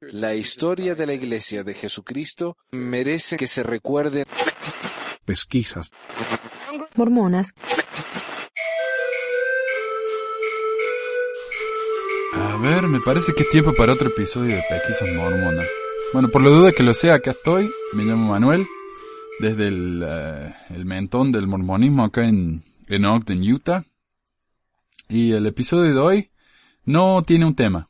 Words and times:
La 0.00 0.34
historia 0.34 0.94
de 0.94 1.06
la 1.06 1.14
Iglesia 1.14 1.64
de 1.64 1.74
Jesucristo 1.74 2.56
merece 2.72 3.36
que 3.36 3.46
se 3.46 3.62
recuerde. 3.62 4.24
Pesquisas. 5.24 5.90
Mormonas. 6.94 7.54
A 12.34 12.56
ver, 12.56 12.88
me 12.88 13.00
parece 13.00 13.34
que 13.34 13.42
es 13.42 13.50
tiempo 13.50 13.74
para 13.74 13.92
otro 13.92 14.08
episodio 14.08 14.56
de 14.56 14.62
Pesquisas 14.68 15.14
Mormonas. 15.14 15.66
Bueno, 16.12 16.28
por 16.28 16.42
la 16.42 16.50
duda 16.50 16.72
que 16.72 16.82
lo 16.82 16.94
sea, 16.94 17.14
acá 17.14 17.32
estoy. 17.32 17.70
Me 17.92 18.04
llamo 18.04 18.32
Manuel. 18.32 18.66
Desde 19.40 19.68
el, 19.68 20.02
eh, 20.04 20.54
el 20.70 20.84
mentón 20.84 21.30
del 21.30 21.46
mormonismo 21.46 22.04
acá 22.04 22.26
en, 22.26 22.64
en 22.88 23.04
Ogden, 23.04 23.42
Utah. 23.52 23.84
Y 25.08 25.32
el 25.32 25.46
episodio 25.46 25.94
de 25.94 26.00
hoy 26.00 26.30
no 26.84 27.22
tiene 27.22 27.44
un 27.44 27.54
tema. 27.54 27.88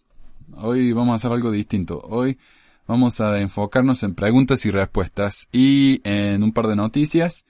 Hoy 0.57 0.93
vamos 0.93 1.13
a 1.13 1.17
hacer 1.17 1.33
algo 1.33 1.51
distinto. 1.51 2.01
Hoy 2.03 2.39
vamos 2.87 3.21
a 3.21 3.39
enfocarnos 3.39 4.03
en 4.03 4.15
preguntas 4.15 4.65
y 4.67 4.71
respuestas 4.71 5.49
y 5.53 6.01
en 6.05 6.43
un 6.43 6.53
par 6.53 6.67
de 6.67 6.77
noticias. 6.77 7.45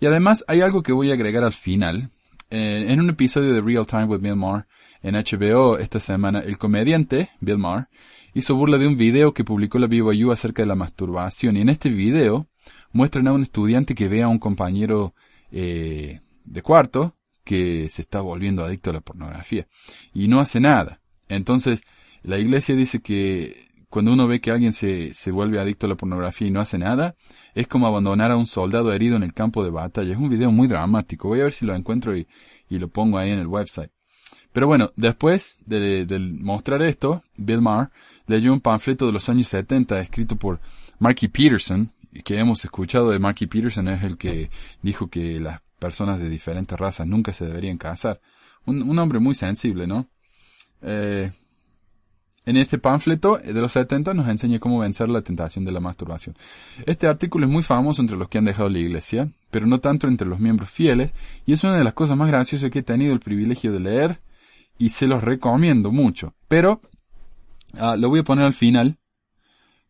Y 0.00 0.06
además 0.06 0.44
hay 0.48 0.60
algo 0.60 0.82
que 0.82 0.92
voy 0.92 1.10
a 1.10 1.14
agregar 1.14 1.44
al 1.44 1.52
final. 1.52 2.10
Eh, 2.50 2.86
en 2.88 3.00
un 3.00 3.10
episodio 3.10 3.52
de 3.52 3.60
Real 3.60 3.86
Time 3.86 4.04
with 4.06 4.20
Bill 4.20 4.36
Maher 4.36 4.66
en 5.02 5.14
HBO 5.14 5.78
esta 5.78 6.00
semana, 6.00 6.40
el 6.40 6.58
comediante 6.58 7.30
Bill 7.40 7.58
Maher 7.58 7.88
hizo 8.34 8.56
burla 8.56 8.78
de 8.78 8.86
un 8.86 8.96
video 8.96 9.34
que 9.34 9.44
publicó 9.44 9.78
la 9.78 9.86
BYU 9.86 10.32
acerca 10.32 10.62
de 10.62 10.66
la 10.66 10.74
masturbación. 10.74 11.56
Y 11.56 11.60
en 11.60 11.68
este 11.68 11.90
video 11.90 12.46
muestran 12.92 13.28
a 13.28 13.32
un 13.32 13.42
estudiante 13.42 13.94
que 13.94 14.08
ve 14.08 14.22
a 14.22 14.28
un 14.28 14.38
compañero 14.38 15.14
eh, 15.50 16.20
de 16.44 16.62
cuarto 16.62 17.14
que 17.44 17.88
se 17.90 18.02
está 18.02 18.20
volviendo 18.20 18.64
adicto 18.64 18.90
a 18.90 18.94
la 18.94 19.00
pornografía 19.00 19.66
y 20.14 20.28
no 20.28 20.40
hace 20.40 20.60
nada. 20.60 21.00
Entonces, 21.28 21.82
la 22.22 22.38
iglesia 22.38 22.74
dice 22.76 23.00
que 23.00 23.68
cuando 23.88 24.12
uno 24.12 24.26
ve 24.26 24.40
que 24.40 24.50
alguien 24.50 24.72
se, 24.72 25.12
se 25.12 25.30
vuelve 25.30 25.60
adicto 25.60 25.86
a 25.86 25.90
la 25.90 25.96
pornografía 25.96 26.48
y 26.48 26.50
no 26.50 26.60
hace 26.60 26.78
nada, 26.78 27.14
es 27.54 27.68
como 27.68 27.86
abandonar 27.86 28.30
a 28.30 28.36
un 28.36 28.46
soldado 28.46 28.92
herido 28.92 29.16
en 29.16 29.22
el 29.22 29.34
campo 29.34 29.62
de 29.62 29.70
batalla. 29.70 30.12
Es 30.12 30.18
un 30.18 30.30
video 30.30 30.50
muy 30.50 30.66
dramático. 30.66 31.28
Voy 31.28 31.40
a 31.40 31.44
ver 31.44 31.52
si 31.52 31.66
lo 31.66 31.74
encuentro 31.74 32.16
y, 32.16 32.26
y 32.70 32.78
lo 32.78 32.88
pongo 32.88 33.18
ahí 33.18 33.30
en 33.30 33.38
el 33.38 33.46
website. 33.46 33.90
Pero 34.52 34.66
bueno, 34.66 34.92
después 34.96 35.56
de, 35.66 36.06
mostrar 36.40 36.82
esto, 36.82 37.22
Bill 37.36 37.60
Maher 37.60 37.90
leyó 38.26 38.52
un 38.52 38.60
panfleto 38.60 39.06
de 39.06 39.12
los 39.12 39.28
años 39.28 39.48
70 39.48 40.00
escrito 40.00 40.36
por 40.36 40.60
Marky 40.98 41.28
Peterson, 41.28 41.92
que 42.24 42.38
hemos 42.38 42.64
escuchado 42.64 43.10
de 43.10 43.18
Marky 43.18 43.46
Peterson, 43.46 43.88
es 43.88 44.02
el 44.02 44.16
que 44.16 44.50
dijo 44.82 45.08
que 45.08 45.40
las 45.40 45.60
personas 45.78 46.18
de 46.18 46.28
diferentes 46.28 46.78
razas 46.78 47.06
nunca 47.06 47.32
se 47.32 47.46
deberían 47.46 47.78
casar. 47.78 48.20
Un, 48.66 48.82
un 48.82 48.98
hombre 48.98 49.18
muy 49.18 49.34
sensible, 49.34 49.86
¿no? 49.86 50.08
Eh, 50.82 51.30
en 52.44 52.56
este 52.56 52.78
panfleto 52.78 53.38
de 53.38 53.52
los 53.52 53.72
70 53.72 54.14
nos 54.14 54.28
enseña 54.28 54.58
cómo 54.58 54.80
vencer 54.80 55.08
la 55.08 55.22
tentación 55.22 55.64
de 55.64 55.72
la 55.72 55.80
masturbación. 55.80 56.36
Este 56.86 57.06
artículo 57.06 57.46
es 57.46 57.52
muy 57.52 57.62
famoso 57.62 58.02
entre 58.02 58.16
los 58.16 58.28
que 58.28 58.38
han 58.38 58.44
dejado 58.44 58.68
la 58.68 58.78
iglesia, 58.78 59.28
pero 59.50 59.66
no 59.66 59.78
tanto 59.78 60.08
entre 60.08 60.26
los 60.26 60.40
miembros 60.40 60.70
fieles, 60.70 61.12
y 61.46 61.52
es 61.52 61.62
una 61.62 61.76
de 61.76 61.84
las 61.84 61.94
cosas 61.94 62.16
más 62.16 62.28
graciosas 62.28 62.70
que 62.70 62.80
he 62.80 62.82
tenido 62.82 63.12
el 63.12 63.20
privilegio 63.20 63.72
de 63.72 63.80
leer, 63.80 64.20
y 64.78 64.90
se 64.90 65.06
los 65.06 65.22
recomiendo 65.22 65.92
mucho. 65.92 66.34
Pero 66.48 66.80
uh, 67.74 67.96
lo 67.96 68.08
voy 68.08 68.20
a 68.20 68.24
poner 68.24 68.44
al 68.44 68.54
final, 68.54 68.98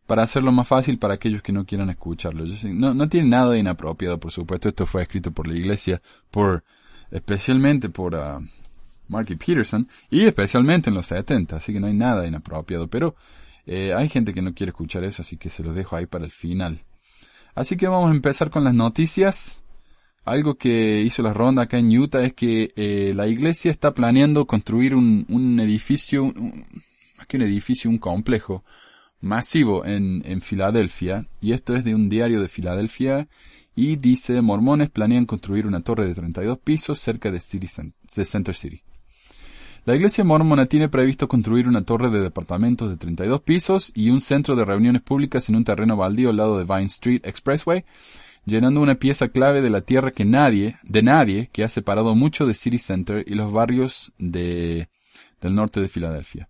para 0.05 0.23
hacerlo 0.23 0.51
más 0.51 0.67
fácil 0.67 0.99
para 0.99 1.15
aquellos 1.15 1.41
que 1.41 1.53
no 1.53 1.65
quieran 1.65 1.89
escucharlo. 1.89 2.45
no, 2.65 2.93
no 2.93 3.09
tiene 3.09 3.29
nada 3.29 3.51
de 3.51 3.59
inapropiado, 3.59 4.19
por 4.19 4.31
supuesto. 4.31 4.69
Esto 4.69 4.85
fue 4.85 5.01
escrito 5.01 5.31
por 5.31 5.47
la 5.47 5.55
iglesia, 5.55 6.01
por, 6.29 6.63
especialmente 7.09 7.89
por 7.89 8.13
uh, 8.13 8.45
Marky 9.09 9.35
Peterson, 9.35 9.87
y 10.09 10.21
especialmente 10.21 10.89
en 10.89 10.95
los 10.95 11.07
70, 11.07 11.57
así 11.57 11.73
que 11.73 11.79
no 11.79 11.87
hay 11.87 11.93
nada 11.93 12.27
inapropiado, 12.27 12.87
pero 12.87 13.15
eh, 13.65 13.93
hay 13.93 14.09
gente 14.09 14.33
que 14.33 14.41
no 14.41 14.53
quiere 14.53 14.71
escuchar 14.71 15.03
eso, 15.03 15.21
así 15.21 15.37
que 15.37 15.49
se 15.49 15.63
lo 15.63 15.73
dejo 15.73 15.95
ahí 15.95 16.05
para 16.05 16.25
el 16.25 16.31
final. 16.31 16.83
Así 17.55 17.77
que 17.77 17.87
vamos 17.87 18.09
a 18.09 18.15
empezar 18.15 18.49
con 18.49 18.63
las 18.63 18.73
noticias. 18.73 19.61
Algo 20.25 20.55
que 20.55 21.01
hizo 21.01 21.21
la 21.21 21.33
ronda 21.33 21.63
acá 21.63 21.77
en 21.77 21.95
Utah 21.95 22.23
es 22.23 22.33
que 22.33 22.71
eh, 22.75 23.11
la 23.13 23.27
iglesia 23.27 23.69
está 23.69 23.93
planeando 23.93 24.47
construir 24.47 24.95
un, 24.95 25.25
un 25.29 25.59
edificio, 25.59 26.23
un, 26.23 26.65
más 27.17 27.27
que 27.27 27.37
un 27.37 27.43
edificio, 27.43 27.89
un 27.89 27.97
complejo 27.97 28.63
masivo 29.19 29.85
en, 29.85 30.21
en 30.25 30.41
Filadelfia, 30.41 31.27
y 31.39 31.53
esto 31.53 31.75
es 31.75 31.83
de 31.83 31.95
un 31.95 32.09
diario 32.09 32.41
de 32.41 32.49
Filadelfia, 32.49 33.27
y 33.75 33.95
dice, 33.95 34.41
mormones 34.41 34.89
planean 34.89 35.25
construir 35.25 35.65
una 35.65 35.81
torre 35.81 36.07
de 36.07 36.13
32 36.13 36.59
pisos 36.59 36.99
cerca 36.99 37.31
de, 37.31 37.39
City, 37.39 37.67
de 38.15 38.25
Center 38.25 38.55
City. 38.55 38.83
La 39.85 39.97
iglesia 39.97 40.23
mormona 40.23 40.65
tiene 40.65 40.87
previsto 40.87 41.27
construir 41.27 41.67
una 41.67 41.81
torre 41.81 42.09
de 42.09 42.21
departamentos 42.21 42.89
de 42.89 42.95
32 42.95 43.41
pisos 43.41 43.91
y 43.93 44.11
un 44.11 44.21
centro 44.21 44.55
de 44.55 44.63
reuniones 44.63 45.01
públicas 45.01 45.49
en 45.49 45.57
un 45.57 45.65
terreno 45.65 45.97
baldío 45.97 46.29
al 46.29 46.37
lado 46.37 46.57
de 46.57 46.63
Vine 46.63 46.85
Street 46.85 47.19
Expressway, 47.25 47.83
llenando 48.45 48.79
una 48.79 48.95
pieza 48.95 49.27
clave 49.27 49.61
de 49.61 49.69
la 49.69 49.81
tierra 49.81 50.11
que 50.11 50.23
nadie, 50.23 50.77
de 50.83 51.03
nadie, 51.03 51.49
que 51.51 51.65
ha 51.65 51.67
separado 51.67 52.15
mucho 52.15 52.45
de 52.45 52.53
City 52.53 52.79
Center 52.79 53.25
y 53.27 53.35
los 53.35 53.51
barrios 53.51 54.13
de, 54.17 54.87
del 55.41 55.53
norte 55.53 55.81
de 55.81 55.89
Filadelfia. 55.89 56.47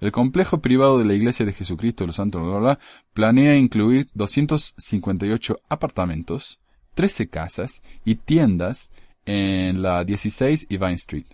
El 0.00 0.10
complejo 0.10 0.60
privado 0.60 0.98
de 0.98 1.04
la 1.04 1.14
Iglesia 1.14 1.46
de 1.46 1.52
Jesucristo 1.52 2.02
de 2.02 2.08
los 2.08 2.16
Santos 2.16 2.42
bla, 2.42 2.80
planea 3.14 3.56
incluir 3.56 4.08
258 4.14 5.60
apartamentos, 5.68 6.58
13 6.94 7.28
casas 7.28 7.80
y 8.04 8.16
tiendas 8.16 8.90
en 9.24 9.82
la 9.82 10.02
16 10.02 10.66
y 10.68 10.76
Vine 10.78 10.94
Street. 10.94 11.26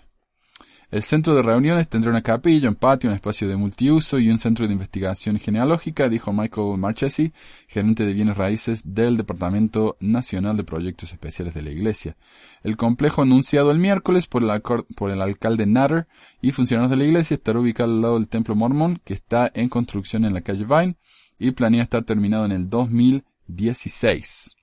El 0.90 1.02
centro 1.02 1.34
de 1.34 1.42
reuniones 1.42 1.86
tendrá 1.86 2.10
una 2.10 2.22
capilla, 2.22 2.70
un 2.70 2.74
patio, 2.74 3.10
un 3.10 3.14
espacio 3.14 3.46
de 3.46 3.56
multiuso 3.56 4.18
y 4.18 4.30
un 4.30 4.38
centro 4.38 4.66
de 4.66 4.72
investigación 4.72 5.38
genealógica, 5.38 6.08
dijo 6.08 6.32
Michael 6.32 6.78
Marchesi, 6.78 7.30
gerente 7.66 8.06
de 8.06 8.14
bienes 8.14 8.38
raíces 8.38 8.94
del 8.94 9.18
Departamento 9.18 9.98
Nacional 10.00 10.56
de 10.56 10.64
Proyectos 10.64 11.12
Especiales 11.12 11.52
de 11.52 11.60
la 11.60 11.72
Iglesia. 11.72 12.16
El 12.62 12.78
complejo 12.78 13.20
anunciado 13.20 13.70
el 13.70 13.78
miércoles 13.78 14.28
por 14.28 14.42
el, 14.42 15.20
alcalde 15.20 15.66
Natter 15.66 16.06
y 16.40 16.52
funcionarios 16.52 16.90
de 16.90 16.96
la 16.96 17.04
Iglesia 17.04 17.34
estará 17.34 17.60
ubicado 17.60 17.92
al 17.92 18.00
lado 18.00 18.14
del 18.14 18.28
Templo 18.28 18.54
Mormón, 18.54 19.02
que 19.04 19.12
está 19.12 19.52
en 19.52 19.68
construcción 19.68 20.24
en 20.24 20.32
la 20.32 20.40
calle 20.40 20.64
Vine 20.64 20.96
y 21.38 21.50
planea 21.50 21.82
estar 21.82 22.02
terminado 22.04 22.46
en 22.46 22.52
el 22.52 22.70
2016. 22.70 24.56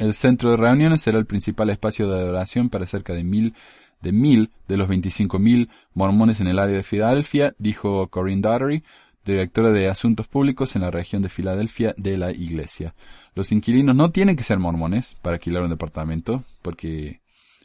El 0.00 0.14
centro 0.14 0.50
de 0.50 0.56
reuniones 0.56 1.02
será 1.02 1.18
el 1.18 1.26
principal 1.26 1.70
espacio 1.70 2.08
de 2.08 2.18
adoración 2.18 2.68
para 2.68 2.86
cerca 2.86 3.12
de 3.12 3.22
mil 3.22 3.54
de 4.00 4.12
mil 4.12 4.50
de 4.68 4.76
los 4.76 4.88
25.000 4.88 5.68
mormones 5.94 6.40
en 6.40 6.48
el 6.48 6.58
área 6.58 6.76
de 6.76 6.82
Filadelfia, 6.82 7.54
dijo 7.58 8.08
Corinne 8.08 8.42
Daugherty, 8.42 8.82
directora 9.24 9.70
de 9.70 9.88
Asuntos 9.88 10.28
Públicos 10.28 10.74
en 10.76 10.82
la 10.82 10.90
región 10.90 11.22
de 11.22 11.28
Filadelfia 11.28 11.94
de 11.96 12.16
la 12.16 12.30
Iglesia. 12.30 12.94
Los 13.34 13.52
inquilinos 13.52 13.94
no 13.94 14.10
tienen 14.10 14.36
que 14.36 14.44
ser 14.44 14.58
mormones 14.58 15.16
para 15.22 15.34
alquilar 15.34 15.62
un 15.62 15.70
departamento, 15.70 16.44
porque 16.62 17.20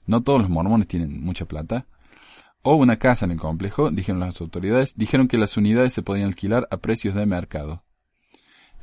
no 0.05 0.21
todos 0.21 0.41
los 0.41 0.49
mormones 0.49 0.87
tienen 0.87 1.21
mucha 1.23 1.45
plata. 1.45 1.85
O 2.61 2.75
una 2.75 2.97
casa 2.97 3.25
en 3.25 3.31
el 3.31 3.37
complejo, 3.37 3.91
dijeron 3.91 4.19
las 4.19 4.41
autoridades, 4.41 4.95
dijeron 4.97 5.27
que 5.27 5.37
las 5.37 5.55
unidades 5.55 5.93
se 5.93 6.01
podían 6.01 6.27
alquilar 6.27 6.67
a 6.71 6.77
precios 6.77 7.13
de 7.13 7.25
mercado. 7.25 7.83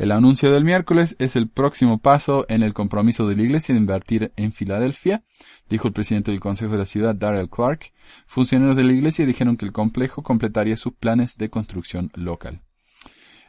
El 0.03 0.11
anuncio 0.11 0.51
del 0.51 0.65
miércoles 0.65 1.15
es 1.21 1.37
el 1.37 1.49
próximo 1.49 2.01
paso 2.01 2.45
en 2.49 2.65
el 2.65 2.75
compromiso 2.75 3.29
de 3.29 3.37
la 3.37 3.43
Iglesia 3.45 3.73
de 3.73 3.81
invertir 3.81 4.33
en 4.35 4.53
Filadelfia, 4.53 5.23
dijo 5.69 5.87
el 5.87 5.95
presidente 5.95 6.33
del 6.33 6.41
Consejo 6.41 6.73
de 6.73 6.79
la 6.79 6.87
ciudad, 6.87 7.15
Darrell 7.15 7.49
Clark. 7.49 7.93
Funcionarios 8.27 8.75
de 8.75 8.83
la 8.83 8.95
Iglesia 8.95 9.25
dijeron 9.27 9.57
que 9.57 9.65
el 9.65 9.71
complejo 9.71 10.25
completaría 10.25 10.77
sus 10.77 10.95
planes 10.95 11.37
de 11.37 11.51
construcción 11.51 12.11
local. 12.15 12.63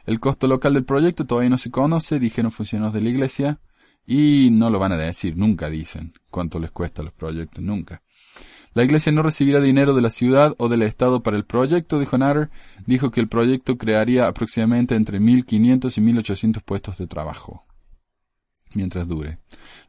El 0.06 0.20
costo 0.20 0.46
local 0.46 0.74
del 0.74 0.84
proyecto 0.84 1.26
todavía 1.26 1.50
no 1.50 1.58
se 1.58 1.72
conoce, 1.72 2.20
dijeron 2.20 2.52
funcionarios 2.52 2.94
de 2.94 3.00
la 3.00 3.10
Iglesia, 3.10 3.58
y 4.06 4.50
no 4.52 4.70
lo 4.70 4.78
van 4.78 4.92
a 4.92 4.96
decir, 4.96 5.36
nunca 5.36 5.68
dicen 5.68 6.12
cuánto 6.30 6.60
les 6.60 6.70
cuesta 6.70 7.02
los 7.02 7.14
proyectos, 7.14 7.64
nunca. 7.64 8.04
La 8.74 8.82
iglesia 8.82 9.12
no 9.12 9.22
recibirá 9.22 9.60
dinero 9.60 9.94
de 9.94 10.02
la 10.02 10.10
ciudad 10.10 10.54
o 10.58 10.68
del 10.68 10.82
Estado 10.82 11.22
para 11.22 11.36
el 11.36 11.44
proyecto, 11.44 12.00
dijo 12.00 12.18
Natter. 12.18 12.50
Dijo 12.86 13.12
que 13.12 13.20
el 13.20 13.28
proyecto 13.28 13.78
crearía 13.78 14.26
aproximadamente 14.26 14.96
entre 14.96 15.20
1.500 15.20 15.96
y 15.96 16.00
1.800 16.00 16.62
puestos 16.62 16.98
de 16.98 17.06
trabajo. 17.06 17.64
Mientras 18.74 19.06
dure. 19.06 19.38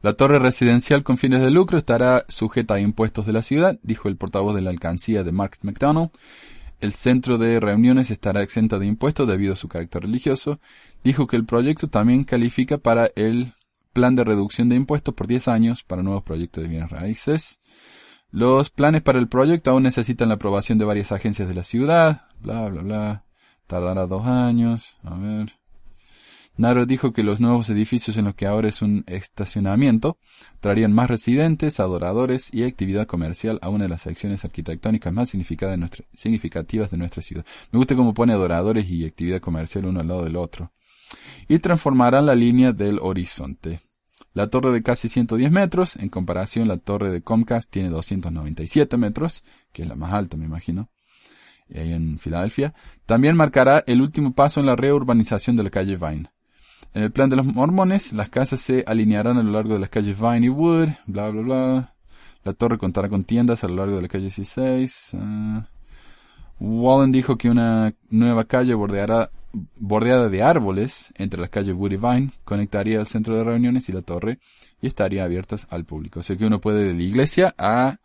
La 0.02 0.12
torre 0.12 0.38
residencial 0.38 1.02
con 1.02 1.18
fines 1.18 1.42
de 1.42 1.50
lucro 1.50 1.76
estará 1.76 2.24
sujeta 2.28 2.74
a 2.74 2.80
impuestos 2.80 3.26
de 3.26 3.32
la 3.32 3.42
ciudad, 3.42 3.76
dijo 3.82 4.08
el 4.08 4.16
portavoz 4.16 4.54
de 4.54 4.62
la 4.62 4.70
alcancía 4.70 5.24
de 5.24 5.32
Mark 5.32 5.58
McDonald. 5.62 6.10
El 6.78 6.92
centro 6.92 7.38
de 7.38 7.58
reuniones 7.58 8.12
estará 8.12 8.42
exenta 8.42 8.78
de 8.78 8.86
impuestos 8.86 9.26
debido 9.26 9.54
a 9.54 9.56
su 9.56 9.66
carácter 9.66 10.02
religioso. 10.02 10.60
Dijo 11.02 11.26
que 11.26 11.36
el 11.36 11.44
proyecto 11.44 11.88
también 11.88 12.22
califica 12.22 12.78
para 12.78 13.10
el 13.16 13.52
plan 13.92 14.14
de 14.14 14.22
reducción 14.22 14.68
de 14.68 14.76
impuestos 14.76 15.14
por 15.14 15.26
10 15.26 15.48
años 15.48 15.82
para 15.82 16.04
nuevos 16.04 16.22
proyectos 16.22 16.62
de 16.62 16.68
bienes 16.68 16.90
raíces. 16.90 17.60
Los 18.30 18.70
planes 18.70 19.02
para 19.02 19.18
el 19.18 19.28
proyecto 19.28 19.70
aún 19.70 19.84
necesitan 19.84 20.28
la 20.28 20.34
aprobación 20.34 20.78
de 20.78 20.84
varias 20.84 21.12
agencias 21.12 21.48
de 21.48 21.54
la 21.54 21.64
ciudad, 21.64 22.22
bla, 22.40 22.68
bla, 22.68 22.82
bla. 22.82 23.24
Tardará 23.66 24.06
dos 24.06 24.26
años. 24.26 24.96
A 25.02 25.14
ver. 25.16 25.52
Naro 26.58 26.86
dijo 26.86 27.12
que 27.12 27.22
los 27.22 27.38
nuevos 27.38 27.68
edificios 27.68 28.16
en 28.16 28.24
los 28.24 28.34
que 28.34 28.46
ahora 28.46 28.68
es 28.68 28.80
un 28.80 29.04
estacionamiento 29.06 30.16
traerían 30.60 30.92
más 30.92 31.10
residentes, 31.10 31.80
adoradores 31.80 32.52
y 32.52 32.64
actividad 32.64 33.06
comercial 33.06 33.58
a 33.60 33.68
una 33.68 33.84
de 33.84 33.90
las 33.90 34.02
secciones 34.02 34.42
arquitectónicas 34.44 35.12
más 35.12 35.28
significativas 35.28 36.90
de 36.90 36.96
nuestra 36.96 37.22
ciudad. 37.22 37.44
Me 37.72 37.78
gusta 37.78 37.94
cómo 37.94 38.14
pone 38.14 38.32
adoradores 38.32 38.88
y 38.88 39.04
actividad 39.04 39.40
comercial 39.40 39.84
uno 39.84 40.00
al 40.00 40.08
lado 40.08 40.24
del 40.24 40.36
otro. 40.36 40.72
Y 41.46 41.58
transformarán 41.58 42.24
la 42.24 42.34
línea 42.34 42.72
del 42.72 43.00
horizonte. 43.00 43.80
La 44.36 44.48
torre 44.48 44.70
de 44.70 44.82
casi 44.82 45.08
110 45.08 45.50
metros, 45.50 45.96
en 45.96 46.10
comparación 46.10 46.68
la 46.68 46.76
torre 46.76 47.10
de 47.10 47.22
Comcast 47.22 47.70
tiene 47.70 47.88
297 47.88 48.98
metros, 48.98 49.42
que 49.72 49.80
es 49.80 49.88
la 49.88 49.94
más 49.94 50.12
alta 50.12 50.36
me 50.36 50.44
imagino, 50.44 50.90
ahí 51.74 51.94
en 51.94 52.18
Filadelfia, 52.18 52.74
también 53.06 53.34
marcará 53.34 53.82
el 53.86 54.02
último 54.02 54.34
paso 54.34 54.60
en 54.60 54.66
la 54.66 54.76
reurbanización 54.76 55.56
de 55.56 55.62
la 55.62 55.70
calle 55.70 55.96
Vine. 55.96 56.30
En 56.92 57.04
el 57.04 57.12
plan 57.12 57.30
de 57.30 57.36
los 57.36 57.46
mormones, 57.46 58.12
las 58.12 58.28
casas 58.28 58.60
se 58.60 58.84
alinearán 58.86 59.38
a 59.38 59.42
lo 59.42 59.52
largo 59.52 59.72
de 59.72 59.80
las 59.80 59.88
calles 59.88 60.20
Vine 60.20 60.44
y 60.44 60.50
Wood, 60.50 60.90
bla, 61.06 61.30
bla, 61.30 61.40
bla. 61.40 61.94
La 62.44 62.52
torre 62.52 62.76
contará 62.76 63.08
con 63.08 63.24
tiendas 63.24 63.64
a 63.64 63.68
lo 63.68 63.76
largo 63.76 63.96
de 63.96 64.02
la 64.02 64.08
calle 64.08 64.24
16. 64.24 65.12
Ah. 65.14 65.66
Wallen 66.60 67.10
dijo 67.10 67.38
que 67.38 67.48
una 67.48 67.94
nueva 68.10 68.44
calle 68.44 68.74
bordeará, 68.74 69.30
bordeada 69.76 70.28
de 70.28 70.42
árboles 70.42 71.12
entre 71.16 71.40
las 71.40 71.50
calles 71.50 71.74
Wood 71.74 71.92
y 71.92 71.96
Vine 71.96 72.30
conectaría 72.44 73.00
el 73.00 73.06
centro 73.06 73.36
de 73.36 73.44
reuniones 73.44 73.88
y 73.88 73.92
la 73.92 74.02
torre 74.02 74.38
y 74.80 74.86
estaría 74.86 75.24
abiertas 75.24 75.66
al 75.70 75.84
público. 75.84 76.20
O 76.20 76.22
sea 76.22 76.36
que 76.36 76.46
uno 76.46 76.60
puede 76.60 76.84
de 76.84 76.94
la 76.94 77.02
iglesia 77.02 77.54
a 77.58 77.98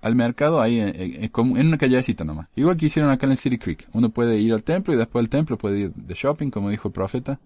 al 0.00 0.16
mercado 0.16 0.60
ahí 0.60 0.80
en, 0.80 0.92
en, 0.96 1.30
una 1.34 1.78
callecita 1.78 2.24
nomás. 2.24 2.48
Igual 2.56 2.76
que 2.76 2.86
hicieron 2.86 3.10
acá 3.10 3.26
en 3.26 3.32
el 3.32 3.38
City 3.38 3.56
Creek. 3.56 3.88
Uno 3.92 4.10
puede 4.10 4.36
ir 4.38 4.52
al 4.52 4.64
templo 4.64 4.92
y 4.92 4.96
después 4.96 5.22
del 5.22 5.30
templo 5.30 5.56
puede 5.56 5.78
ir 5.78 5.92
de 5.94 6.14
shopping, 6.14 6.50
como 6.50 6.70
dijo 6.70 6.88
el 6.88 6.92
profeta. 6.92 7.38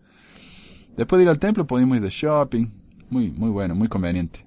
Después 0.96 1.18
de 1.18 1.24
ir 1.24 1.28
al 1.28 1.38
templo 1.38 1.66
podemos 1.66 1.98
ir 1.98 2.02
de 2.02 2.10
shopping. 2.10 2.66
Muy, 3.10 3.30
muy 3.30 3.50
bueno, 3.50 3.74
muy 3.74 3.88
conveniente. 3.88 4.44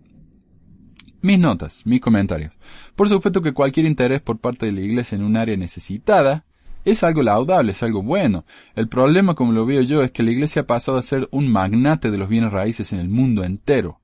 Mis 1.22 1.38
notas, 1.38 1.86
mis 1.86 2.02
comentarios. 2.02 2.52
Por 2.96 3.10
supuesto 3.10 3.42
que 3.42 3.54
cualquier 3.54 3.86
interés 3.86 4.22
por 4.22 4.40
parte 4.40 4.66
de 4.66 4.72
la 4.72 4.82
iglesia 4.82 5.16
en 5.16 5.24
un 5.24 5.38
área 5.38 5.56
necesitada 5.56 6.46
es 6.86 7.04
algo 7.04 7.22
laudable, 7.22 7.72
es 7.72 7.84
algo 7.84 8.02
bueno. 8.02 8.46
El 8.76 8.88
problema, 8.88 9.36
como 9.36 9.52
lo 9.52 9.66
veo 9.66 9.82
yo, 9.82 10.04
es 10.04 10.12
que 10.12 10.24
la 10.24 10.32
iglesia 10.32 10.64
ha 10.64 10.68
pasado 10.68 10.98
a 10.98 11.04
ser 11.04 11.28
un 11.32 11.52
magnate 11.52 12.12
de 12.12 12.18
los 12.18 12.30
bienes 12.30 12.52
raíces 12.52 12.94
en 12.94 13.00
el 13.00 13.10
mundo 13.10 13.44
entero. 13.44 14.00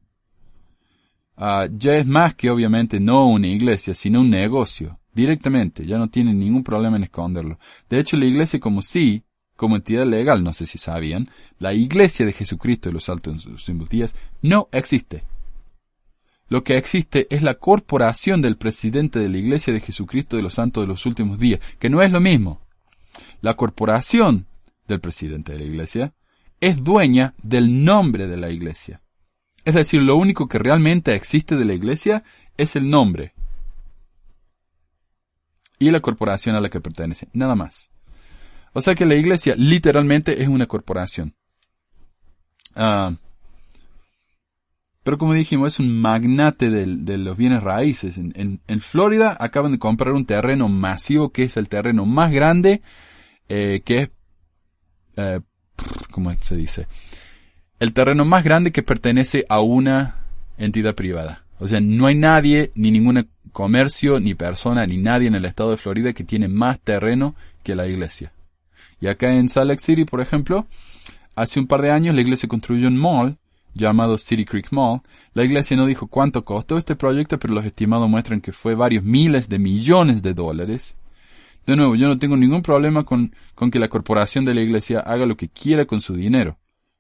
Ah, 1.38 1.68
ya 1.72 1.98
es 1.98 2.06
más 2.06 2.36
que 2.36 2.50
obviamente 2.50 3.00
no 3.00 3.28
una 3.28 3.48
iglesia, 3.48 3.96
sino 3.96 4.22
un 4.22 4.30
negocio. 4.30 5.00
Directamente, 5.14 5.86
ya 5.86 5.98
no 5.98 6.10
tiene 6.10 6.34
ningún 6.34 6.64
problema 6.64 6.98
en 6.98 7.04
esconderlo. 7.04 7.60
De 7.90 8.00
hecho, 8.00 8.18
la 8.18 8.26
iglesia 8.26 8.60
como 8.60 8.82
sí 8.82 9.24
como 9.56 9.78
entidad 9.78 10.06
legal, 10.06 10.44
no 10.44 10.54
sé 10.54 10.66
si 10.66 10.78
sabían, 10.78 11.28
la 11.60 11.74
Iglesia 11.74 12.26
de 12.26 12.34
Jesucristo 12.34 12.90
de 12.90 12.94
los 12.94 13.10
Altos 13.10 13.48
días 13.90 14.16
no 14.42 14.68
existe. 14.72 15.24
Lo 16.48 16.64
que 16.64 16.78
existe 16.78 17.28
es 17.30 17.42
la 17.42 17.56
corporación 17.56 18.42
del 18.42 18.58
presidente 18.58 19.18
de 19.20 19.30
la 19.30 19.38
Iglesia 19.38 19.74
de 19.74 19.80
Jesucristo 19.80 20.36
de 20.36 20.44
los 20.44 20.56
Santos 20.56 20.84
de 20.84 20.88
los 20.88 21.06
Últimos 21.06 21.40
Días, 21.40 21.60
que 21.80 21.90
no 21.90 22.02
es 22.02 22.12
lo 22.12 22.20
mismo. 22.20 22.62
La 23.46 23.54
corporación 23.54 24.48
del 24.88 25.00
presidente 25.00 25.52
de 25.52 25.60
la 25.60 25.66
Iglesia 25.66 26.14
es 26.60 26.84
dueña 26.84 27.36
del 27.44 27.86
nombre 27.86 28.26
de 28.26 28.38
la 28.38 28.50
Iglesia. 28.50 29.04
Es 29.64 29.76
decir, 29.76 30.02
lo 30.02 30.16
único 30.16 30.48
que 30.48 30.58
realmente 30.58 31.14
existe 31.14 31.56
de 31.56 31.64
la 31.64 31.76
Iglesia 31.76 32.24
es 32.58 32.76
el 32.76 32.90
nombre 32.90 33.36
y 35.78 35.92
la 35.92 36.00
corporación 36.00 36.56
a 36.56 36.60
la 36.60 36.70
que 36.70 36.82
pertenece, 36.82 37.28
nada 37.34 37.54
más. 37.54 37.92
O 38.74 38.82
sea 38.82 38.96
que 38.96 39.06
la 39.06 39.14
iglesia 39.14 39.54
literalmente 39.56 40.42
es 40.42 40.48
una 40.48 40.66
corporación. 40.66 41.36
Ah, 42.76 43.16
pero 45.04 45.20
como 45.20 45.34
dijimos, 45.34 45.76
es 45.76 45.80
un 45.80 46.02
magnate 46.02 46.72
de, 46.72 47.18
los 47.20 47.38
bienes 47.38 47.62
raíces. 47.62 48.18
En, 48.18 48.80
Florida 48.80 49.38
acaban 49.40 49.74
de 49.74 49.78
comprar 49.78 50.16
un 50.16 50.26
terreno 50.26 50.68
masivo 50.68 51.30
que 51.30 51.44
es 51.44 51.58
el 51.58 51.70
terreno 51.70 52.08
más 52.08 52.32
grande, 52.32 52.82
eh, 53.50 53.82
que 53.84 54.00
es, 54.00 54.10
eh, 55.18 55.40
¿cómo 56.12 56.36
se 56.42 56.56
dice? 56.56 56.88
El 57.80 57.94
terreno 57.94 58.26
más 58.26 58.44
grande 58.44 58.72
que 58.72 58.84
pertenece 58.84 59.46
a 59.50 59.62
una 59.62 60.16
entidad 60.58 60.96
privada. 60.96 61.46
O 61.60 61.68
sea, 61.68 61.80
no 61.82 62.08
hay 62.08 62.16
nadie, 62.16 62.72
ni 62.76 62.92
ningún 62.92 63.30
comercio, 63.52 64.20
ni 64.20 64.34
persona, 64.34 64.86
ni 64.86 64.98
nadie 64.98 65.28
en 65.28 65.36
el 65.36 65.46
estado 65.46 65.72
de 65.72 65.78
Florida 65.78 66.14
que 66.14 66.24
tiene 66.24 66.48
más 66.48 66.80
terreno 66.80 67.36
que 67.64 67.76
la 67.76 67.88
iglesia. 67.88 68.34
Y 69.00 69.08
acá 69.08 69.34
en 69.34 69.50
Salt 69.50 69.70
Lake 69.70 69.82
City, 69.82 70.06
por 70.06 70.22
ejemplo, 70.22 70.68
hace 71.36 71.60
un 71.60 71.68
par 71.68 71.82
de 71.82 71.92
años 71.92 72.16
la 72.16 72.22
iglesia 72.22 72.50
construyó 72.50 72.88
un 72.88 72.98
mall 72.98 73.38
llamado 73.74 74.18
City 74.18 74.46
Creek 74.46 74.72
Mall. 74.72 75.02
La 75.34 75.44
iglesia 75.44 75.78
no 75.78 75.86
dijo 75.86 76.08
cuánto 76.08 76.44
costó 76.44 76.78
este 76.78 76.96
proyecto, 76.96 77.38
pero 77.38 77.54
los 77.54 77.66
estimados 77.66 78.10
muestran 78.10 78.42
que 78.42 78.52
fue 78.52 78.74
varios 78.74 79.04
miles 79.04 79.50
de 79.50 79.60
millones 79.60 80.22
de 80.22 80.34
dólares. 80.34 80.96
De 81.66 81.76
nuevo, 81.76 81.96
yo 81.96 82.08
no 82.08 82.20
tengo 82.20 82.38
ningún 82.38 82.62
problema 82.62 83.04
con, 83.04 83.36
con 83.56 83.72
que 83.72 83.80
la 83.80 83.88
corporación 83.88 84.46
de 84.46 84.54
la 84.54 84.62
iglesia 84.62 85.00
haga 85.00 85.26
lo 85.26 85.36
que 85.36 85.50
quiera 85.50 85.86
con 85.86 86.02
su 86.02 86.16
dinero. 86.16 86.60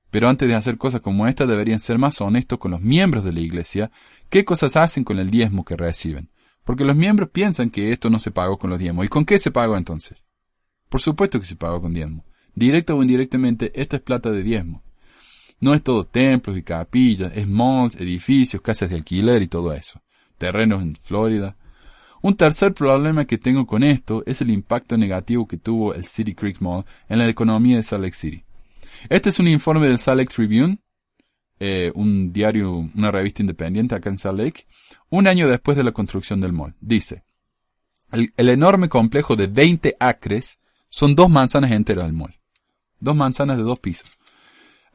Pero 0.10 0.30
antes 0.30 0.48
de 0.48 0.56
hacer 0.56 0.78
cosas 0.78 1.02
como 1.02 1.28
esta 1.28 1.46
deberían 1.46 1.80
ser 1.80 1.98
más 1.98 2.22
honestos 2.22 2.58
con 2.58 2.72
los 2.72 2.82
miembros 2.82 3.24
de 3.24 3.34
la 3.34 3.42
iglesia, 3.42 3.92
qué 4.30 4.46
cosas 4.46 4.76
hacen 4.76 5.04
con 5.04 5.20
el 5.20 5.30
diezmo 5.30 5.66
que 5.66 5.76
reciben. 5.76 6.30
Porque 6.64 6.84
los 6.84 6.96
miembros 6.96 7.30
piensan 7.30 7.70
que 7.70 7.92
esto 7.92 8.10
no 8.10 8.20
se 8.20 8.32
pagó 8.32 8.58
con 8.58 8.70
los 8.70 8.80
diezmos. 8.80 9.06
¿Y 9.06 9.10
con 9.10 9.26
qué 9.26 9.38
se 9.38 9.52
pagó 9.52 9.78
entonces? 9.78 10.18
Por 10.90 11.02
supuesto 11.02 11.40
que 11.40 11.46
se 11.46 11.56
paga 11.56 11.80
con 11.80 11.94
diezmo. 11.94 12.26
Directa 12.56 12.96
o 12.96 13.02
indirectamente, 13.02 13.72
esta 13.76 13.98
es 13.98 14.02
plata 14.02 14.32
de 14.32 14.42
diezmo. 14.42 14.84
No 15.60 15.74
es 15.74 15.84
todo 15.84 16.06
templos 16.06 16.58
y 16.58 16.64
capillas, 16.64 17.32
es 17.36 17.48
malls, 17.48 17.96
edificios, 17.96 18.62
casas 18.62 18.90
de 18.90 18.96
alquiler 18.96 19.42
y 19.42 19.48
todo 19.48 19.74
eso. 19.74 20.02
Terrenos 20.38 20.82
en 20.82 20.96
Florida. 20.96 21.56
Un 22.26 22.36
tercer 22.36 22.74
problema 22.74 23.26
que 23.26 23.38
tengo 23.38 23.68
con 23.68 23.84
esto 23.84 24.24
es 24.26 24.42
el 24.42 24.50
impacto 24.50 24.98
negativo 24.98 25.48
que 25.48 25.58
tuvo 25.58 25.94
el 25.94 26.08
City 26.08 26.34
Creek 26.34 26.60
Mall 26.60 26.84
en 27.08 27.20
la 27.20 27.28
economía 27.28 27.78
de 27.78 27.84
Salt 27.84 28.02
Lake 28.02 28.16
City. 28.16 28.44
Este 29.10 29.30
es 29.30 29.38
un 29.38 29.48
informe 29.48 29.88
del 29.88 30.00
Salt 30.00 30.18
Lake 30.18 30.34
Tribune, 30.34 30.80
eh, 31.60 31.92
un 31.94 32.34
diario, 32.34 32.90
una 32.96 33.12
revista 33.12 33.44
independiente 33.44 33.94
acá 33.94 34.10
en 34.10 34.18
Salt 34.18 34.40
Lake, 34.40 34.66
un 35.10 35.28
año 35.28 35.48
después 35.48 35.78
de 35.78 35.84
la 35.84 35.92
construcción 35.92 36.42
del 36.42 36.52
mall. 36.52 36.74
Dice, 36.82 37.26
el, 38.12 38.50
enorme 38.50 38.90
complejo 38.90 39.36
de 39.36 39.46
20 39.46 39.96
acres 40.00 40.60
son 40.90 41.16
dos 41.16 41.30
manzanas 41.30 41.74
enteras 41.74 42.06
del 42.06 42.14
mall. 42.14 42.40
Dos 43.00 43.16
manzanas 43.16 43.58
de 43.58 43.62
dos 43.62 43.78
pisos. 43.78 44.18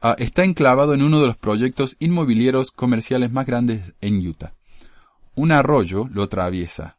Ah, 0.01 0.17
está 0.19 0.43
enclavado 0.43 0.93
en 0.93 1.01
uno 1.01 1.21
de 1.21 1.27
los 1.27 1.37
proyectos 1.37 1.95
inmobiliarios 1.99 2.71
comerciales 2.71 3.31
más 3.31 3.45
grandes 3.45 3.93
en 4.01 4.17
Utah. 4.27 4.53
Un 5.33 5.53
arroyo 5.53 6.09
lo 6.11 6.23
atraviesa. 6.23 6.97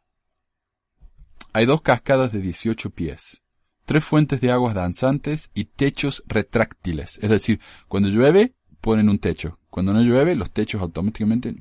Hay 1.55 1.67
dos 1.67 1.83
cascadas 1.83 2.31
de 2.31 2.41
18 2.41 2.89
pies, 2.89 3.43
tres 3.85 4.03
fuentes 4.03 4.41
de 4.41 4.51
aguas 4.51 4.73
danzantes 4.73 5.51
y 5.53 5.65
techos 5.65 6.23
retráctiles. 6.25 7.19
Es 7.21 7.29
decir, 7.29 7.59
cuando 7.87 8.09
llueve, 8.09 8.55
ponen 8.81 9.07
un 9.07 9.19
techo. 9.19 9.59
Cuando 9.69 9.93
no 9.93 10.01
llueve, 10.01 10.35
los 10.35 10.49
techos 10.49 10.81
automáticamente 10.81 11.53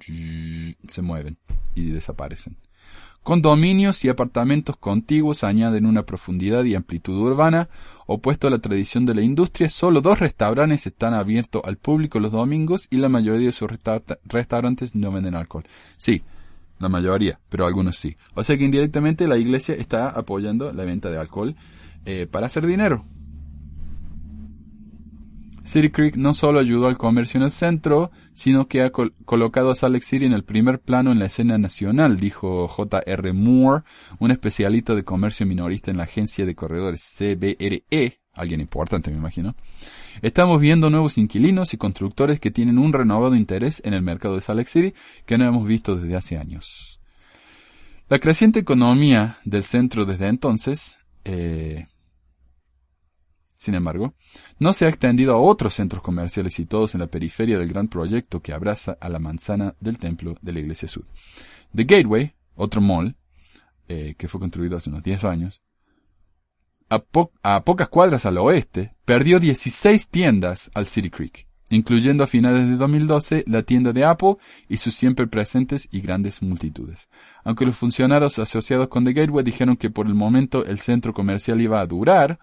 se 0.88 1.02
mueven 1.02 1.37
y 1.75 1.90
desaparecen. 1.90 2.56
Condominios 3.22 4.02
y 4.06 4.08
apartamentos 4.08 4.78
contiguos 4.78 5.44
añaden 5.44 5.84
una 5.84 6.06
profundidad 6.06 6.64
y 6.64 6.75
amplitud 6.75 7.18
urbana. 7.18 7.68
Opuesto 8.06 8.46
a 8.46 8.50
la 8.50 8.61
tradición 8.61 9.04
de 9.04 9.14
la 9.14 9.20
industria, 9.20 9.68
solo 9.68 10.00
dos 10.00 10.20
restaurantes 10.20 10.87
están 10.87 11.12
abiertos 11.12 11.61
al 11.66 11.76
público 11.76 12.18
los 12.18 12.32
domingos 12.32 12.88
y 12.90 12.96
la 12.96 13.11
mayoría 13.11 13.49
de 13.49 13.52
sus 13.52 13.70
restaurantes 14.25 14.94
no 14.94 15.12
venden 15.12 15.34
alcohol. 15.34 15.64
Sí, 15.99 16.22
la 16.82 16.88
mayoría, 16.88 17.40
pero 17.48 17.66
algunos 17.66 17.96
sí. 17.96 18.16
O 18.34 18.44
sea 18.44 18.58
que 18.58 18.64
indirectamente 18.64 19.26
la 19.26 19.36
iglesia 19.36 19.74
está 19.74 20.10
apoyando 20.10 20.72
la 20.72 20.84
venta 20.84 21.10
de 21.10 21.18
alcohol 21.18 21.56
eh, 22.04 22.26
para 22.30 22.46
hacer 22.46 22.66
dinero. 22.66 23.04
City 25.64 25.90
Creek 25.90 26.16
no 26.16 26.34
solo 26.34 26.58
ayudó 26.58 26.88
al 26.88 26.98
comercio 26.98 27.38
en 27.38 27.44
el 27.44 27.52
centro, 27.52 28.10
sino 28.34 28.66
que 28.66 28.82
ha 28.82 28.90
colocado 28.90 29.70
a 29.70 29.74
Salt 29.76 30.02
City 30.02 30.24
en 30.24 30.32
el 30.32 30.42
primer 30.42 30.80
plano 30.80 31.12
en 31.12 31.20
la 31.20 31.26
escena 31.26 31.56
nacional, 31.56 32.18
dijo 32.18 32.66
J.R. 32.66 33.32
Moore, 33.32 33.84
un 34.18 34.32
especialista 34.32 34.94
de 34.96 35.04
comercio 35.04 35.46
minorista 35.46 35.92
en 35.92 35.98
la 35.98 36.04
agencia 36.04 36.44
de 36.44 36.56
corredores 36.56 37.02
CBRE, 37.16 38.22
alguien 38.34 38.60
importante 38.60 39.10
me 39.10 39.16
imagino. 39.16 39.54
Estamos 40.20 40.60
viendo 40.60 40.90
nuevos 40.90 41.18
inquilinos 41.18 41.74
y 41.74 41.76
constructores 41.76 42.40
que 42.40 42.50
tienen 42.50 42.78
un 42.78 42.92
renovado 42.92 43.34
interés 43.34 43.82
en 43.84 43.94
el 43.94 44.02
mercado 44.02 44.34
de 44.34 44.40
Salt 44.40 44.58
Lake 44.58 44.70
City 44.70 44.94
que 45.26 45.38
no 45.38 45.46
hemos 45.46 45.66
visto 45.66 45.96
desde 45.96 46.16
hace 46.16 46.38
años. 46.38 47.00
La 48.08 48.18
creciente 48.18 48.58
economía 48.58 49.36
del 49.44 49.64
centro 49.64 50.04
desde 50.04 50.28
entonces 50.28 50.98
eh, 51.24 51.86
sin 53.62 53.76
embargo, 53.76 54.14
no 54.58 54.72
se 54.72 54.86
ha 54.86 54.88
extendido 54.88 55.34
a 55.34 55.40
otros 55.40 55.74
centros 55.74 56.02
comerciales 56.02 56.52
situados 56.52 56.94
en 56.94 57.00
la 57.00 57.06
periferia 57.06 57.60
del 57.60 57.68
gran 57.68 57.86
proyecto 57.86 58.42
que 58.42 58.52
abraza 58.52 58.98
a 59.00 59.08
la 59.08 59.20
manzana 59.20 59.76
del 59.78 60.00
templo 60.00 60.34
de 60.42 60.52
la 60.52 60.58
iglesia 60.58 60.88
sur. 60.88 61.04
The 61.72 61.84
Gateway, 61.84 62.34
otro 62.56 62.80
mall, 62.80 63.14
eh, 63.86 64.16
que 64.18 64.26
fue 64.26 64.40
construido 64.40 64.76
hace 64.76 64.90
unos 64.90 65.04
10 65.04 65.22
años, 65.22 65.62
a, 66.92 66.99
po- 66.99 67.32
a 67.42 67.64
pocas 67.64 67.88
cuadras 67.88 68.26
al 68.26 68.37
oeste, 68.37 68.94
perdió 69.06 69.40
16 69.40 70.08
tiendas 70.08 70.70
al 70.75 70.87
City 70.87 71.08
Creek, 71.08 71.46
incluyendo 71.70 72.22
a 72.22 72.26
finales 72.26 72.66
de 72.68 72.76
2012 72.76 73.44
la 73.46 73.62
tienda 73.62 73.92
de 73.92 74.04
Apple 74.04 74.37
y 74.68 74.76
sus 74.76 74.94
siempre 74.94 75.26
presentes 75.26 75.88
y 75.90 76.00
grandes 76.02 76.42
multitudes. 76.42 77.08
Aunque 77.44 77.64
los 77.64 77.76
funcionarios 77.76 78.38
asociados 78.38 78.88
con 78.88 79.04
The 79.04 79.14
Gateway 79.14 79.42
dijeron 79.42 79.76
que 79.76 79.88
por 79.88 80.06
el 80.06 80.14
momento 80.14 80.66
el 80.66 80.80
centro 80.80 81.14
comercial 81.14 81.62
iba 81.62 81.80
a 81.80 81.87
durar, 81.87 82.38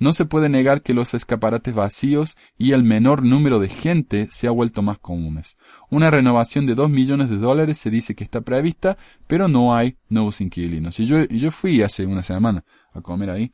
no 0.00 0.14
se 0.14 0.24
puede 0.24 0.48
negar 0.48 0.80
que 0.80 0.94
los 0.94 1.12
escaparates 1.12 1.74
vacíos 1.74 2.36
y 2.56 2.72
el 2.72 2.82
menor 2.82 3.22
número 3.22 3.60
de 3.60 3.68
gente 3.68 4.28
se 4.30 4.48
ha 4.48 4.50
vuelto 4.50 4.80
más 4.80 4.98
comunes. 4.98 5.58
Una 5.90 6.10
renovación 6.10 6.64
de 6.64 6.74
2 6.74 6.90
millones 6.90 7.28
de 7.28 7.36
dólares 7.36 7.76
se 7.76 7.90
dice 7.90 8.14
que 8.14 8.24
está 8.24 8.40
prevista, 8.40 8.96
pero 9.26 9.46
no 9.46 9.74
hay 9.74 9.98
nuevos 10.08 10.40
inquilinos. 10.40 10.98
Y 11.00 11.04
yo, 11.04 11.18
y 11.20 11.38
yo 11.38 11.50
fui 11.50 11.82
hace 11.82 12.06
una 12.06 12.22
semana 12.22 12.64
a 12.94 13.02
comer 13.02 13.28
ahí. 13.28 13.52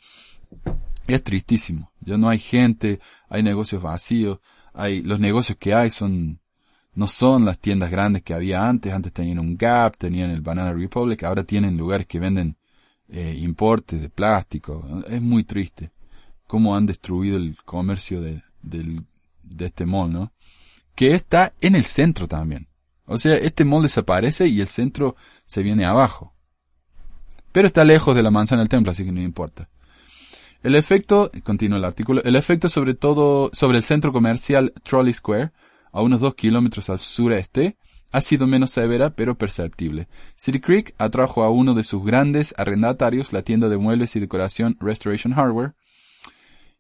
Es 1.09 1.25
tristísimo. 1.25 1.91
Ya 2.01 2.17
no 2.17 2.29
hay 2.29 2.39
gente, 2.39 3.01
hay 3.29 3.43
negocios 3.43 3.83
vacíos, 3.83 4.39
hay, 4.73 5.03
los 5.03 5.19
negocios 5.19 5.59
que 5.59 5.75
hay 5.75 5.91
son, 5.91 6.41
no 6.95 7.09
son 7.09 7.45
las 7.45 7.59
tiendas 7.59 7.91
grandes 7.91 8.23
que 8.23 8.35
había 8.35 8.69
antes. 8.69 8.93
Antes 8.93 9.13
tenían 9.13 9.41
un 9.41 9.57
Gap, 9.57 9.97
tenían 9.97 10.31
el 10.31 10.43
Banana 10.43 10.73
Republic, 10.73 11.25
ahora 11.25 11.43
tienen 11.43 11.77
lugares 11.77 12.07
que 12.07 12.21
venden 12.21 12.57
eh, 13.09 13.37
importes 13.37 14.01
de 14.01 14.11
plástico. 14.11 15.03
Es 15.09 15.21
muy 15.21 15.43
triste 15.43 15.91
cómo 16.47 16.77
han 16.77 16.87
destruido 16.87 17.37
el 17.37 17.57
comercio 17.65 18.21
de, 18.21 18.43
del- 18.63 19.05
de 19.43 19.67
este 19.67 19.87
mall, 19.87 20.13
¿no? 20.13 20.33
Que 20.95 21.13
está 21.15 21.53
en 21.61 21.75
el 21.75 21.85
centro 21.85 22.27
también. 22.29 22.69
O 23.05 23.19
sea, 23.19 23.37
este 23.37 23.65
mall 23.65 23.83
desaparece 23.83 24.49
y 24.49 24.61
el 24.61 24.67
centro 24.69 25.17
se 25.47 25.63
viene 25.63 25.85
abajo. 25.85 26.35
Pero 27.53 27.69
está 27.69 27.85
lejos 27.85 28.15
de 28.17 28.23
la 28.23 28.31
manzana 28.31 28.61
del 28.63 28.69
templo, 28.69 28.93
así 28.93 29.05
que 29.05 29.13
no 29.13 29.21
importa. 29.23 29.69
El 30.63 30.75
efecto, 30.75 31.31
continúa 31.45 31.79
el 31.79 31.85
artículo, 31.85 32.23
el 32.25 32.35
efecto 32.35 32.69
sobre 32.69 32.95
todo 32.95 33.51
sobre 33.53 33.79
el 33.79 33.85
centro 33.85 34.13
comercial 34.13 34.73
Trolley 34.83 35.15
Square, 35.15 35.53
a 35.93 36.03
unos 36.03 36.21
dos 36.21 36.35
kilómetros 36.35 36.91
al 36.91 36.99
sureste, 36.99 37.77
ha 38.11 38.21
sido 38.21 38.47
menos 38.47 38.71
severa 38.71 39.11
pero 39.11 39.37
perceptible. 39.37 40.09
City 40.35 40.61
Creek 40.61 40.95
atrajo 40.99 41.45
a 41.45 41.51
uno 41.51 41.75
de 41.75 41.85
sus 41.85 42.05
grandes 42.05 42.55
arrendatarios, 42.59 43.33
la 43.33 43.43
tienda 43.43 43.69
de 43.69 43.77
muebles 43.79 44.17
y 44.17 44.21
decoración 44.21 44.77
Restoration 44.81 45.35
Hardware, 45.35 45.75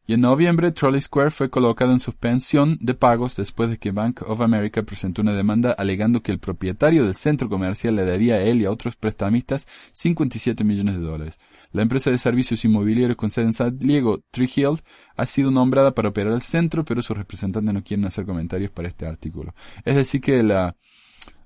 y 0.07 0.15
en 0.15 0.21
noviembre 0.21 0.71
Trolley 0.71 1.01
Square 1.01 1.33
fue 1.33 1.51
colocado 1.51 1.93
en 1.93 2.01
suspensión 2.01 2.79
de 2.81 2.95
pagos 2.95 3.35
después 3.35 3.69
de 3.71 3.79
que 3.79 3.91
Bank 3.91 4.23
of 4.23 4.41
America 4.41 4.83
presentó 4.83 5.23
una 5.23 5.33
demanda 5.33 5.73
alegando 5.73 6.23
que 6.23 6.31
el 6.31 6.39
propietario 6.39 7.05
del 7.05 7.17
centro 7.17 7.49
comercial 7.49 7.97
le 7.97 8.05
debía 8.05 8.37
a 8.37 8.43
él 8.43 8.61
y 8.61 8.67
a 8.67 8.71
otros 8.71 8.95
prestamistas 8.95 9.67
57 9.93 10.63
millones 10.63 10.95
de 10.95 11.01
dólares. 11.01 11.41
La 11.73 11.83
empresa 11.83 12.11
de 12.11 12.19
servicios 12.19 12.65
inmobiliarios 12.65 13.17
con 13.17 13.31
sede 13.31 13.47
en 13.47 13.53
San 13.53 13.79
Diego, 13.79 14.23
Tree 14.31 14.51
Hill, 14.55 14.81
ha 15.17 15.27
sido 15.27 15.51
nombrada 15.51 15.93
para 15.93 16.11
operar 16.11 16.33
el 16.33 16.43
centro, 16.43 16.85
pero 16.85 17.03
sus 17.03 17.17
representantes 17.17 17.75
no 17.75 17.83
quieren 17.83 18.07
hacer 18.07 18.25
comentarios 18.25 18.71
para 18.71 18.89
este 18.89 19.07
artículo. 19.07 19.55
Es 19.85 19.97
decir 19.97 20.21
que 20.21 20.43
la, 20.43 20.77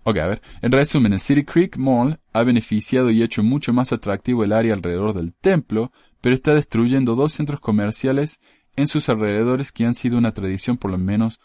Ok, 0.02 0.17
a 0.17 0.26
ver. 0.26 0.40
En 0.62 0.73
resumen, 0.73 1.12
el 1.12 1.21
City 1.21 1.45
Creek 1.45 1.76
Mall 1.76 2.19
ha 2.33 2.43
beneficiado 2.43 3.11
y 3.11 3.23
hecho 3.23 3.43
mucho 3.43 3.75
más 3.75 3.93
atractivo 3.93 4.45
el 4.45 4.52
área 4.52 4.73
alrededor 4.73 5.12
del 5.12 5.35
templo, 5.35 5.93
pero 6.21 6.35
está 6.35 6.55
destruyendo 6.55 7.15
dos 7.15 7.33
centros 7.33 7.61
comerciales 7.61 8.41
en 8.77 8.87
sus 8.87 9.09
alrededores 9.09 9.73
que 9.73 9.85
han 9.85 9.95
sido 9.95 10.19
una 10.19 10.33
tradición 10.33 10.77
por 10.77 10.91
lo 10.91 10.99
menos 10.99 11.41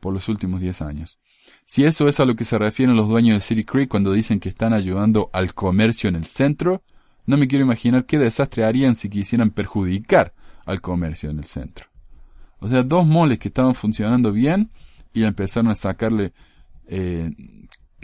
por 0.00 0.12
los 0.12 0.28
últimos 0.28 0.60
10 0.60 0.82
años. 0.82 1.18
Si 1.64 1.84
eso 1.84 2.08
es 2.08 2.20
a 2.20 2.24
lo 2.24 2.36
que 2.36 2.44
se 2.44 2.58
refieren 2.58 2.96
los 2.96 3.08
dueños 3.08 3.36
de 3.36 3.40
City 3.40 3.64
Creek 3.64 3.88
cuando 3.88 4.12
dicen 4.12 4.40
que 4.40 4.48
están 4.48 4.72
ayudando 4.72 5.30
al 5.32 5.54
comercio 5.54 6.08
en 6.08 6.16
el 6.16 6.26
centro, 6.26 6.82
no 7.26 7.36
me 7.36 7.48
quiero 7.48 7.64
imaginar 7.64 8.06
qué 8.06 8.18
desastre 8.18 8.64
harían 8.64 8.96
si 8.96 9.08
quisieran 9.08 9.50
perjudicar 9.50 10.34
al 10.66 10.80
comercio 10.80 11.30
en 11.30 11.38
el 11.38 11.44
centro. 11.44 11.86
O 12.60 12.68
sea, 12.68 12.82
dos 12.82 13.06
moles 13.06 13.38
que 13.38 13.48
estaban 13.48 13.74
funcionando 13.74 14.32
bien 14.32 14.70
y 15.12 15.24
empezaron 15.24 15.70
a 15.70 15.74
sacarle 15.74 16.32
eh, 16.86 17.30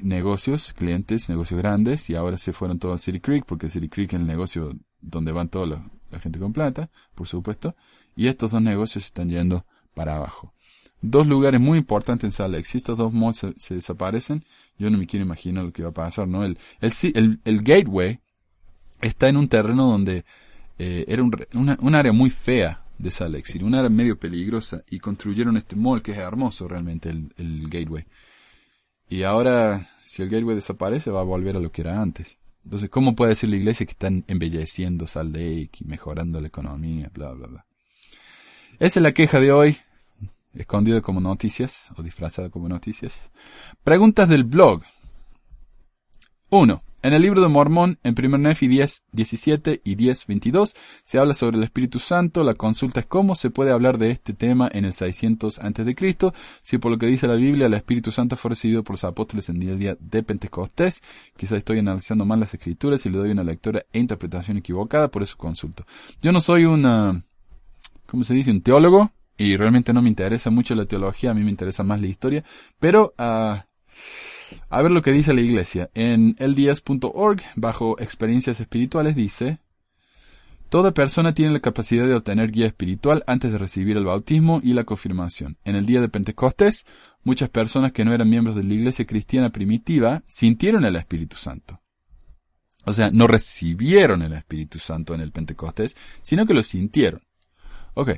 negocios, 0.02 0.73
clientes, 0.73 1.28
negocios 1.28 1.59
grandes, 1.59 2.09
y 2.11 2.14
ahora 2.14 2.37
se 2.37 2.52
fueron 2.52 2.78
todos 2.78 3.00
a 3.00 3.04
City 3.04 3.21
Creek, 3.21 3.45
porque 3.47 3.71
City 3.71 3.88
Creek 3.88 4.12
es 4.12 4.21
el 4.21 4.26
negocio 4.26 4.75
donde 5.00 5.33
van 5.33 5.49
toda 5.49 5.66
la, 5.66 5.90
la 6.14 6.21
gente 6.21 6.38
con 6.38 6.52
plata, 6.52 6.90
por 7.14 7.26
supuesto, 7.26 7.75
y 8.16 8.28
estos 8.28 8.52
dos 8.52 8.62
negocios 8.62 9.04
están 9.04 9.28
yendo 9.28 9.64
para 9.94 10.16
abajo. 10.16 10.52
Dos 11.00 11.26
lugares 11.26 11.61
muy 11.61 11.78
importantes 11.78 12.25
en 12.25 12.33
Salt 12.33 12.54
Lake. 12.54 12.64
Si 12.64 12.78
estos 12.78 12.97
dos 12.97 13.12
malls 13.12 13.47
se, 13.59 13.75
desaparecen, 13.75 14.44
yo 14.78 14.88
no 14.88 14.97
me 14.97 15.06
quiero 15.06 15.25
imaginar 15.25 15.64
lo 15.64 15.73
que 15.73 15.83
va 15.83 15.90
a 15.90 15.92
pasar, 15.92 16.26
¿no? 16.26 16.44
El, 16.44 16.56
el, 16.80 17.40
el, 17.44 17.62
Gateway 17.62 18.21
está 19.02 19.28
en 19.28 19.37
un 19.37 19.49
terreno 19.49 19.90
donde 19.90 20.25
eh, 20.78 21.04
era 21.06 21.23
un, 21.23 21.37
una, 21.54 21.76
un 21.80 21.94
área 21.94 22.12
muy 22.12 22.30
fea 22.30 22.83
de 22.97 23.11
Salt 23.11 23.35
Lake 23.35 23.47
City, 23.47 23.64
un 23.64 23.75
área 23.75 23.90
medio 23.90 24.18
peligrosa, 24.18 24.83
y 24.88 24.99
construyeron 24.99 25.56
este 25.56 25.76
mall 25.76 26.00
que 26.00 26.12
es 26.12 26.18
hermoso 26.18 26.68
realmente, 26.68 27.11
el, 27.11 27.35
el 27.37 27.68
Gateway. 27.68 28.06
Y 29.09 29.23
ahora, 29.25 29.87
si 30.04 30.23
el 30.23 30.30
gateway 30.30 30.56
desaparece, 30.56 31.11
va 31.11 31.21
a 31.21 31.25
volver 31.25 31.56
a 31.56 31.61
lo 31.61 31.71
que 31.71 31.83
era 31.83 32.00
antes. 32.00 32.38
Entonces, 32.64 32.88
¿cómo 32.88 33.14
puede 33.14 33.30
decir 33.30 33.50
la 33.50 33.56
iglesia 33.56 33.85
que 33.85 33.92
están 33.92 34.25
embelleciendo 34.26 35.06
Salt 35.06 35.37
Lake 35.37 35.71
y 35.80 35.85
mejorando 35.85 36.40
la 36.40 36.49
economía, 36.49 37.11
bla, 37.12 37.33
bla, 37.33 37.47
bla? 37.47 37.66
Esa 38.78 39.00
es 39.00 39.02
la 39.02 39.12
queja 39.12 39.38
de 39.38 39.52
hoy, 39.52 39.76
escondida 40.54 41.00
como 41.02 41.21
noticias, 41.21 41.90
o 41.97 42.02
disfrazada 42.02 42.49
como 42.49 42.68
noticias. 42.68 43.30
Preguntas 43.83 44.28
del 44.28 44.44
blog. 44.44 44.83
1. 46.50 46.83
En 47.04 47.12
el 47.12 47.20
libro 47.20 47.42
de 47.42 47.49
Mormón, 47.49 47.99
en 48.02 48.14
1 48.18 48.38
Nefi 48.38 48.66
10, 48.66 49.04
17 49.12 49.82
y 49.84 49.94
10, 49.94 50.26
22, 50.26 50.75
se 51.04 51.18
habla 51.18 51.34
sobre 51.34 51.58
el 51.58 51.62
Espíritu 51.62 51.99
Santo. 51.99 52.42
La 52.42 52.54
consulta 52.54 53.00
es 53.00 53.04
cómo 53.04 53.34
se 53.34 53.50
puede 53.50 53.73
hablar 53.73 53.99
de 53.99 54.11
este 54.11 54.32
tema 54.32 54.70
en 54.73 54.87
el 54.87 54.94
600 54.94 55.58
antes 55.58 55.84
de 55.84 55.94
Cristo, 55.94 56.32
si 56.62 56.78
por 56.78 56.90
lo 56.90 56.96
que 56.96 57.04
dice 57.04 57.28
la 57.28 57.34
Biblia, 57.34 57.66
el 57.66 57.75
Espíritu 57.75 58.11
Santo 58.11 58.37
fue 58.37 58.49
recibido 58.49 58.82
por 58.82 58.94
los 58.94 59.04
apóstoles 59.04 59.50
en 59.50 59.62
el 59.62 59.78
día 59.78 59.99
de 60.00 60.23
Pentecostés. 60.23 61.02
Quizá 61.37 61.58
estoy 61.58 61.80
analizando 61.80 62.25
mal 62.25 62.40
las 62.40 62.54
escrituras 62.54 63.04
y 63.04 63.11
le 63.11 63.18
doy 63.18 63.32
una 63.32 63.44
lectura 63.44 63.84
e 63.92 63.99
interpretación 63.99 64.56
equivocada, 64.56 65.08
por 65.08 65.23
eso 65.23 65.37
consulto. 65.37 65.84
Yo 66.23 66.32
no 66.32 66.40
soy 66.40 66.64
una, 66.64 67.23
¿cómo 68.06 68.25
se 68.25 68.32
dice? 68.32 68.50
Un 68.50 68.62
teólogo, 68.62 69.12
y 69.37 69.58
realmente 69.58 69.92
no 69.92 70.00
me 70.00 70.08
interesa 70.08 70.49
mucho 70.49 70.75
la 70.75 70.87
teología, 70.87 71.32
a 71.32 71.34
mí 71.34 71.42
me 71.42 71.50
interesa 71.50 71.82
más 71.82 72.00
la 72.00 72.06
historia, 72.06 72.44
pero, 72.80 73.12
ah, 73.18 73.66
a 74.68 74.82
ver 74.82 74.90
lo 74.90 75.02
que 75.02 75.12
dice 75.12 75.34
la 75.34 75.40
iglesia. 75.40 75.90
En 75.94 76.37
eldias.org, 76.38 77.42
bajo 77.56 77.99
experiencias 78.00 78.61
espirituales, 78.61 79.14
dice, 79.14 79.58
Toda 80.75 80.92
persona 80.92 81.32
tiene 81.32 81.52
la 81.52 81.61
capacidad 81.61 82.04
de 82.04 82.14
obtener 82.14 82.50
guía 82.50 82.66
espiritual 82.66 83.23
antes 83.28 83.52
de 83.52 83.58
recibir 83.58 83.96
el 83.96 84.06
bautismo 84.06 84.61
y 84.61 84.73
la 84.73 84.82
confirmación. 84.82 85.56
En 85.64 85.76
el 85.76 85.87
día 85.87 86.00
de 86.00 86.08
Pentecostés, 86.08 86.84
muchas 87.23 87.49
personas 87.49 87.92
que 87.92 88.04
no 88.04 88.12
eran 88.12 88.28
miembros 88.28 88.56
de 88.56 88.64
la 88.64 88.75
iglesia 88.75 89.06
cristiana 89.06 89.50
primitiva 89.50 90.25
sintieron 90.26 90.84
el 90.84 90.96
Espíritu 90.96 91.37
Santo. 91.37 91.80
O 92.87 92.92
sea, 92.92 93.11
no 93.12 93.28
recibieron 93.28 94.23
el 94.23 94.32
Espíritu 94.32 94.80
Santo 94.80 95.14
en 95.14 95.20
el 95.20 95.30
Pentecostés, 95.30 95.96
sino 96.23 96.44
que 96.44 96.54
lo 96.54 96.64
sintieron. 96.64 97.23
Ok. 97.95 98.11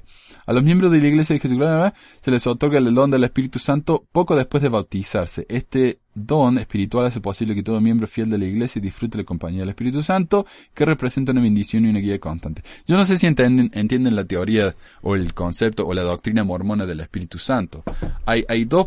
A 0.47 0.53
los 0.53 0.63
miembros 0.63 0.91
de 0.91 1.01
la 1.01 1.09
Iglesia 1.09 1.35
de 1.35 1.41
Jesucristo 1.41 1.93
se 2.23 2.31
les 2.31 2.47
otorga 2.47 2.79
el 2.79 2.95
don 2.95 3.11
del 3.11 3.25
Espíritu 3.25 3.59
Santo 3.59 4.07
poco 4.11 4.35
después 4.35 4.63
de 4.63 4.69
bautizarse. 4.69 5.47
Este 5.49 6.01
don 6.15 6.57
espiritual 6.59 7.07
hace 7.07 7.21
posible 7.21 7.55
que 7.55 7.63
todo 7.63 7.81
miembro 7.81 8.07
fiel 8.07 8.31
de 8.31 8.39
la 8.39 8.47
Iglesia 8.47 8.81
disfrute 8.81 9.19
la 9.19 9.25
compañía 9.25 9.61
del 9.61 9.69
Espíritu 9.69 10.03
Santo, 10.03 10.47
que 10.75 10.87
representa 10.87 11.33
una 11.33 11.43
bendición 11.43 11.85
y 11.85 11.91
una 11.91 11.99
guía 11.99 12.19
constante. 12.19 12.63
Yo 12.87 12.97
no 12.97 13.05
sé 13.05 13.19
si 13.19 13.27
entienden, 13.27 13.71
entienden 13.75 14.17
la 14.17 14.25
teoría 14.25 14.75
o 15.03 15.15
el 15.15 15.35
concepto 15.35 15.87
o 15.87 15.93
la 15.93 16.03
doctrina 16.03 16.43
mormona 16.43 16.87
del 16.87 17.01
Espíritu 17.01 17.39
Santo. 17.39 17.85
Hay, 18.25 18.45
hay 18.49 18.65
dos 18.65 18.87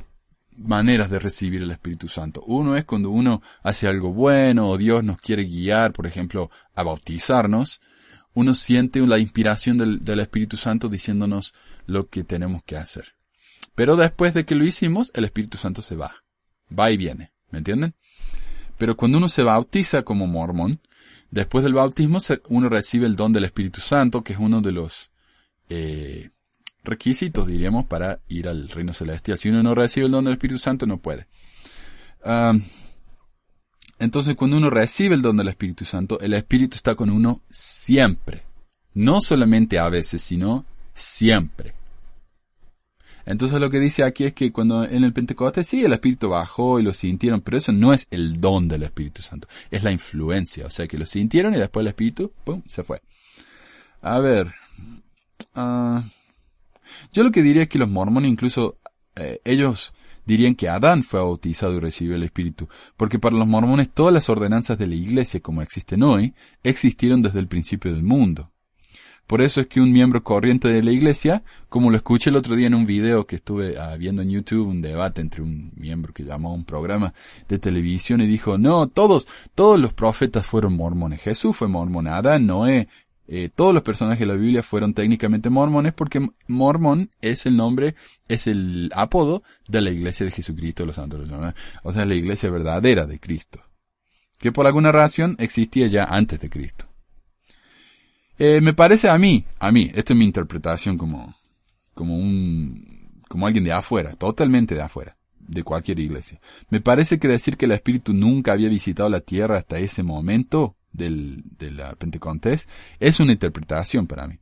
maneras 0.58 1.10
de 1.10 1.20
recibir 1.20 1.62
el 1.62 1.72
Espíritu 1.72 2.08
Santo. 2.08 2.44
Uno 2.48 2.76
es 2.76 2.86
cuando 2.86 3.12
uno 3.12 3.42
hace 3.64 3.88
algo 3.88 4.12
bueno 4.12 4.68
o 4.68 4.78
Dios 4.78 5.04
nos 5.04 5.22
quiere 5.22 5.44
guiar, 5.44 5.94
por 5.94 6.08
ejemplo, 6.08 6.50
a 6.76 6.84
bautizarnos 6.84 7.80
uno 8.34 8.54
siente 8.56 9.00
la 9.06 9.20
inspiración 9.20 9.78
del, 9.78 10.20
Espíritu 10.20 10.58
Santo 10.58 10.90
diciéndonos 10.90 11.54
lo 11.86 12.08
que 12.08 12.24
tenemos 12.24 12.64
que 12.64 12.78
hacer. 12.78 13.16
Pero 13.76 13.96
después 13.96 14.34
de 14.34 14.46
que 14.46 14.56
lo 14.56 14.66
hicimos, 14.66 15.12
el 15.14 15.26
Espíritu 15.26 15.58
Santo 15.58 15.82
se 15.82 15.96
va. 15.96 16.16
Va 16.78 16.92
y 16.92 16.98
viene. 16.98 17.32
¿Me 17.52 17.60
entienden? 17.60 17.96
Pero 18.78 18.96
cuando 18.96 19.18
uno 19.18 19.30
se 19.30 19.44
bautiza 19.44 20.04
como 20.04 20.28
mormón, 20.28 20.80
después 21.32 21.64
del 21.64 21.74
bautismo 21.74 22.20
uno 22.50 22.70
recibe 22.70 23.06
el 23.06 23.16
don 23.16 23.34
del 23.34 23.46
Espíritu 23.46 23.82
Santo, 23.82 24.24
que 24.24 24.34
es 24.34 24.40
uno 24.40 24.62
de 24.62 24.72
los 24.72 25.12
eh, 25.70 26.30
requisitos, 26.84 27.48
diríamos, 27.48 27.86
para 27.86 28.20
ir 28.28 28.48
al 28.48 28.70
reino 28.70 28.94
celestial. 28.94 29.38
Si 29.38 29.50
uno 29.50 29.64
no 29.64 29.76
recibe 29.76 30.06
el 30.06 30.12
don 30.12 30.26
del 30.26 30.34
Espíritu 30.34 30.60
Santo, 30.60 30.86
no 30.86 30.98
puede. 30.98 31.28
Um, 32.24 32.62
entonces, 34.00 34.36
cuando 34.36 34.58
uno 34.58 34.70
recibe 34.70 35.16
el 35.16 35.22
don 35.22 35.38
del 35.38 35.50
Espíritu 35.50 35.86
Santo, 35.86 36.20
el 36.22 36.34
Espíritu 36.34 36.76
está 36.76 36.96
con 36.96 37.10
uno 37.10 37.42
siempre. 37.50 38.44
No 38.94 39.22
solamente 39.22 39.78
a 39.78 39.90
veces, 39.90 40.22
sino 40.22 40.66
siempre. 40.94 41.74
Entonces 43.26 43.60
lo 43.60 43.70
que 43.70 43.80
dice 43.80 44.04
aquí 44.04 44.24
es 44.24 44.34
que 44.34 44.52
cuando 44.52 44.84
en 44.84 45.04
el 45.04 45.14
Pentecostés 45.14 45.68
sí 45.68 45.86
el 45.86 45.94
Espíritu 45.94 46.30
bajó 46.30 46.80
y 46.80 46.84
lo 46.84 46.96
sintieron, 46.96 47.42
pero 47.42 47.58
eso 47.58 47.72
no 47.72 47.94
es 47.94 48.08
el 48.10 48.42
don 48.42 48.68
del 48.68 48.82
Espíritu 48.82 49.22
Santo, 49.22 49.48
es 49.70 49.84
la 49.84 49.92
influencia, 49.92 50.66
o 50.66 50.72
sea 50.72 50.88
que 50.88 50.98
lo 50.98 51.06
sintieron 51.06 51.54
y 51.54 51.58
después 51.58 51.84
el 51.84 51.90
Espíritu, 51.90 52.32
¡pum!, 52.44 52.64
se 52.66 52.84
fue. 52.84 53.04
A 54.02 54.18
ver. 54.20 54.52
ah, 55.54 56.04
yo 57.14 57.24
lo 57.24 57.32
que 57.32 57.44
diría 57.44 57.64
es 57.64 57.70
que 57.70 57.78
los 57.78 57.88
mormones 57.88 58.32
incluso 58.32 58.78
eh, 59.16 59.40
ellos 59.46 59.94
dirían 60.30 60.54
que 60.54 60.70
Adán 60.70 61.04
fue 61.04 61.20
bautizado 61.20 61.76
y 61.76 61.80
recibió 61.80 62.16
el 62.16 62.22
Espíritu, 62.22 62.70
porque 62.96 63.18
para 63.18 63.36
los 63.36 63.48
mormones 63.48 63.90
todas 63.92 64.14
las 64.14 64.30
ordenanzas 64.30 64.78
de 64.78 64.86
la 64.86 64.94
Iglesia 64.94 65.40
como 65.40 65.64
existen 65.64 66.04
hoy 66.04 66.36
existieron 66.62 67.24
desde 67.24 67.40
el 67.40 67.48
principio 67.48 67.92
del 67.92 68.04
mundo. 68.04 68.52
Por 69.26 69.42
eso 69.42 69.60
es 69.60 69.68
que 69.68 69.82
un 69.82 69.92
miembro 69.92 70.24
corriente 70.24 70.68
de 70.68 70.84
la 70.84 70.92
Iglesia, 70.92 71.44
como 71.68 71.90
lo 71.90 71.98
escuché 71.98 72.30
el 72.30 72.36
otro 72.36 72.56
día 72.56 72.68
en 72.68 72.76
un 72.76 72.86
video 72.86 73.26
que 73.26 73.38
estuve 73.38 73.80
ah, 73.80 73.96
viendo 73.96 74.22
en 74.22 74.30
YouTube, 74.30 74.68
un 74.68 74.82
debate 74.84 75.22
entre 75.22 75.42
un 75.42 75.72
miembro 75.76 76.14
que 76.14 76.24
llamó 76.24 76.50
a 76.50 76.54
un 76.54 76.64
programa 76.64 77.14
de 77.48 77.58
televisión 77.58 78.22
y 78.22 78.28
dijo, 78.28 78.60
no, 78.60 78.88
todos, 78.88 79.28
todos 79.56 79.80
los 79.80 79.94
profetas 79.94 80.46
fueron 80.46 80.76
mormones. 80.76 81.22
Jesús 81.22 81.56
fue 81.56 81.68
mormón, 81.68 82.08
Adán, 82.08 82.46
Noé, 82.46 82.88
eh, 83.32 83.48
todos 83.54 83.76
los 83.76 83.84
personajes 83.84 84.22
de 84.22 84.34
la 84.34 84.40
Biblia 84.40 84.64
fueron 84.64 84.96
técnicamente 84.96 85.52
mormones 85.52 85.94
porque 85.94 86.28
mormón 86.48 87.12
es 87.22 87.46
el 87.46 87.56
nombre, 87.56 87.94
es 88.28 88.48
el 88.48 88.92
apodo 88.96 89.44
de 89.68 89.82
la 89.82 89.92
iglesia 89.92 90.26
de 90.26 90.32
Jesucristo 90.32 90.82
de 90.82 90.88
los 90.88 90.96
santos. 90.96 91.30
O 91.84 91.94
sea, 91.94 92.02
es 92.02 92.10
la 92.10 92.16
iglesia 92.16 92.50
verdadera 92.50 93.06
de 93.06 93.20
Cristo. 93.20 93.62
Que 94.40 94.52
por 94.52 94.66
alguna 94.66 94.92
razón 94.92 95.36
existía 95.38 95.86
ya 95.86 96.06
antes 96.06 96.40
de 96.40 96.50
Cristo. 96.50 96.88
Eh, 98.40 98.62
me 98.62 98.74
parece 98.74 99.10
a 99.10 99.18
mí, 99.20 99.46
a 99.60 99.72
mí, 99.72 99.92
esta 99.94 100.14
es 100.14 100.18
mi 100.18 100.26
interpretación 100.26 100.98
como, 100.98 101.36
como 101.94 102.18
un, 102.18 103.22
como 103.28 103.46
alguien 103.46 103.64
de 103.64 103.74
afuera, 103.74 104.16
totalmente 104.16 104.74
de 104.74 104.82
afuera, 104.82 105.18
de 105.38 105.62
cualquier 105.62 106.00
iglesia. 106.00 106.42
Me 106.70 106.82
parece 106.82 107.20
que 107.20 107.28
decir 107.28 107.58
que 107.58 107.66
el 107.66 107.74
Espíritu 107.74 108.12
nunca 108.12 108.54
había 108.54 108.70
visitado 108.70 109.08
la 109.08 109.20
tierra 109.20 109.58
hasta 109.58 109.78
ese 109.78 110.02
momento 110.02 110.79
del, 110.92 111.42
de 111.58 111.72
la 111.72 111.94
Pentecostés 111.96 112.68
es 113.00 113.20
una 113.20 113.32
interpretación 113.34 114.08
para 114.08 114.28
mí. 114.28 114.36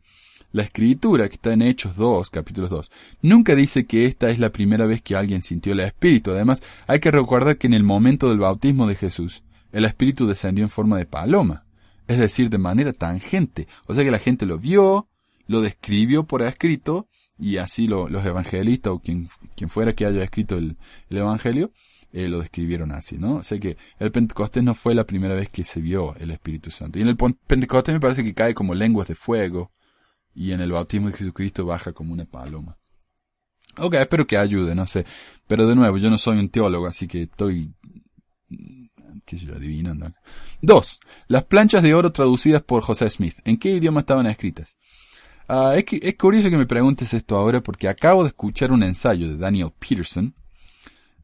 La 0.53 0.63
escritura 0.63 1.27
que 1.27 1.35
está 1.35 1.51
en 1.53 1.61
Hechos 1.61 1.97
2, 1.97 2.29
capítulos 2.29 2.69
2, 2.69 2.91
nunca 3.21 3.53
dice 3.53 3.85
que 3.85 4.05
esta 4.05 4.29
es 4.29 4.39
la 4.39 4.49
primera 4.51 4.85
vez 4.85 5.01
que 5.01 5.15
alguien 5.15 5.43
sintió 5.43 5.73
el 5.73 5.81
Espíritu. 5.81 6.31
Además, 6.31 6.63
hay 6.87 6.99
que 6.99 7.11
recordar 7.11 7.57
que 7.57 7.67
en 7.67 7.73
el 7.73 7.83
momento 7.83 8.29
del 8.29 8.39
bautismo 8.39 8.87
de 8.87 8.95
Jesús, 8.95 9.43
el 9.73 9.83
Espíritu 9.85 10.25
descendió 10.25 10.63
en 10.63 10.69
forma 10.69 10.97
de 10.97 11.05
paloma, 11.05 11.65
es 12.07 12.17
decir, 12.17 12.49
de 12.49 12.57
manera 12.57 12.93
tangente. 12.93 13.67
O 13.87 13.93
sea 13.93 14.05
que 14.05 14.11
la 14.11 14.19
gente 14.19 14.45
lo 14.45 14.57
vio, 14.57 15.07
lo 15.47 15.61
describió 15.61 16.23
por 16.23 16.41
escrito, 16.41 17.07
y 17.37 17.57
así 17.57 17.87
lo- 17.87 18.07
los 18.09 18.25
evangelistas 18.25 18.93
o 18.93 18.99
quien, 18.99 19.29
quien 19.55 19.69
fuera 19.69 19.93
que 19.93 20.05
haya 20.05 20.23
escrito 20.23 20.57
el, 20.57 20.77
el 21.09 21.17
Evangelio, 21.17 21.71
eh, 22.17 22.27
lo 22.29 22.39
describieron 22.39 22.91
así, 22.91 23.17
¿no? 23.17 23.35
O 23.35 23.43
sea 23.43 23.59
que 23.59 23.77
el 23.99 24.11
Pentecostés 24.11 24.63
no 24.63 24.73
fue 24.73 24.95
la 24.95 25.05
primera 25.05 25.35
vez 25.35 25.49
que 25.49 25.63
se 25.63 25.81
vio 25.81 26.15
el 26.15 26.31
Espíritu 26.31 26.71
Santo. 26.71 26.97
Y 26.99 27.01
en 27.03 27.07
el 27.09 27.15
Pentecostés 27.17 27.93
me 27.93 27.99
parece 27.99 28.23
que 28.23 28.33
cae 28.33 28.53
como 28.53 28.73
lenguas 28.73 29.07
de 29.07 29.15
fuego, 29.15 29.71
y 30.33 30.51
en 30.51 30.61
el 30.61 30.71
bautismo 30.71 31.07
de 31.07 31.13
Jesucristo 31.17 31.65
baja 31.65 31.93
como 31.93 32.13
una 32.13 32.25
paloma. 32.25 32.77
Ok, 33.77 33.93
espero 33.95 34.25
que 34.25 34.37
ayude, 34.37 34.73
no 34.75 34.87
sé. 34.87 35.05
Pero 35.47 35.67
de 35.67 35.75
nuevo, 35.75 35.97
yo 35.97 36.09
no 36.09 36.17
soy 36.17 36.37
un 36.39 36.49
teólogo, 36.49 36.87
así 36.87 37.07
que 37.07 37.23
estoy, 37.23 37.73
mm, 38.49 38.85
qué 39.25 39.37
sé 39.37 39.45
yo, 39.45 39.55
adivinando. 39.55 40.11
Dos, 40.61 40.99
las 41.27 41.43
planchas 41.45 41.83
de 41.83 41.93
oro 41.93 42.11
traducidas 42.11 42.61
por 42.63 42.81
José 42.81 43.09
Smith. 43.09 43.35
¿En 43.45 43.57
qué 43.57 43.71
idioma 43.75 43.99
estaban 44.01 44.25
escritas? 44.27 44.77
Es, 45.75 45.85
que- 45.85 45.99
es 46.03 46.15
curioso 46.17 46.49
que 46.49 46.57
me 46.57 46.65
preguntes 46.65 47.13
esto 47.13 47.37
ahora 47.37 47.61
porque 47.61 47.87
acabo 47.87 48.23
de 48.23 48.29
escuchar 48.29 48.71
un 48.71 48.83
ensayo 48.83 49.27
de 49.29 49.37
Daniel 49.37 49.71
Peterson, 49.79 50.35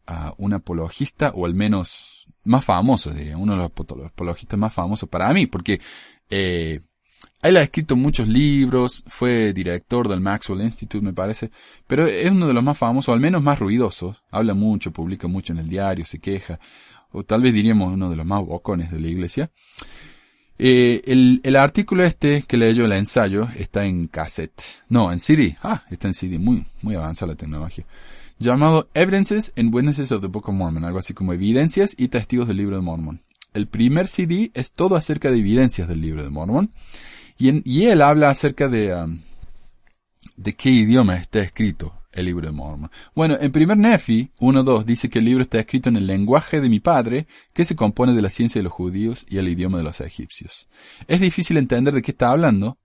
ah, 0.07 0.33
un 0.37 0.53
apologista, 0.53 1.31
o 1.35 1.45
al 1.45 1.53
menos 1.55 2.27
más 2.45 2.63
famoso, 2.65 3.11
diría, 3.11 3.37
uno 3.37 3.53
de 3.53 3.57
los 3.59 3.71
apo- 3.71 4.05
apologistas 4.05 4.59
más 4.59 4.73
famosos 4.73 5.07
para 5.09 5.31
mí, 5.33 5.47
porque 5.47 5.79
eh, 6.29 6.79
él 7.41 7.57
ha 7.57 7.61
escrito 7.61 7.95
muchos 7.95 8.27
libros, 8.27 9.03
fue 9.07 9.53
director 9.53 10.07
del 10.07 10.19
Maxwell 10.19 10.61
Institute, 10.61 11.03
me 11.05 11.13
parece, 11.13 11.51
pero 11.87 12.05
es 12.05 12.29
uno 12.31 12.47
de 12.47 12.53
los 12.53 12.63
más 12.63 12.77
famosos, 12.77 13.09
o 13.09 13.13
al 13.13 13.19
menos 13.19 13.41
más 13.41 13.59
ruidosos, 13.59 14.23
habla 14.31 14.53
mucho, 14.53 14.91
publica 14.91 15.27
mucho 15.27 15.53
en 15.53 15.59
el 15.59 15.69
diario, 15.69 16.05
se 16.05 16.19
queja, 16.19 16.59
o 17.11 17.23
tal 17.23 17.41
vez 17.41 17.53
diríamos 17.53 17.93
uno 17.93 18.09
de 18.09 18.15
los 18.15 18.25
más 18.25 18.43
bocones 18.45 18.91
de 18.91 18.99
la 18.99 19.07
iglesia. 19.07 19.51
Eh, 20.57 21.01
el, 21.05 21.41
el 21.43 21.55
artículo 21.55 22.03
este 22.03 22.43
que 22.43 22.57
leyó 22.57 22.85
el 22.85 22.91
ensayo 22.93 23.47
está 23.57 23.85
en 23.85 24.07
cassette. 24.07 24.61
No, 24.87 25.11
en 25.11 25.19
CD. 25.19 25.57
Ah, 25.63 25.83
está 25.89 26.07
en 26.07 26.13
CD. 26.13 26.37
Muy, 26.37 26.65
muy 26.81 26.95
avanzada 26.95 27.31
la 27.33 27.37
tecnología. 27.37 27.85
Llamado 28.43 28.89
Evidences 28.93 29.53
and 29.55 29.73
Witnesses 29.73 30.11
of 30.11 30.21
the 30.21 30.27
Book 30.27 30.49
of 30.49 30.55
Mormon. 30.55 30.83
Algo 30.83 30.99
así 30.99 31.13
como 31.13 31.31
evidencias 31.31 31.95
y 31.97 32.09
testigos 32.09 32.47
del 32.47 32.57
libro 32.57 32.75
de 32.75 32.81
Mormon. 32.81 33.21
El 33.53 33.67
primer 33.67 34.07
CD 34.07 34.51
es 34.53 34.73
todo 34.73 34.97
acerca 34.97 35.31
de 35.31 35.37
evidencias 35.37 35.87
del 35.87 36.01
libro 36.01 36.23
de 36.23 36.29
Mormon. 36.29 36.71
Y, 37.37 37.85
él 37.85 38.01
habla 38.01 38.29
acerca 38.29 38.67
de, 38.67 38.93
um, 38.93 39.21
de 40.35 40.53
qué 40.55 40.69
idioma 40.69 41.15
está 41.15 41.39
escrito 41.39 41.93
el 42.11 42.25
libro 42.25 42.45
de 42.45 42.51
Mormon. 42.51 42.91
Bueno, 43.15 43.37
en 43.39 43.51
primer 43.51 43.77
Nefi 43.77 44.31
1.2 44.39 44.83
dice 44.83 45.09
que 45.09 45.19
el 45.19 45.25
libro 45.25 45.43
está 45.43 45.59
escrito 45.59 45.89
en 45.89 45.95
el 45.95 46.05
lenguaje 46.05 46.59
de 46.61 46.69
mi 46.69 46.79
padre, 46.79 47.27
que 47.53 47.65
se 47.65 47.75
compone 47.75 48.13
de 48.13 48.21
la 48.21 48.29
ciencia 48.29 48.59
de 48.59 48.63
los 48.63 48.73
judíos 48.73 49.25
y 49.29 49.37
el 49.37 49.47
idioma 49.47 49.77
de 49.77 49.85
los 49.85 50.01
egipcios. 50.01 50.67
Es 51.07 51.21
difícil 51.21 51.57
entender 51.57 51.93
de 51.93 52.01
qué 52.01 52.11
está 52.11 52.31
hablando, 52.31 52.77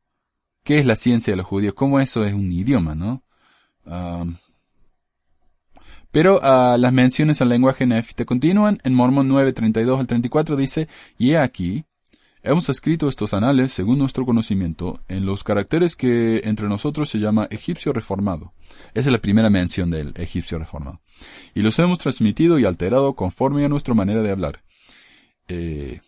qué 0.63 0.79
es 0.79 0.87
la 0.87 0.97
ciencia 0.97 1.33
de 1.33 1.37
los 1.37 1.47
judíos, 1.47 1.75
cómo 1.75 2.01
eso 2.01 2.25
es 2.25 2.33
un 2.33 2.51
idioma, 2.51 2.95
¿no? 2.95 3.25
Um, 3.85 4.37
pero 6.19 6.41
ah, 6.43 6.77
las 6.77 6.93
menciones 6.93 7.41
al 7.43 7.49
lenguaje 7.49 7.87
nefite 7.87 8.27
continúan. 8.27 8.81
En 8.83 8.93
Mormón 8.93 9.29
9, 9.29 9.53
32 9.53 10.01
al 10.01 10.09
34 10.09 10.57
dice, 10.57 10.89
y 11.17 11.31
he 11.31 11.39
aquí, 11.39 11.85
hemos 12.43 12.69
escrito 12.69 13.09
estos 13.09 13.35
anales, 13.35 13.73
según 13.73 14.01
nuestro 14.01 14.27
conocimiento, 14.27 15.01
en 15.07 15.25
los 15.25 15.45
caracteres 15.45 15.95
que 15.95 16.41
entre 16.43 16.69
nosotros 16.69 17.09
se 17.09 17.21
llama 17.21 17.47
egipcio 17.53 17.93
reformado. 17.93 18.53
Esa 18.95 19.11
es 19.11 19.13
la 19.13 19.21
primera 19.21 19.49
mención 19.49 19.91
del 19.91 20.13
egipcio 20.17 20.59
reformado. 20.59 21.01
Y 21.55 21.63
los 21.63 21.79
hemos 21.79 22.01
transmitido 22.01 22.59
y 22.59 22.65
alterado 22.65 23.15
conforme 23.15 23.65
a 23.65 23.69
nuestra 23.69 23.95
manera 23.95 24.21
de 24.21 24.33
hablar. 24.33 24.65
Eh, 25.47 26.01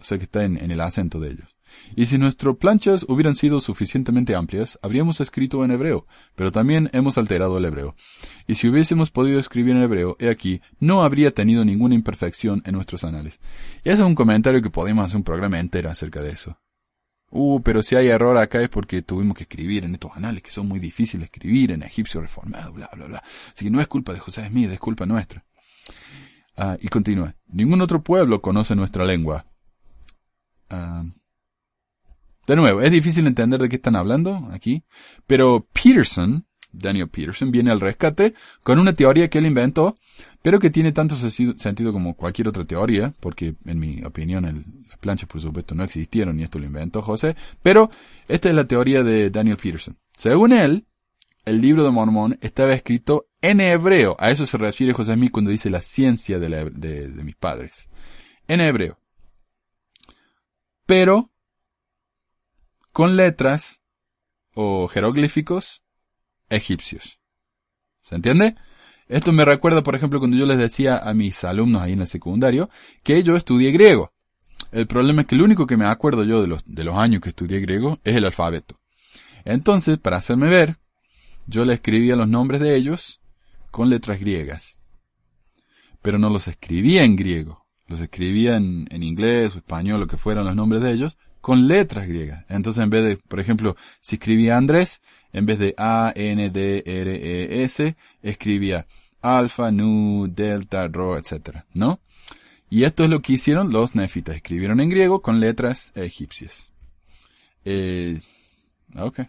o 0.00 0.04
sea 0.04 0.18
que 0.18 0.24
está 0.24 0.42
en, 0.42 0.56
en 0.56 0.72
el 0.72 0.80
acento 0.80 1.20
de 1.20 1.30
ellos. 1.30 1.53
Y 1.96 2.06
si 2.06 2.18
nuestras 2.18 2.56
planchas 2.56 3.04
hubieran 3.08 3.36
sido 3.36 3.60
suficientemente 3.60 4.34
amplias, 4.34 4.78
habríamos 4.82 5.20
escrito 5.20 5.64
en 5.64 5.70
hebreo, 5.70 6.06
pero 6.34 6.52
también 6.52 6.90
hemos 6.92 7.18
alterado 7.18 7.58
el 7.58 7.64
hebreo. 7.64 7.94
Y 8.46 8.54
si 8.54 8.68
hubiésemos 8.68 9.10
podido 9.10 9.38
escribir 9.38 9.76
en 9.76 9.82
hebreo, 9.82 10.16
he 10.18 10.28
aquí, 10.28 10.60
no 10.80 11.02
habría 11.02 11.32
tenido 11.32 11.64
ninguna 11.64 11.94
imperfección 11.94 12.62
en 12.66 12.74
nuestros 12.74 13.04
anales. 13.04 13.38
Y 13.84 13.90
ese 13.90 14.02
es 14.02 14.06
un 14.06 14.14
comentario 14.14 14.62
que 14.62 14.70
podemos 14.70 15.06
hacer 15.06 15.16
un 15.16 15.24
programa 15.24 15.58
entero 15.58 15.90
acerca 15.90 16.20
de 16.20 16.32
eso. 16.32 16.58
Uh, 17.30 17.60
pero 17.62 17.82
si 17.82 17.96
hay 17.96 18.06
error 18.08 18.36
acá 18.36 18.60
es 18.60 18.68
porque 18.68 19.02
tuvimos 19.02 19.36
que 19.36 19.42
escribir 19.42 19.84
en 19.84 19.94
estos 19.94 20.12
anales 20.14 20.40
que 20.40 20.52
son 20.52 20.68
muy 20.68 20.78
difíciles 20.78 21.22
de 21.22 21.24
escribir 21.24 21.72
en 21.72 21.82
egipcio 21.82 22.20
reformado, 22.20 22.72
bla, 22.72 22.88
bla, 22.94 23.06
bla. 23.06 23.22
Así 23.52 23.64
que 23.64 23.70
no 23.72 23.80
es 23.80 23.88
culpa 23.88 24.12
de 24.12 24.20
José 24.20 24.46
Smith, 24.46 24.70
es 24.70 24.78
culpa 24.78 25.04
nuestra. 25.04 25.44
Ah, 26.56 26.76
y 26.80 26.86
continúa. 26.88 27.34
Ningún 27.48 27.80
otro 27.80 28.02
pueblo 28.02 28.40
conoce 28.40 28.76
nuestra 28.76 29.04
lengua. 29.04 29.46
Ah, 30.70 31.02
de 32.46 32.56
nuevo, 32.56 32.80
es 32.80 32.90
difícil 32.90 33.26
entender 33.26 33.60
de 33.60 33.68
qué 33.68 33.76
están 33.76 33.96
hablando 33.96 34.48
aquí, 34.52 34.84
pero 35.26 35.66
Peterson, 35.72 36.46
Daniel 36.72 37.08
Peterson, 37.08 37.50
viene 37.50 37.70
al 37.70 37.80
rescate 37.80 38.34
con 38.62 38.78
una 38.78 38.92
teoría 38.92 39.28
que 39.28 39.38
él 39.38 39.46
inventó, 39.46 39.94
pero 40.42 40.58
que 40.58 40.70
tiene 40.70 40.92
tanto 40.92 41.16
sentido 41.16 41.92
como 41.92 42.14
cualquier 42.14 42.48
otra 42.48 42.64
teoría, 42.64 43.14
porque 43.20 43.54
en 43.64 43.78
mi 43.78 44.02
opinión 44.04 44.44
el, 44.44 44.64
las 44.88 44.98
planchas 44.98 45.28
por 45.28 45.40
supuesto 45.40 45.74
no 45.74 45.84
existieron 45.84 46.38
y 46.38 46.42
esto 46.42 46.58
lo 46.58 46.66
inventó 46.66 47.00
José, 47.00 47.34
pero 47.62 47.90
esta 48.28 48.48
es 48.50 48.54
la 48.54 48.64
teoría 48.66 49.02
de 49.02 49.30
Daniel 49.30 49.56
Peterson. 49.56 49.96
Según 50.16 50.52
él, 50.52 50.86
el 51.46 51.60
libro 51.60 51.84
de 51.84 51.90
Mormón 51.90 52.38
estaba 52.42 52.72
escrito 52.74 53.26
en 53.40 53.60
hebreo, 53.60 54.16
a 54.18 54.30
eso 54.30 54.44
se 54.46 54.58
refiere 54.58 54.92
José 54.92 55.14
Smith 55.14 55.30
cuando 55.32 55.50
dice 55.50 55.70
la 55.70 55.80
ciencia 55.82 56.38
de- 56.38 56.70
de 56.70 57.24
mis 57.24 57.36
padres, 57.36 57.88
en 58.48 58.60
hebreo. 58.60 58.98
Pero 60.86 61.30
con 62.94 63.16
letras 63.16 63.82
o 64.54 64.86
jeroglíficos 64.86 65.82
egipcios. 66.48 67.18
¿Se 68.02 68.14
entiende? 68.14 68.54
Esto 69.08 69.32
me 69.32 69.44
recuerda, 69.44 69.82
por 69.82 69.96
ejemplo, 69.96 70.20
cuando 70.20 70.36
yo 70.36 70.46
les 70.46 70.58
decía 70.58 70.98
a 70.98 71.12
mis 71.12 71.42
alumnos 71.42 71.82
ahí 71.82 71.94
en 71.94 72.02
el 72.02 72.06
secundario 72.06 72.70
que 73.02 73.24
yo 73.24 73.36
estudié 73.36 73.72
griego. 73.72 74.12
El 74.70 74.86
problema 74.86 75.22
es 75.22 75.26
que 75.26 75.34
lo 75.34 75.44
único 75.44 75.66
que 75.66 75.76
me 75.76 75.86
acuerdo 75.86 76.22
yo 76.22 76.40
de 76.40 76.46
los, 76.46 76.62
de 76.66 76.84
los 76.84 76.96
años 76.96 77.20
que 77.20 77.30
estudié 77.30 77.58
griego 77.58 77.98
es 78.04 78.14
el 78.14 78.26
alfabeto. 78.26 78.78
Entonces, 79.44 79.98
para 79.98 80.18
hacerme 80.18 80.48
ver, 80.48 80.76
yo 81.48 81.64
le 81.64 81.74
escribía 81.74 82.14
los 82.14 82.28
nombres 82.28 82.60
de 82.60 82.76
ellos 82.76 83.20
con 83.72 83.90
letras 83.90 84.20
griegas. 84.20 84.80
Pero 86.00 86.16
no 86.18 86.30
los 86.30 86.46
escribía 86.46 87.02
en 87.02 87.16
griego. 87.16 87.66
Los 87.88 87.98
escribía 87.98 88.56
en, 88.56 88.86
en 88.90 89.02
inglés 89.02 89.56
o 89.56 89.58
español, 89.58 89.98
lo 89.98 90.06
que 90.06 90.16
fueran 90.16 90.44
los 90.44 90.54
nombres 90.54 90.80
de 90.80 90.92
ellos, 90.92 91.18
con 91.44 91.68
letras 91.68 92.08
griegas. 92.08 92.42
Entonces, 92.48 92.82
en 92.82 92.88
vez 92.88 93.04
de, 93.04 93.16
por 93.18 93.38
ejemplo, 93.38 93.76
si 94.00 94.16
escribía 94.16 94.56
Andrés, 94.56 95.02
en 95.30 95.44
vez 95.44 95.58
de 95.58 95.74
A, 95.76 96.10
N, 96.16 96.48
D, 96.48 96.82
R, 96.86 97.14
E, 97.16 97.64
S, 97.64 97.96
escribía 98.22 98.86
alfa, 99.20 99.70
nu, 99.70 100.26
delta, 100.26 100.88
rho, 100.88 101.18
etc. 101.18 101.58
¿No? 101.74 102.00
Y 102.70 102.84
esto 102.84 103.04
es 103.04 103.10
lo 103.10 103.20
que 103.20 103.34
hicieron 103.34 103.70
los 103.70 103.94
nefitas. 103.94 104.36
Escribieron 104.36 104.80
en 104.80 104.88
griego 104.88 105.20
con 105.20 105.38
letras 105.38 105.92
egipcias. 105.94 106.72
Eh, 107.66 108.18
ok. 108.96 109.20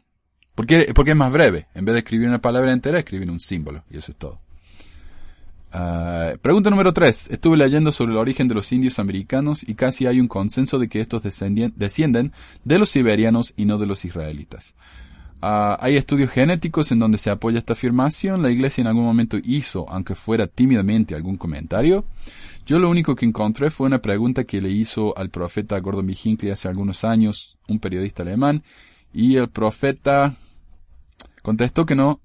¿Por 0.55 0.67
qué? 0.67 0.93
Porque 0.95 1.11
es 1.11 1.17
más 1.17 1.33
breve. 1.33 1.67
En 1.73 1.83
vez 1.83 1.95
de 1.95 1.99
escribir 1.99 2.29
una 2.29 2.39
palabra 2.39 2.71
entera, 2.71 2.97
escribir 2.97 3.29
un 3.29 3.41
símbolo. 3.41 3.83
Y 3.91 3.97
eso 3.97 4.13
es 4.13 4.17
todo. 4.17 4.39
Ah, 5.77 6.35
pregunta 6.41 6.69
número 6.69 6.93
3. 6.93 7.31
Estuve 7.31 7.57
leyendo 7.57 7.91
sobre 7.91 8.13
el 8.13 8.17
origen 8.17 8.47
de 8.47 8.55
los 8.55 8.71
indios 8.71 8.97
americanos 8.97 9.61
y 9.67 9.75
casi 9.75 10.07
hay 10.07 10.21
un 10.21 10.29
consenso 10.29 10.79
de 10.79 10.87
que 10.87 11.01
estos 11.01 11.21
descienden 11.21 12.31
de 12.63 12.79
los 12.79 12.89
siberianos 12.89 13.53
y 13.57 13.65
no 13.65 13.77
de 13.77 13.85
los 13.85 14.05
israelitas. 14.05 14.73
Ah, 15.41 15.77
hay 15.81 15.97
estudios 15.97 16.31
genéticos 16.31 16.93
en 16.93 16.99
donde 16.99 17.17
se 17.17 17.29
apoya 17.29 17.59
esta 17.59 17.73
afirmación. 17.73 18.41
La 18.41 18.51
iglesia 18.51 18.83
en 18.83 18.87
algún 18.87 19.03
momento 19.03 19.35
hizo, 19.43 19.85
aunque 19.89 20.15
fuera 20.15 20.47
tímidamente, 20.47 21.13
algún 21.13 21.35
comentario. 21.35 22.05
Yo 22.65 22.79
lo 22.79 22.89
único 22.89 23.13
que 23.13 23.25
encontré 23.25 23.69
fue 23.69 23.87
una 23.87 24.01
pregunta 24.01 24.45
que 24.45 24.61
le 24.61 24.69
hizo 24.69 25.13
al 25.17 25.29
profeta 25.29 25.77
Gordon 25.81 26.07
B. 26.07 26.15
Hinckley 26.23 26.53
hace 26.53 26.69
algunos 26.69 27.03
años, 27.03 27.57
un 27.67 27.79
periodista 27.79 28.23
alemán, 28.23 28.63
y 29.11 29.35
el 29.35 29.49
profeta 29.49 30.33
contestó 31.41 31.85
que 31.85 31.95
no, 31.95 32.21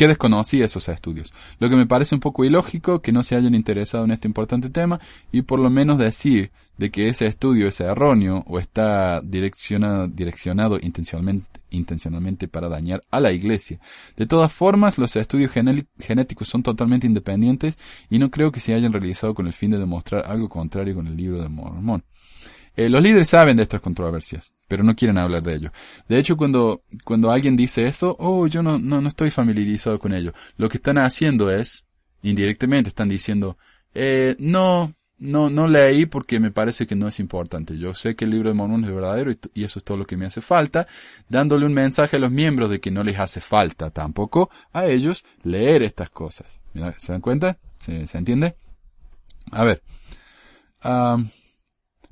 que 0.00 0.08
desconocía 0.08 0.64
esos 0.64 0.88
estudios. 0.88 1.30
Lo 1.58 1.68
que 1.68 1.76
me 1.76 1.84
parece 1.84 2.14
un 2.14 2.22
poco 2.22 2.42
ilógico 2.46 3.02
que 3.02 3.12
no 3.12 3.22
se 3.22 3.36
hayan 3.36 3.54
interesado 3.54 4.06
en 4.06 4.12
este 4.12 4.26
importante 4.26 4.70
tema 4.70 4.98
y 5.30 5.42
por 5.42 5.58
lo 5.58 5.68
menos 5.68 5.98
decir 5.98 6.52
de 6.78 6.90
que 6.90 7.08
ese 7.08 7.26
estudio 7.26 7.68
es 7.68 7.80
erróneo 7.80 8.42
o 8.46 8.58
está 8.58 9.20
direccionado, 9.20 10.08
intencionalmente 11.70 12.48
para 12.48 12.70
dañar 12.70 13.02
a 13.10 13.20
la 13.20 13.30
iglesia. 13.30 13.78
De 14.16 14.24
todas 14.24 14.50
formas, 14.50 14.96
los 14.96 15.14
estudios 15.16 15.52
genéticos 15.52 16.48
son 16.48 16.62
totalmente 16.62 17.06
independientes 17.06 17.76
y 18.08 18.18
no 18.18 18.30
creo 18.30 18.50
que 18.50 18.60
se 18.60 18.72
hayan 18.72 18.92
realizado 18.92 19.34
con 19.34 19.48
el 19.48 19.52
fin 19.52 19.70
de 19.70 19.78
demostrar 19.78 20.24
algo 20.24 20.48
contrario 20.48 20.94
con 20.94 21.08
el 21.08 21.16
libro 21.18 21.42
de 21.42 21.50
Mormón. 21.50 22.04
Eh, 22.74 22.88
los 22.88 23.02
líderes 23.02 23.28
saben 23.28 23.58
de 23.58 23.64
estas 23.64 23.82
controversias, 23.82 24.54
pero 24.70 24.84
no 24.84 24.94
quieren 24.94 25.18
hablar 25.18 25.42
de 25.42 25.56
ello. 25.56 25.72
De 26.08 26.16
hecho, 26.16 26.36
cuando, 26.36 26.84
cuando 27.02 27.32
alguien 27.32 27.56
dice 27.56 27.88
eso, 27.88 28.14
oh, 28.20 28.46
yo 28.46 28.62
no, 28.62 28.78
no, 28.78 29.00
no 29.00 29.08
estoy 29.08 29.32
familiarizado 29.32 29.98
con 29.98 30.14
ello, 30.14 30.32
lo 30.58 30.68
que 30.68 30.76
están 30.76 30.96
haciendo 30.96 31.50
es, 31.50 31.86
indirectamente 32.22 32.88
están 32.88 33.08
diciendo, 33.08 33.58
eh, 33.94 34.36
no, 34.38 34.94
no, 35.18 35.50
no 35.50 35.66
leí 35.66 36.06
porque 36.06 36.38
me 36.38 36.52
parece 36.52 36.86
que 36.86 36.94
no 36.94 37.08
es 37.08 37.18
importante. 37.18 37.78
Yo 37.78 37.96
sé 37.96 38.14
que 38.14 38.26
el 38.26 38.30
libro 38.30 38.48
de 38.48 38.54
Mormón 38.54 38.84
es 38.84 38.94
verdadero 38.94 39.32
y, 39.54 39.64
eso 39.64 39.80
es 39.80 39.84
todo 39.84 39.98
lo 39.98 40.06
que 40.06 40.16
me 40.16 40.26
hace 40.26 40.40
falta, 40.40 40.86
dándole 41.28 41.66
un 41.66 41.74
mensaje 41.74 42.14
a 42.14 42.20
los 42.20 42.30
miembros 42.30 42.70
de 42.70 42.78
que 42.78 42.92
no 42.92 43.02
les 43.02 43.18
hace 43.18 43.40
falta 43.40 43.90
tampoco 43.90 44.50
a 44.72 44.86
ellos 44.86 45.24
leer 45.42 45.82
estas 45.82 46.10
cosas. 46.10 46.46
¿Se 46.98 47.10
dan 47.10 47.20
cuenta? 47.20 47.58
¿Se, 47.76 48.06
¿se 48.06 48.18
entiende? 48.18 48.54
A 49.50 49.64
ver. 49.64 49.82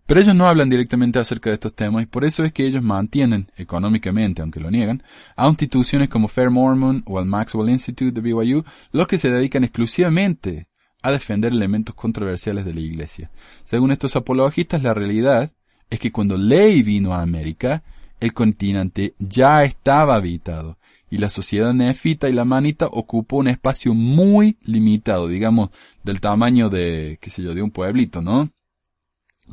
Pero 0.09 0.23
ellos 0.23 0.35
no 0.35 0.49
hablan 0.49 0.71
directamente 0.71 1.19
acerca 1.19 1.51
de 1.51 1.55
estos 1.55 1.75
temas 1.75 2.03
y 2.03 2.07
por 2.07 2.25
eso 2.25 2.43
es 2.43 2.51
que 2.55 2.65
ellos 2.65 2.83
mantienen, 2.83 3.53
económicamente, 3.59 4.41
aunque 4.41 4.59
lo 4.59 4.71
niegan, 4.71 5.03
a 5.37 5.47
instituciones 5.47 6.09
como 6.09 6.29
Fair 6.29 6.49
Mormon 6.49 7.03
o 7.05 7.19
al 7.19 7.27
Maxwell 7.27 7.69
Institute 7.69 8.13
de 8.13 8.23
BYU, 8.23 8.65
los 8.91 9.07
que 9.07 9.19
se 9.19 9.31
dedican 9.31 9.65
exclusivamente 9.65 10.69
a 11.03 11.13
defender 11.13 11.53
elementos 11.53 11.95
controversiales 11.95 12.65
de 12.65 12.73
la 12.73 12.81
Iglesia. 12.81 13.31
Según 13.67 13.93
estos 13.93 14.17
apologistas, 14.17 14.83
la 14.83 14.95
realidad 14.95 15.53
es 15.91 16.01
que 16.01 16.11
cuando 16.11 16.39
Ley 16.39 16.83
vino 16.83 17.13
a 17.13 17.21
América, 17.21 17.83
el 18.19 18.33
continente 18.33 19.13
ya 19.19 19.63
estaba 19.63 20.15
habitado 20.15 20.79
y 21.11 21.19
la 21.19 21.29
sociedad 21.29 21.75
nefita 21.75 22.31
y 22.31 22.33
la 22.33 22.47
manita 22.47 22.87
ocupó 22.87 23.37
un 23.37 23.49
espacio 23.49 23.93
muy 23.93 24.57
limitado, 24.63 25.29
digamos, 25.29 25.69
del 26.03 26.23
tamaño 26.23 26.71
de, 26.71 27.19
qué 27.21 27.29
sé 27.29 27.43
yo, 27.43 27.53
de 27.53 27.61
un 27.61 27.71
pueblito, 27.71 28.23
¿no? 28.23 28.51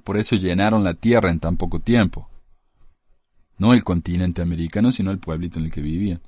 Por 0.03 0.17
eso 0.17 0.35
llenaron 0.35 0.83
la 0.83 0.93
tierra 0.93 1.31
en 1.31 1.39
tan 1.39 1.57
poco 1.57 1.79
tiempo. 1.79 2.29
No 3.57 3.73
el 3.73 3.83
continente 3.83 4.41
americano, 4.41 4.91
sino 4.91 5.11
el 5.11 5.19
pueblito 5.19 5.59
en 5.59 5.65
el 5.65 5.71
que 5.71 5.81
vivían. 5.81 6.21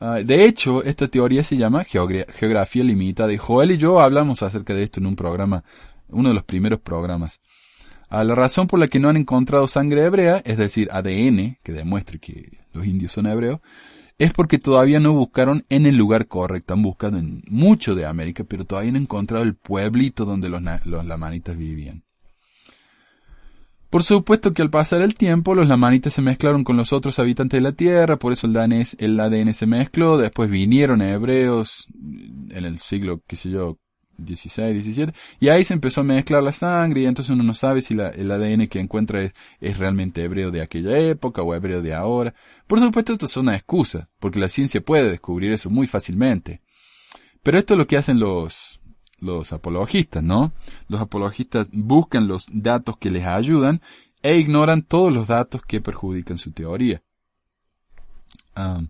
Ah, 0.00 0.20
de 0.24 0.44
hecho, 0.44 0.82
esta 0.82 1.08
teoría 1.08 1.42
se 1.42 1.56
llama 1.56 1.84
geografía 1.84 2.84
limitada 2.84 3.32
y 3.32 3.38
Joel 3.38 3.70
y 3.70 3.78
yo 3.78 4.00
hablamos 4.00 4.42
acerca 4.42 4.74
de 4.74 4.82
esto 4.82 5.00
en 5.00 5.06
un 5.06 5.16
programa, 5.16 5.64
uno 6.08 6.28
de 6.28 6.34
los 6.34 6.44
primeros 6.44 6.80
programas. 6.80 7.40
Ah, 8.10 8.24
la 8.24 8.34
razón 8.34 8.66
por 8.66 8.78
la 8.78 8.88
que 8.88 8.98
no 8.98 9.08
han 9.08 9.16
encontrado 9.16 9.66
sangre 9.66 10.04
hebrea, 10.04 10.42
es 10.44 10.58
decir, 10.58 10.88
ADN, 10.90 11.58
que 11.62 11.72
demuestre 11.72 12.18
que 12.18 12.58
los 12.72 12.84
indios 12.84 13.12
son 13.12 13.26
hebreos, 13.26 13.60
es 14.18 14.32
porque 14.32 14.58
todavía 14.58 15.00
no 15.00 15.12
buscaron 15.12 15.64
en 15.68 15.86
el 15.86 15.96
lugar 15.96 16.28
correcto. 16.28 16.74
Han 16.74 16.82
buscado 16.82 17.18
en 17.18 17.42
mucho 17.48 17.94
de 17.94 18.06
América, 18.06 18.44
pero 18.44 18.64
todavía 18.64 18.92
no 18.92 18.98
han 18.98 19.04
encontrado 19.04 19.42
el 19.42 19.54
pueblito 19.54 20.24
donde 20.24 20.48
los, 20.48 20.62
los 20.84 21.06
lamanitas 21.06 21.56
vivían. 21.56 22.04
Por 23.94 24.02
supuesto 24.02 24.52
que 24.52 24.60
al 24.60 24.70
pasar 24.70 25.02
el 25.02 25.14
tiempo 25.14 25.54
los 25.54 25.68
lamanitas 25.68 26.14
se 26.14 26.20
mezclaron 26.20 26.64
con 26.64 26.76
los 26.76 26.92
otros 26.92 27.20
habitantes 27.20 27.58
de 27.58 27.62
la 27.62 27.76
tierra, 27.76 28.18
por 28.18 28.32
eso 28.32 28.48
el 28.48 28.56
el 28.98 29.20
ADN 29.20 29.54
se 29.54 29.66
mezcló, 29.66 30.18
después 30.18 30.50
vinieron 30.50 31.00
hebreos 31.00 31.86
en 32.50 32.64
el 32.64 32.80
siglo, 32.80 33.22
qué 33.24 33.36
sé 33.36 33.50
yo, 33.50 33.78
16, 34.16 34.74
17, 34.82 35.14
y 35.38 35.48
ahí 35.48 35.62
se 35.62 35.74
empezó 35.74 36.00
a 36.00 36.02
mezclar 36.02 36.42
la 36.42 36.50
sangre 36.50 37.02
y 37.02 37.06
entonces 37.06 37.32
uno 37.32 37.44
no 37.44 37.54
sabe 37.54 37.82
si 37.82 37.94
el 37.94 38.32
ADN 38.32 38.66
que 38.66 38.80
encuentra 38.80 39.32
es, 39.60 39.78
realmente 39.78 40.24
hebreo 40.24 40.50
de 40.50 40.62
aquella 40.62 40.98
época 40.98 41.42
o 41.42 41.54
hebreo 41.54 41.80
de 41.80 41.94
ahora. 41.94 42.34
Por 42.66 42.80
supuesto 42.80 43.12
esto 43.12 43.26
es 43.26 43.36
una 43.36 43.54
excusa, 43.54 44.10
porque 44.18 44.40
la 44.40 44.48
ciencia 44.48 44.80
puede 44.80 45.08
descubrir 45.08 45.52
eso 45.52 45.70
muy 45.70 45.86
fácilmente. 45.86 46.62
Pero 47.44 47.58
esto 47.58 47.74
es 47.74 47.78
lo 47.78 47.86
que 47.86 47.96
hacen 47.96 48.18
los, 48.18 48.80
los 49.24 49.52
apologistas, 49.52 50.22
¿no? 50.22 50.52
Los 50.88 51.00
apologistas 51.00 51.68
buscan 51.72 52.28
los 52.28 52.46
datos 52.52 52.96
que 52.98 53.10
les 53.10 53.24
ayudan 53.24 53.80
e 54.22 54.38
ignoran 54.38 54.82
todos 54.82 55.12
los 55.12 55.28
datos 55.28 55.62
que 55.62 55.80
perjudican 55.80 56.38
su 56.38 56.52
teoría. 56.52 57.02
Ah, 58.54 58.82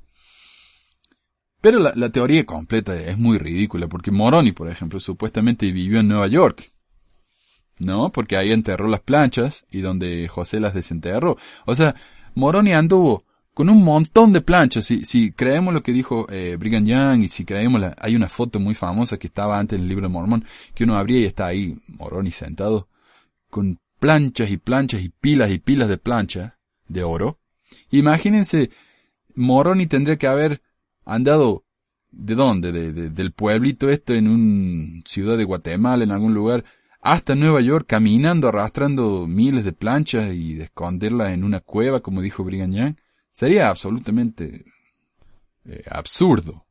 pero 1.60 1.78
la, 1.78 1.92
la, 1.96 2.10
teoría 2.10 2.44
completa 2.44 2.94
es 2.94 3.16
muy 3.16 3.38
ridícula, 3.38 3.88
porque 3.88 4.10
Moroni, 4.10 4.52
por 4.52 4.68
ejemplo, 4.68 5.00
supuestamente 5.00 5.72
vivió 5.72 6.00
en 6.00 6.08
Nueva 6.08 6.26
York. 6.26 6.70
¿No? 7.78 8.12
Porque 8.12 8.36
ahí 8.36 8.52
enterró 8.52 8.86
las 8.86 9.00
planchas 9.00 9.64
y 9.70 9.80
donde 9.80 10.28
José 10.28 10.60
las 10.60 10.74
desenterró. 10.74 11.38
O 11.64 11.74
sea, 11.74 11.94
Moroni 12.34 12.74
anduvo 12.74 13.24
con 13.54 13.70
un 13.70 13.84
montón 13.84 14.32
de 14.32 14.40
planchas. 14.40 14.84
Si, 14.84 15.04
si 15.04 15.32
creemos 15.32 15.72
lo 15.72 15.82
que 15.82 15.92
dijo 15.92 16.26
eh, 16.30 16.56
Brigham 16.58 16.84
Young 16.84 17.22
y 17.22 17.28
si 17.28 17.44
creemos 17.44 17.80
la, 17.80 17.96
hay 17.98 18.16
una 18.16 18.28
foto 18.28 18.60
muy 18.60 18.74
famosa 18.74 19.16
que 19.16 19.28
estaba 19.28 19.58
antes 19.58 19.78
en 19.78 19.84
el 19.84 19.88
libro 19.88 20.08
de 20.08 20.12
Mormón, 20.12 20.44
que 20.74 20.84
uno 20.84 20.96
abría 20.96 21.20
y 21.20 21.24
está 21.24 21.46
ahí 21.46 21.78
Moroni 21.86 22.32
sentado 22.32 22.88
con 23.48 23.78
planchas 24.00 24.50
y 24.50 24.56
planchas 24.56 25.02
y 25.02 25.08
pilas 25.08 25.50
y 25.50 25.58
pilas 25.58 25.88
de 25.88 25.98
planchas 25.98 26.52
de 26.88 27.04
oro. 27.04 27.38
Imagínense, 27.90 28.70
Moroni 29.34 29.86
tendría 29.86 30.16
que 30.16 30.26
haber 30.26 30.60
andado 31.04 31.64
¿de 32.16 32.34
dónde? 32.34 32.72
De, 32.72 33.10
del 33.10 33.32
pueblito 33.32 33.90
este 33.90 34.16
en 34.16 34.28
una 34.28 35.02
ciudad 35.04 35.36
de 35.36 35.44
Guatemala, 35.44 36.04
en 36.04 36.10
algún 36.10 36.34
lugar, 36.34 36.64
hasta 37.00 37.34
Nueva 37.34 37.60
York, 37.60 37.86
caminando, 37.86 38.48
arrastrando 38.48 39.26
miles 39.26 39.64
de 39.64 39.72
planchas 39.72 40.32
y 40.34 40.54
de 40.54 40.64
esconderlas 40.64 41.32
en 41.32 41.44
una 41.44 41.60
cueva, 41.60 42.00
como 42.00 42.20
dijo 42.22 42.44
Brigham 42.44 42.72
Young. 42.72 42.96
Sería 43.34 43.68
absolutamente 43.68 44.64
eh, 45.64 45.82
absurdo. 45.90 46.64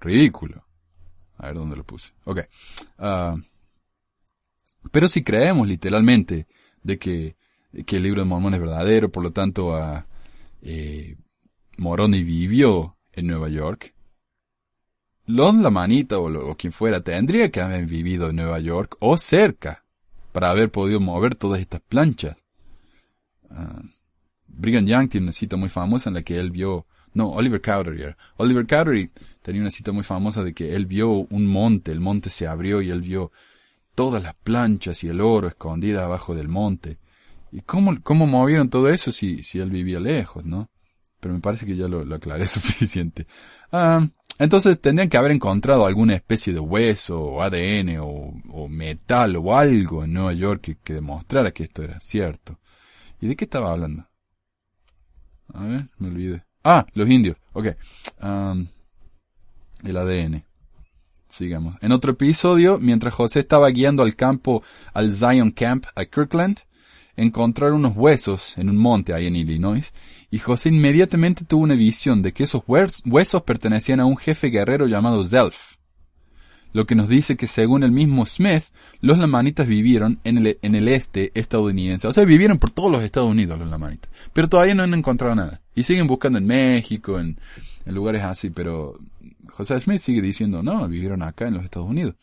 Ridículo. 0.00 0.64
A 1.38 1.46
ver 1.48 1.56
dónde 1.56 1.74
lo 1.76 1.82
puse. 1.82 2.12
Ok. 2.24 2.42
Ah, 2.98 3.34
pero 4.92 5.08
si 5.08 5.24
creemos 5.24 5.66
literalmente 5.66 6.46
de 6.84 6.98
que, 7.00 7.36
que, 7.84 7.96
el 7.96 8.04
libro 8.04 8.22
de 8.22 8.28
Mormón 8.28 8.54
es 8.54 8.60
verdadero, 8.60 9.10
por 9.10 9.24
lo 9.24 9.32
tanto 9.32 9.74
a 9.74 10.06
eh, 10.62 11.16
Moroni 11.78 12.22
vivió 12.22 12.96
en 13.12 13.26
Nueva 13.26 13.48
York, 13.48 13.92
los 15.26 15.56
Lamanita 15.56 16.18
o, 16.18 16.50
o, 16.50 16.56
quien 16.56 16.72
fuera 16.72 17.00
tendría 17.00 17.50
que 17.50 17.60
haber 17.60 17.86
vivido 17.86 18.30
en 18.30 18.36
Nueva 18.36 18.60
York 18.60 18.96
o 19.00 19.16
cerca 19.16 19.84
para 20.30 20.50
haber 20.50 20.70
podido 20.70 21.00
mover 21.00 21.34
todas 21.34 21.60
estas 21.60 21.80
planchas. 21.80 22.36
Ah, 23.50 23.82
Brigham 24.56 24.86
Young 24.86 25.08
tiene 25.08 25.26
una 25.26 25.32
cita 25.32 25.56
muy 25.56 25.68
famosa 25.68 26.10
en 26.10 26.14
la 26.14 26.22
que 26.22 26.38
él 26.38 26.50
vio, 26.50 26.86
no, 27.12 27.30
Oliver 27.30 27.60
Cowdery. 27.60 28.14
Oliver 28.36 28.66
Cowdery 28.66 29.10
tenía 29.42 29.60
una 29.60 29.70
cita 29.70 29.92
muy 29.92 30.04
famosa 30.04 30.42
de 30.42 30.54
que 30.54 30.74
él 30.74 30.86
vio 30.86 31.10
un 31.10 31.46
monte, 31.46 31.92
el 31.92 32.00
monte 32.00 32.30
se 32.30 32.46
abrió 32.46 32.80
y 32.82 32.90
él 32.90 33.00
vio 33.02 33.32
todas 33.94 34.22
las 34.22 34.34
planchas 34.34 35.04
y 35.04 35.08
el 35.08 35.20
oro 35.20 35.48
escondidas 35.48 36.04
abajo 36.04 36.34
del 36.34 36.48
monte. 36.48 36.98
¿Y 37.52 37.60
cómo, 37.60 37.94
cómo 38.02 38.26
movieron 38.26 38.68
todo 38.68 38.88
eso 38.88 39.12
si, 39.12 39.42
si 39.42 39.60
él 39.60 39.70
vivía 39.70 40.00
lejos, 40.00 40.44
no? 40.44 40.70
Pero 41.20 41.34
me 41.34 41.40
parece 41.40 41.66
que 41.66 41.76
ya 41.76 41.86
lo, 41.88 42.14
aclaré 42.14 42.48
suficiente. 42.48 43.26
Ah, 43.70 44.06
entonces 44.38 44.80
tendrían 44.80 45.08
que 45.08 45.16
haber 45.16 45.30
encontrado 45.30 45.86
alguna 45.86 46.14
especie 46.14 46.52
de 46.52 46.58
hueso 46.58 47.20
o 47.20 47.42
ADN 47.42 47.98
o, 48.00 48.34
o 48.50 48.68
metal 48.68 49.36
o 49.36 49.56
algo 49.56 50.02
en 50.04 50.12
Nueva 50.12 50.32
York 50.32 50.60
que, 50.62 50.76
que 50.76 50.94
demostrara 50.94 51.52
que 51.52 51.64
esto 51.64 51.82
era 51.82 52.00
cierto. 52.00 52.58
¿Y 53.20 53.28
de 53.28 53.36
qué 53.36 53.44
estaba 53.44 53.72
hablando? 53.72 54.08
A 55.54 55.64
ver, 55.64 55.88
me 55.98 56.08
olvidé. 56.08 56.44
Ah, 56.64 56.86
los 56.94 57.08
indios. 57.08 57.36
Ok. 57.52 57.68
el 59.84 59.96
ADN. 59.96 60.44
Sigamos. 61.28 61.76
En 61.80 61.92
otro 61.92 62.12
episodio, 62.12 62.78
mientras 62.78 63.14
José 63.14 63.40
estaba 63.40 63.68
guiando 63.68 64.02
al 64.02 64.14
campo, 64.14 64.62
al 64.92 65.14
Zion 65.14 65.50
Camp, 65.50 65.86
a 65.94 66.04
Kirkland, 66.04 66.60
encontraron 67.16 67.78
unos 67.78 67.96
huesos 67.96 68.58
en 68.58 68.70
un 68.70 68.76
monte 68.76 69.14
ahí 69.14 69.26
en 69.26 69.36
Illinois, 69.36 69.92
y 70.30 70.38
José 70.38 70.68
inmediatamente 70.68 71.44
tuvo 71.44 71.62
una 71.62 71.74
visión 71.74 72.22
de 72.22 72.32
que 72.32 72.44
esos 72.44 72.62
huesos 72.66 73.42
pertenecían 73.42 74.00
a 74.00 74.06
un 74.06 74.16
jefe 74.16 74.48
guerrero 74.48 74.86
llamado 74.86 75.24
Zelf. 75.24 75.73
Lo 76.74 76.86
que 76.86 76.96
nos 76.96 77.08
dice 77.08 77.36
que 77.36 77.46
según 77.46 77.84
el 77.84 77.92
mismo 77.92 78.26
Smith, 78.26 78.64
los 79.00 79.16
lamanitas 79.16 79.68
vivieron 79.68 80.18
en 80.24 80.38
el, 80.38 80.58
en 80.60 80.74
el 80.74 80.88
este 80.88 81.30
estadounidense. 81.34 82.08
O 82.08 82.12
sea, 82.12 82.24
vivieron 82.24 82.58
por 82.58 82.72
todos 82.72 82.90
los 82.90 83.02
Estados 83.02 83.30
Unidos 83.30 83.60
los 83.60 83.70
lamanitas. 83.70 84.10
Pero 84.32 84.48
todavía 84.48 84.74
no 84.74 84.82
han 84.82 84.92
encontrado 84.92 85.36
nada. 85.36 85.62
Y 85.76 85.84
siguen 85.84 86.08
buscando 86.08 86.36
en 86.38 86.46
México, 86.46 87.20
en, 87.20 87.38
en 87.86 87.94
lugares 87.94 88.22
así, 88.24 88.50
pero 88.50 88.98
José 89.52 89.80
Smith 89.80 90.00
sigue 90.00 90.20
diciendo, 90.20 90.64
no, 90.64 90.88
vivieron 90.88 91.22
acá 91.22 91.46
en 91.46 91.54
los 91.54 91.64
Estados 91.64 91.88
Unidos. 91.88 92.16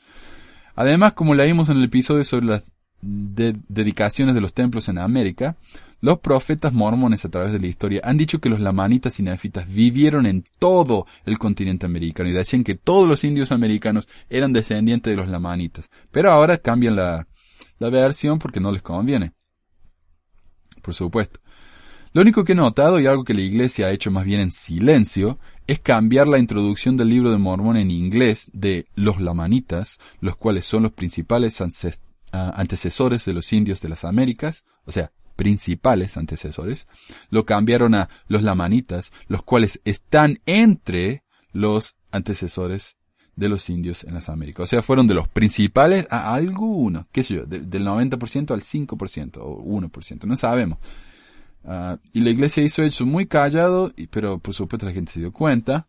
Además, 0.75 1.13
como 1.13 1.33
leímos 1.33 1.69
en 1.69 1.77
el 1.77 1.85
episodio 1.85 2.25
sobre 2.25 2.45
las 2.47 2.63
dedicaciones 3.01 4.35
de 4.35 4.41
los 4.41 4.53
templos 4.53 4.89
en 4.89 4.97
América, 4.97 5.55
los 6.01 6.19
profetas 6.19 6.73
mormones 6.73 7.23
a 7.25 7.29
través 7.29 7.51
de 7.51 7.59
la 7.59 7.67
historia 7.67 8.01
han 8.03 8.17
dicho 8.17 8.41
que 8.41 8.49
los 8.49 8.59
lamanitas 8.59 9.19
y 9.19 9.23
nefitas 9.23 9.71
vivieron 9.71 10.25
en 10.25 10.43
todo 10.57 11.05
el 11.25 11.37
continente 11.37 11.85
americano 11.85 12.27
y 12.27 12.33
decían 12.33 12.63
que 12.63 12.75
todos 12.75 13.07
los 13.07 13.23
indios 13.23 13.51
americanos 13.51 14.09
eran 14.29 14.51
descendientes 14.51 15.11
de 15.11 15.17
los 15.17 15.27
lamanitas. 15.27 15.89
Pero 16.11 16.31
ahora 16.31 16.57
cambian 16.57 16.95
la, 16.95 17.27
versión 17.79 18.39
porque 18.39 18.59
no 18.59 18.71
les 18.71 18.81
conviene. 18.81 19.33
Por 20.81 20.95
supuesto. 20.95 21.39
Lo 22.13 22.21
único 22.21 22.43
que 22.43 22.53
he 22.53 22.55
notado 22.55 22.99
y 22.99 23.05
algo 23.05 23.23
que 23.23 23.33
la 23.33 23.41
iglesia 23.41 23.87
ha 23.87 23.91
hecho 23.91 24.11
más 24.11 24.25
bien 24.25 24.41
en 24.41 24.51
silencio 24.51 25.39
es 25.67 25.79
cambiar 25.79 26.27
la 26.27 26.39
introducción 26.39 26.97
del 26.97 27.09
libro 27.09 27.31
de 27.31 27.37
Mormón 27.37 27.77
en 27.77 27.91
inglés 27.91 28.49
de 28.53 28.87
los 28.95 29.21
lamanitas, 29.21 29.99
los 30.19 30.35
cuales 30.35 30.65
son 30.65 30.83
los 30.83 30.91
principales 30.91 31.61
antecesores 32.31 33.23
de 33.23 33.33
los 33.33 33.53
indios 33.53 33.81
de 33.81 33.89
las 33.89 34.03
Américas, 34.03 34.65
o 34.85 34.91
sea, 34.91 35.11
principales 35.41 36.17
antecesores, 36.17 36.85
lo 37.31 37.47
cambiaron 37.47 37.95
a 37.95 38.09
los 38.27 38.43
lamanitas, 38.43 39.11
los 39.27 39.41
cuales 39.41 39.81
están 39.85 40.39
entre 40.45 41.23
los 41.51 41.95
antecesores 42.11 42.95
de 43.35 43.49
los 43.49 43.67
indios 43.71 44.03
en 44.03 44.13
las 44.13 44.29
Américas. 44.29 44.65
O 44.65 44.67
sea, 44.67 44.83
fueron 44.83 45.07
de 45.07 45.15
los 45.15 45.27
principales 45.27 46.05
a 46.11 46.35
algunos, 46.35 47.07
qué 47.11 47.23
sé 47.23 47.33
yo, 47.33 47.45
del 47.47 47.83
90% 47.83 48.51
al 48.51 48.61
5% 48.61 49.37
o 49.41 49.63
1%, 49.63 50.23
no 50.25 50.35
sabemos. 50.35 50.77
Ah, 51.65 51.97
y 52.13 52.21
la 52.21 52.29
iglesia 52.29 52.61
hizo 52.61 52.83
eso 52.83 53.03
muy 53.07 53.25
callado, 53.25 53.91
pero 54.11 54.37
por 54.37 54.53
supuesto 54.53 54.85
la 54.85 54.91
gente 54.91 55.11
se 55.11 55.21
dio 55.21 55.33
cuenta. 55.33 55.87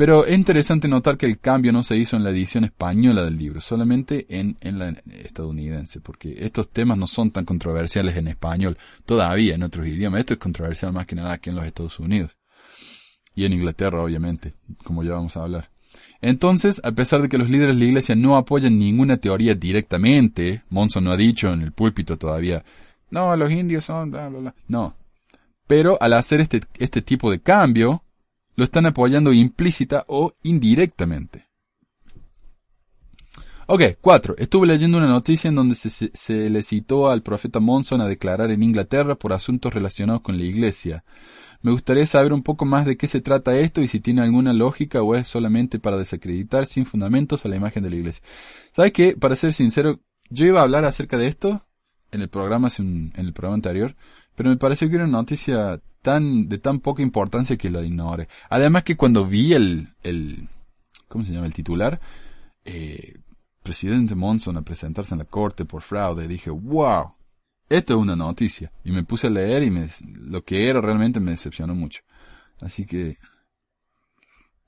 Pero 0.00 0.24
es 0.24 0.34
interesante 0.34 0.88
notar 0.88 1.18
que 1.18 1.26
el 1.26 1.38
cambio 1.40 1.72
no 1.72 1.84
se 1.84 1.94
hizo 1.94 2.16
en 2.16 2.24
la 2.24 2.30
edición 2.30 2.64
española 2.64 3.22
del 3.22 3.36
libro, 3.36 3.60
solamente 3.60 4.24
en, 4.30 4.56
en 4.62 4.78
la 4.78 4.94
estadounidense, 5.22 6.00
porque 6.00 6.36
estos 6.38 6.70
temas 6.70 6.96
no 6.96 7.06
son 7.06 7.32
tan 7.32 7.44
controversiales 7.44 8.16
en 8.16 8.26
español, 8.28 8.78
todavía 9.04 9.54
en 9.54 9.62
otros 9.62 9.86
idiomas. 9.86 10.20
Esto 10.20 10.32
es 10.32 10.40
controversial 10.40 10.94
más 10.94 11.04
que 11.04 11.16
nada 11.16 11.34
aquí 11.34 11.50
en 11.50 11.56
los 11.56 11.66
Estados 11.66 12.00
Unidos. 12.00 12.30
Y 13.34 13.44
en 13.44 13.52
Inglaterra, 13.52 14.02
obviamente, 14.02 14.54
como 14.84 15.04
ya 15.04 15.12
vamos 15.12 15.36
a 15.36 15.42
hablar. 15.42 15.70
Entonces, 16.22 16.80
a 16.82 16.92
pesar 16.92 17.20
de 17.20 17.28
que 17.28 17.36
los 17.36 17.50
líderes 17.50 17.74
de 17.74 17.80
la 17.80 17.84
iglesia 17.84 18.14
no 18.14 18.38
apoyan 18.38 18.78
ninguna 18.78 19.18
teoría 19.18 19.54
directamente, 19.54 20.62
Monson 20.70 21.04
no 21.04 21.12
ha 21.12 21.18
dicho 21.18 21.52
en 21.52 21.60
el 21.60 21.72
púlpito 21.72 22.16
todavía, 22.16 22.64
no, 23.10 23.36
los 23.36 23.50
indios 23.50 23.84
son, 23.84 24.12
bla, 24.12 24.30
bla, 24.30 24.38
bla. 24.38 24.54
No. 24.66 24.96
Pero 25.66 25.98
al 26.00 26.14
hacer 26.14 26.40
este, 26.40 26.62
este 26.78 27.02
tipo 27.02 27.30
de 27.30 27.42
cambio, 27.42 28.02
lo 28.60 28.64
están 28.64 28.84
apoyando 28.84 29.32
implícita 29.32 30.04
o 30.06 30.34
indirectamente. 30.42 31.46
Ok, 33.66 33.82
cuatro. 34.02 34.34
Estuve 34.36 34.66
leyendo 34.66 34.98
una 34.98 35.06
noticia 35.06 35.48
en 35.48 35.54
donde 35.54 35.74
se, 35.74 35.88
se, 36.12 36.50
le 36.50 36.62
citó 36.62 37.08
al 37.08 37.22
profeta 37.22 37.58
Monson 37.58 38.02
a 38.02 38.06
declarar 38.06 38.50
en 38.50 38.62
Inglaterra 38.62 39.14
por 39.14 39.32
asuntos 39.32 39.72
relacionados 39.72 40.20
con 40.20 40.36
la 40.36 40.42
iglesia. 40.42 41.04
Me 41.62 41.72
gustaría 41.72 42.04
saber 42.04 42.34
un 42.34 42.42
poco 42.42 42.66
más 42.66 42.84
de 42.84 42.98
qué 42.98 43.06
se 43.06 43.22
trata 43.22 43.56
esto 43.56 43.80
y 43.80 43.88
si 43.88 43.98
tiene 43.98 44.20
alguna 44.20 44.52
lógica 44.52 45.00
o 45.00 45.14
es 45.14 45.26
solamente 45.26 45.78
para 45.78 45.96
desacreditar 45.96 46.66
sin 46.66 46.84
fundamentos 46.84 47.46
a 47.46 47.48
la 47.48 47.56
imagen 47.56 47.82
de 47.82 47.88
la 47.88 47.96
iglesia. 47.96 48.22
¿Sabes 48.72 48.92
qué? 48.92 49.16
Para 49.16 49.36
ser 49.36 49.54
sincero, 49.54 50.00
yo 50.28 50.44
iba 50.44 50.60
a 50.60 50.64
hablar 50.64 50.84
acerca 50.84 51.16
de 51.16 51.28
esto 51.28 51.64
en 52.12 52.20
el 52.20 52.28
programa, 52.28 52.68
en 52.76 53.12
el 53.16 53.32
programa 53.32 53.54
anterior, 53.54 53.96
pero 54.40 54.48
me 54.48 54.56
pareció 54.56 54.88
que 54.88 54.94
era 54.94 55.04
una 55.04 55.18
noticia 55.18 55.78
tan, 56.00 56.48
de 56.48 56.56
tan 56.56 56.80
poca 56.80 57.02
importancia 57.02 57.58
que 57.58 57.68
la 57.68 57.82
ignore. 57.82 58.26
Además 58.48 58.84
que 58.84 58.96
cuando 58.96 59.26
vi 59.26 59.52
el, 59.52 59.88
el, 60.02 60.48
¿cómo 61.08 61.26
se 61.26 61.32
llama? 61.32 61.44
El 61.44 61.52
titular, 61.52 62.00
eh, 62.64 63.18
presidente 63.62 64.14
Monson 64.14 64.56
a 64.56 64.62
presentarse 64.62 65.12
en 65.12 65.18
la 65.18 65.26
corte 65.26 65.66
por 65.66 65.82
fraude, 65.82 66.26
dije, 66.26 66.48
wow, 66.48 67.12
esto 67.68 67.92
es 67.92 68.00
una 68.00 68.16
noticia. 68.16 68.72
Y 68.82 68.92
me 68.92 69.02
puse 69.02 69.26
a 69.26 69.30
leer 69.30 69.62
y 69.62 69.70
me, 69.70 69.90
lo 70.06 70.42
que 70.42 70.70
era 70.70 70.80
realmente 70.80 71.20
me 71.20 71.32
decepcionó 71.32 71.74
mucho. 71.74 72.00
Así 72.62 72.86
que, 72.86 73.18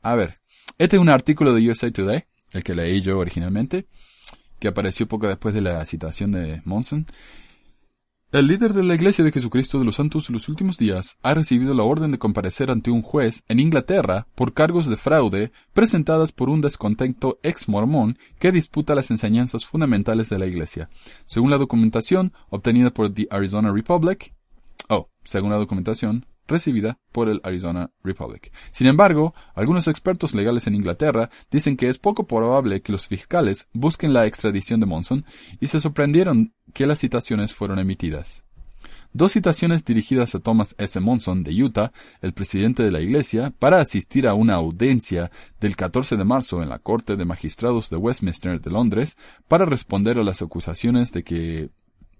a 0.02 0.14
ver, 0.14 0.38
este 0.76 0.96
es 0.96 1.00
un 1.00 1.08
artículo 1.08 1.54
de 1.54 1.70
USA 1.70 1.90
Today, 1.90 2.24
el 2.50 2.62
que 2.62 2.74
leí 2.74 3.00
yo 3.00 3.18
originalmente, 3.18 3.86
que 4.58 4.68
apareció 4.68 5.08
poco 5.08 5.28
después 5.28 5.54
de 5.54 5.62
la 5.62 5.82
citación 5.86 6.32
de 6.32 6.60
Monson. 6.66 7.06
El 8.32 8.46
líder 8.46 8.72
de 8.72 8.82
la 8.82 8.94
Iglesia 8.94 9.22
de 9.22 9.30
Jesucristo 9.30 9.78
de 9.78 9.84
los 9.84 9.96
Santos 9.96 10.26
de 10.26 10.32
los 10.32 10.48
últimos 10.48 10.78
días 10.78 11.18
ha 11.22 11.34
recibido 11.34 11.74
la 11.74 11.82
orden 11.82 12.12
de 12.12 12.18
comparecer 12.18 12.70
ante 12.70 12.90
un 12.90 13.02
juez 13.02 13.44
en 13.48 13.60
Inglaterra 13.60 14.26
por 14.34 14.54
cargos 14.54 14.86
de 14.86 14.96
fraude 14.96 15.52
presentadas 15.74 16.32
por 16.32 16.48
un 16.48 16.62
descontento 16.62 17.38
ex 17.42 17.68
mormón 17.68 18.16
que 18.38 18.50
disputa 18.50 18.94
las 18.94 19.10
enseñanzas 19.10 19.66
fundamentales 19.66 20.30
de 20.30 20.38
la 20.38 20.46
Iglesia. 20.46 20.88
Según 21.26 21.50
la 21.50 21.58
documentación 21.58 22.32
obtenida 22.48 22.90
por 22.90 23.12
The 23.12 23.28
Arizona 23.30 23.70
Republic, 23.70 24.32
oh, 24.88 25.10
según 25.24 25.50
la 25.50 25.56
documentación 25.56 26.24
recibida 26.46 26.98
por 27.12 27.28
el 27.28 27.40
Arizona 27.44 27.90
Republic. 28.02 28.52
Sin 28.72 28.86
embargo, 28.86 29.34
algunos 29.54 29.88
expertos 29.88 30.34
legales 30.34 30.66
en 30.66 30.74
Inglaterra 30.74 31.30
dicen 31.50 31.76
que 31.76 31.88
es 31.88 31.98
poco 31.98 32.26
probable 32.26 32.82
que 32.82 32.92
los 32.92 33.06
fiscales 33.06 33.68
busquen 33.72 34.12
la 34.12 34.26
extradición 34.26 34.80
de 34.80 34.86
Monson 34.86 35.24
y 35.60 35.68
se 35.68 35.80
sorprendieron 35.80 36.54
que 36.72 36.86
las 36.86 37.00
citaciones 37.00 37.54
fueron 37.54 37.78
emitidas. 37.78 38.42
Dos 39.14 39.32
citaciones 39.32 39.84
dirigidas 39.84 40.34
a 40.34 40.38
Thomas 40.38 40.74
S. 40.78 40.98
Monson 40.98 41.44
de 41.44 41.62
Utah, 41.62 41.92
el 42.22 42.32
presidente 42.32 42.82
de 42.82 42.90
la 42.90 43.00
Iglesia, 43.00 43.52
para 43.58 43.78
asistir 43.78 44.26
a 44.26 44.32
una 44.32 44.54
audiencia 44.54 45.30
del 45.60 45.76
14 45.76 46.16
de 46.16 46.24
marzo 46.24 46.62
en 46.62 46.70
la 46.70 46.78
Corte 46.78 47.16
de 47.16 47.26
Magistrados 47.26 47.90
de 47.90 47.96
Westminster 47.96 48.58
de 48.58 48.70
Londres 48.70 49.18
para 49.48 49.66
responder 49.66 50.16
a 50.16 50.24
las 50.24 50.40
acusaciones 50.40 51.12
de 51.12 51.24
que 51.24 51.70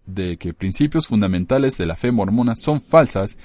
de 0.05 0.37
que 0.37 0.53
principios 0.53 1.07
fundamentales 1.07 1.79
de 1.79 1.87
la 1.87 1.95
fe 1.95 2.11
mormona 2.11 2.57
son 2.57 2.83
falsas 2.83 3.39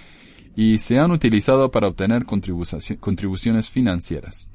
y 0.57 0.79
se 0.79 0.97
han 0.97 1.11
utilizado 1.11 1.69
para 1.69 1.87
obtener 1.87 2.25
contribuciones 2.25 3.69
financieras. 3.69 4.49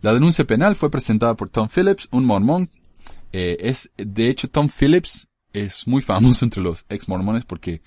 La 0.00 0.14
denuncia 0.14 0.46
penal 0.46 0.74
fue 0.74 0.90
presentada 0.90 1.36
por 1.36 1.50
Tom 1.50 1.68
Phillips, 1.68 2.08
un 2.10 2.24
mormón. 2.24 2.70
Eh, 3.30 3.58
es, 3.60 3.92
de 3.98 4.30
hecho, 4.30 4.48
Tom 4.48 4.70
Phillips 4.70 5.28
es 5.52 5.86
muy 5.86 6.00
famoso 6.00 6.46
entre 6.46 6.62
los 6.62 6.86
ex 6.88 7.08
mormones 7.08 7.44
porque 7.44 7.82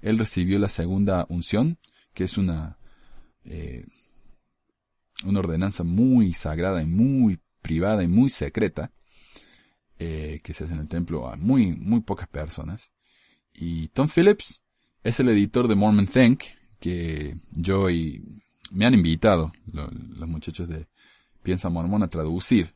él 0.00 0.16
recibió 0.16 0.58
la 0.58 0.70
segunda 0.70 1.26
unción, 1.28 1.78
que 2.14 2.24
es 2.24 2.38
una, 2.38 2.78
eh, 3.44 3.84
una 5.26 5.40
ordenanza 5.40 5.84
muy 5.84 6.32
sagrada 6.32 6.80
y 6.80 6.86
muy 6.86 7.42
privada 7.60 8.04
y 8.04 8.08
muy 8.08 8.30
secreta, 8.30 8.90
eh, 9.98 10.40
que 10.42 10.54
se 10.54 10.64
hace 10.64 10.72
en 10.72 10.80
el 10.80 10.88
templo 10.88 11.28
a 11.28 11.36
muy, 11.36 11.76
muy 11.76 12.00
pocas 12.00 12.28
personas. 12.28 12.90
Y 13.52 13.88
Tom 13.88 14.08
Phillips 14.08 14.62
es 15.02 15.20
el 15.20 15.28
editor 15.28 15.68
de 15.68 15.74
Mormon 15.74 16.06
Think, 16.06 16.42
que 16.78 17.36
yo 17.52 17.90
y 17.90 18.42
me 18.70 18.86
han 18.86 18.94
invitado 18.94 19.52
los 19.72 20.28
muchachos 20.28 20.68
de 20.68 20.86
Piensa 21.42 21.68
Mormon 21.68 22.02
a 22.02 22.08
traducir. 22.08 22.74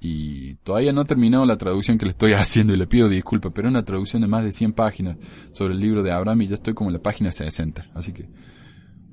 Y 0.00 0.54
todavía 0.56 0.92
no 0.92 1.02
he 1.02 1.04
terminado 1.04 1.44
la 1.44 1.56
traducción 1.56 1.98
que 1.98 2.04
le 2.04 2.12
estoy 2.12 2.32
haciendo 2.34 2.72
y 2.72 2.76
le 2.76 2.86
pido 2.86 3.08
disculpas, 3.08 3.52
pero 3.54 3.68
es 3.68 3.72
una 3.72 3.84
traducción 3.84 4.22
de 4.22 4.28
más 4.28 4.44
de 4.44 4.52
100 4.52 4.72
páginas 4.72 5.16
sobre 5.52 5.74
el 5.74 5.80
libro 5.80 6.02
de 6.02 6.12
Abraham 6.12 6.42
y 6.42 6.48
ya 6.48 6.54
estoy 6.54 6.74
como 6.74 6.90
en 6.90 6.94
la 6.94 7.02
página 7.02 7.32
60. 7.32 7.90
Así 7.94 8.12
que 8.12 8.28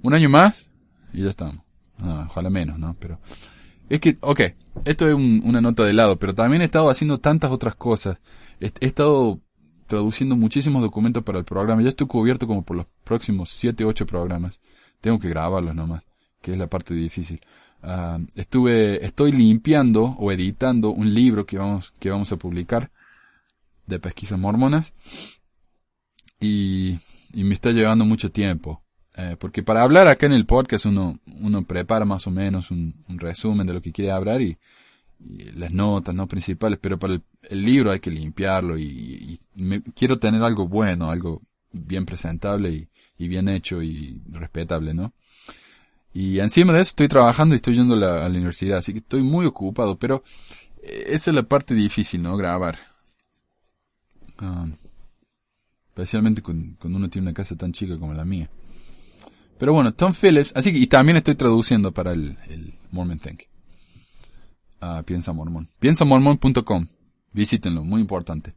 un 0.04 0.14
año 0.14 0.30
más 0.30 0.70
y 1.14 1.24
ya 1.24 1.30
estamos. 1.30 1.58
Ojalá 1.98 2.50
menos, 2.50 2.78
¿no? 2.78 2.96
Pero 3.00 3.20
es 3.90 4.00
que, 4.00 4.18
ok, 4.20 4.42
esto 4.84 5.08
es 5.08 5.14
una 5.16 5.62
nota 5.62 5.84
de 5.84 5.94
lado, 5.94 6.20
pero 6.20 6.36
también 6.36 6.62
he 6.62 6.66
estado 6.66 6.90
haciendo 6.90 7.20
tantas 7.20 7.52
otras 7.52 7.76
cosas. 7.76 8.20
he 8.60 8.72
estado 8.86 9.42
traduciendo 9.88 10.36
muchísimos 10.36 10.82
documentos 10.82 11.24
para 11.24 11.40
el 11.40 11.46
programa. 11.46 11.82
Ya 11.82 11.90
estoy 11.90 12.08
cubierto 12.08 12.48
como 12.48 12.64
por 12.64 12.78
los 12.78 12.86
próximos 13.04 13.50
7, 13.52 13.86
8 13.86 14.06
programas. 14.06 14.60
Tengo 15.02 15.20
que 15.20 15.30
grabarlos 15.30 15.76
nomás, 15.76 16.04
que 16.42 16.54
es 16.54 16.58
la 16.58 16.68
parte 16.68 16.94
difícil. 16.94 17.42
Ah, 17.84 18.18
estuve, 18.36 19.06
estoy 19.06 19.32
limpiando 19.32 20.04
o 20.18 20.32
editando 20.32 20.90
un 20.90 21.14
libro 21.14 21.46
que 21.46 21.58
vamos, 21.58 21.94
que 22.00 22.10
vamos 22.10 22.32
a 22.32 22.38
publicar 22.38 22.92
de 23.86 24.00
pesquisas 24.00 24.40
mormonas 24.40 24.94
y, 26.40 26.98
y 27.34 27.44
me 27.44 27.54
está 27.54 27.72
llevando 27.72 28.06
mucho 28.06 28.32
tiempo. 28.32 28.82
Eh, 29.18 29.38
porque 29.40 29.64
para 29.64 29.84
hablar 29.84 30.08
acá 30.08 30.26
en 30.26 30.34
el 30.34 30.46
podcast 30.46 30.88
uno, 30.88 31.20
uno 31.40 31.64
prepara 31.64 32.04
más 32.04 32.28
o 32.28 32.32
menos 32.32 32.70
un, 32.72 32.96
resumen 33.08 33.66
de 33.66 33.74
lo 33.74 33.82
que 33.82 33.94
quiere 33.94 34.12
hablar 34.12 34.42
y, 34.42 34.58
y 35.20 35.52
las 35.52 35.72
notas 35.72 36.14
no 36.14 36.28
principales, 36.28 36.80
pero 36.82 37.00
para 37.00 37.14
el 37.14 37.22
libro 37.52 37.92
hay 37.92 38.00
que 38.00 38.12
limpiarlo 38.12 38.78
y, 38.78 39.40
me- 39.56 39.82
quiero 39.82 40.20
tener 40.20 40.44
algo 40.44 40.68
bueno, 40.68 41.10
algo 41.10 41.42
bien 41.72 42.06
presentable 42.06 42.88
y, 43.18 43.28
bien 43.28 43.48
hecho 43.50 43.82
y 43.82 44.22
respetable, 44.32 44.94
¿no? 44.94 45.14
Y 46.14 46.40
encima 46.40 46.74
de 46.74 46.82
eso 46.82 46.90
estoy 46.90 47.08
trabajando 47.08 47.56
y 47.56 47.58
estoy 47.58 47.76
yendo 47.76 47.96
a 47.96 47.98
la, 47.98 48.28
universidad, 48.28 48.78
así 48.78 48.94
que 48.94 49.00
estoy 49.00 49.22
muy 49.22 49.46
ocupado, 49.46 49.98
pero 49.98 50.24
eh, 50.82 51.08
esa 51.10 51.32
es 51.32 51.36
la 51.36 51.44
parte 51.44 51.74
difícil, 51.74 52.22
¿no? 52.22 52.38
Grabar. 52.38 52.78
Ah, 54.38 54.68
especialmente 55.90 56.42
cuando, 56.42 56.78
uno 56.84 57.10
tiene 57.10 57.28
una 57.28 57.34
casa 57.34 57.56
tan 57.56 57.74
chica 57.74 57.98
como 57.98 58.14
la 58.14 58.26
mía. 58.26 58.50
Pero 59.58 59.74
bueno, 59.74 59.94
Tom 59.94 60.14
Phillips, 60.14 60.52
así 60.56 60.72
que, 60.72 60.80
y 60.80 60.88
también 60.88 61.18
estoy 61.18 61.36
traduciendo 61.36 61.94
para 61.94 62.12
el, 62.14 62.38
el 62.48 62.74
Mormon 62.92 63.20
Think. 63.20 63.44
Ah, 64.82 65.04
Piensa 65.06 65.34
Mormón. 65.34 65.68
Piensamormon.com. 65.80 66.88
Visítenlo, 67.36 67.84
muy 67.84 68.00
importante. 68.00 68.56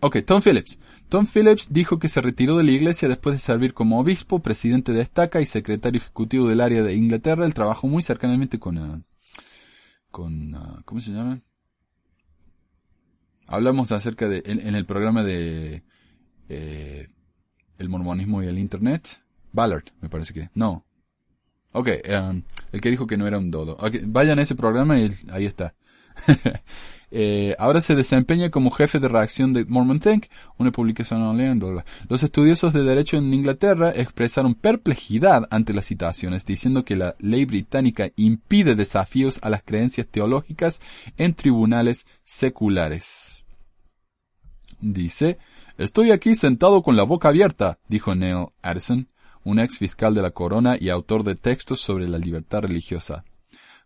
Ok, 0.00 0.16
Tom 0.24 0.40
Phillips. 0.40 0.78
Tom 1.10 1.26
Phillips 1.26 1.72
dijo 1.72 1.98
que 1.98 2.08
se 2.08 2.22
retiró 2.22 2.56
de 2.56 2.64
la 2.64 2.70
iglesia 2.70 3.06
después 3.06 3.34
de 3.36 3.40
servir 3.40 3.74
como 3.74 4.00
obispo, 4.00 4.38
presidente 4.40 4.92
de 4.92 5.02
estaca 5.02 5.42
y 5.42 5.46
secretario 5.46 6.00
ejecutivo 6.00 6.48
del 6.48 6.62
área 6.62 6.82
de 6.82 6.94
Inglaterra. 6.94 7.44
Él 7.44 7.52
trabajó 7.52 7.86
muy 7.86 8.02
cercanamente 8.02 8.58
con, 8.58 8.78
ah, 8.78 9.02
con, 10.10 10.54
ah, 10.54 10.82
¿cómo 10.86 11.02
se 11.02 11.12
llama? 11.12 11.42
Hablamos 13.46 13.92
acerca 13.92 14.26
de, 14.26 14.42
en, 14.46 14.66
en 14.66 14.74
el 14.74 14.86
programa 14.86 15.22
de, 15.22 15.82
eh, 16.48 17.08
el 17.78 17.88
mormonismo 17.90 18.42
y 18.42 18.46
el 18.46 18.58
internet. 18.58 19.22
Ballard, 19.52 19.84
me 20.00 20.08
parece 20.08 20.32
que, 20.32 20.50
no. 20.54 20.86
Ok, 21.72 21.88
um, 22.08 22.42
el 22.72 22.80
que 22.80 22.90
dijo 22.90 23.06
que 23.06 23.18
no 23.18 23.26
era 23.26 23.38
un 23.38 23.50
dodo. 23.50 23.76
Vayan 24.06 24.38
a 24.38 24.42
ese 24.42 24.54
programa 24.54 24.98
y 24.98 25.14
ahí 25.30 25.44
está. 25.44 25.74
Eh, 27.10 27.54
ahora 27.58 27.80
se 27.80 27.94
desempeña 27.94 28.50
como 28.50 28.70
jefe 28.70 28.98
de 28.98 29.08
reacción 29.08 29.54
de 29.54 29.64
Mormon 29.64 30.00
Think, 30.00 30.26
una 30.58 30.72
publicación 30.72 31.22
online. 31.22 31.82
Los 32.08 32.22
estudiosos 32.22 32.72
de 32.72 32.82
derecho 32.82 33.16
en 33.16 33.32
Inglaterra 33.32 33.92
expresaron 33.94 34.54
perplejidad 34.54 35.48
ante 35.50 35.72
las 35.72 35.86
citaciones, 35.86 36.44
diciendo 36.44 36.84
que 36.84 36.96
la 36.96 37.16
ley 37.18 37.46
británica 37.46 38.10
impide 38.16 38.74
desafíos 38.74 39.38
a 39.42 39.50
las 39.50 39.62
creencias 39.62 40.06
teológicas 40.06 40.80
en 41.16 41.34
tribunales 41.34 42.06
seculares. 42.24 43.44
Dice, 44.80 45.38
estoy 45.78 46.10
aquí 46.10 46.34
sentado 46.34 46.82
con 46.82 46.96
la 46.96 47.02
boca 47.02 47.28
abierta, 47.28 47.78
dijo 47.88 48.14
Neil 48.14 48.48
Addison, 48.62 49.08
un 49.44 49.58
ex 49.60 49.78
fiscal 49.78 50.14
de 50.14 50.22
la 50.22 50.32
corona 50.32 50.76
y 50.78 50.90
autor 50.90 51.24
de 51.24 51.34
textos 51.34 51.80
sobre 51.80 52.06
la 52.06 52.18
libertad 52.18 52.62
religiosa. 52.62 53.24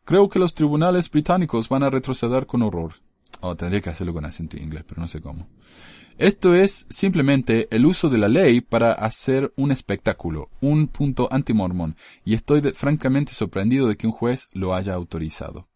Creo 0.04 0.28
que 0.28 0.38
los 0.38 0.54
tribunales 0.54 1.10
británicos 1.10 1.68
van 1.68 1.84
a 1.84 1.90
retroceder 1.90 2.46
con 2.46 2.62
horror. 2.62 2.94
Oh, 3.40 3.56
tendría 3.56 3.80
que 3.80 3.90
hacerlo 3.90 4.12
con 4.12 4.24
acento 4.24 4.56
inglés, 4.56 4.84
pero 4.86 5.00
no 5.00 5.08
sé 5.08 5.20
cómo. 5.20 5.46
Esto 6.18 6.54
es 6.54 6.86
simplemente 6.90 7.68
el 7.70 7.86
uso 7.86 8.10
de 8.10 8.18
la 8.18 8.28
ley 8.28 8.60
para 8.60 8.92
hacer 8.92 9.52
un 9.56 9.72
espectáculo, 9.72 10.50
un 10.60 10.88
punto 10.88 11.28
antimormón, 11.30 11.96
y 12.24 12.34
estoy 12.34 12.60
francamente 12.72 13.32
sorprendido 13.32 13.88
de 13.88 13.96
que 13.96 14.06
un 14.06 14.12
juez 14.12 14.48
lo 14.52 14.74
haya 14.74 14.94
autorizado. 14.94 15.68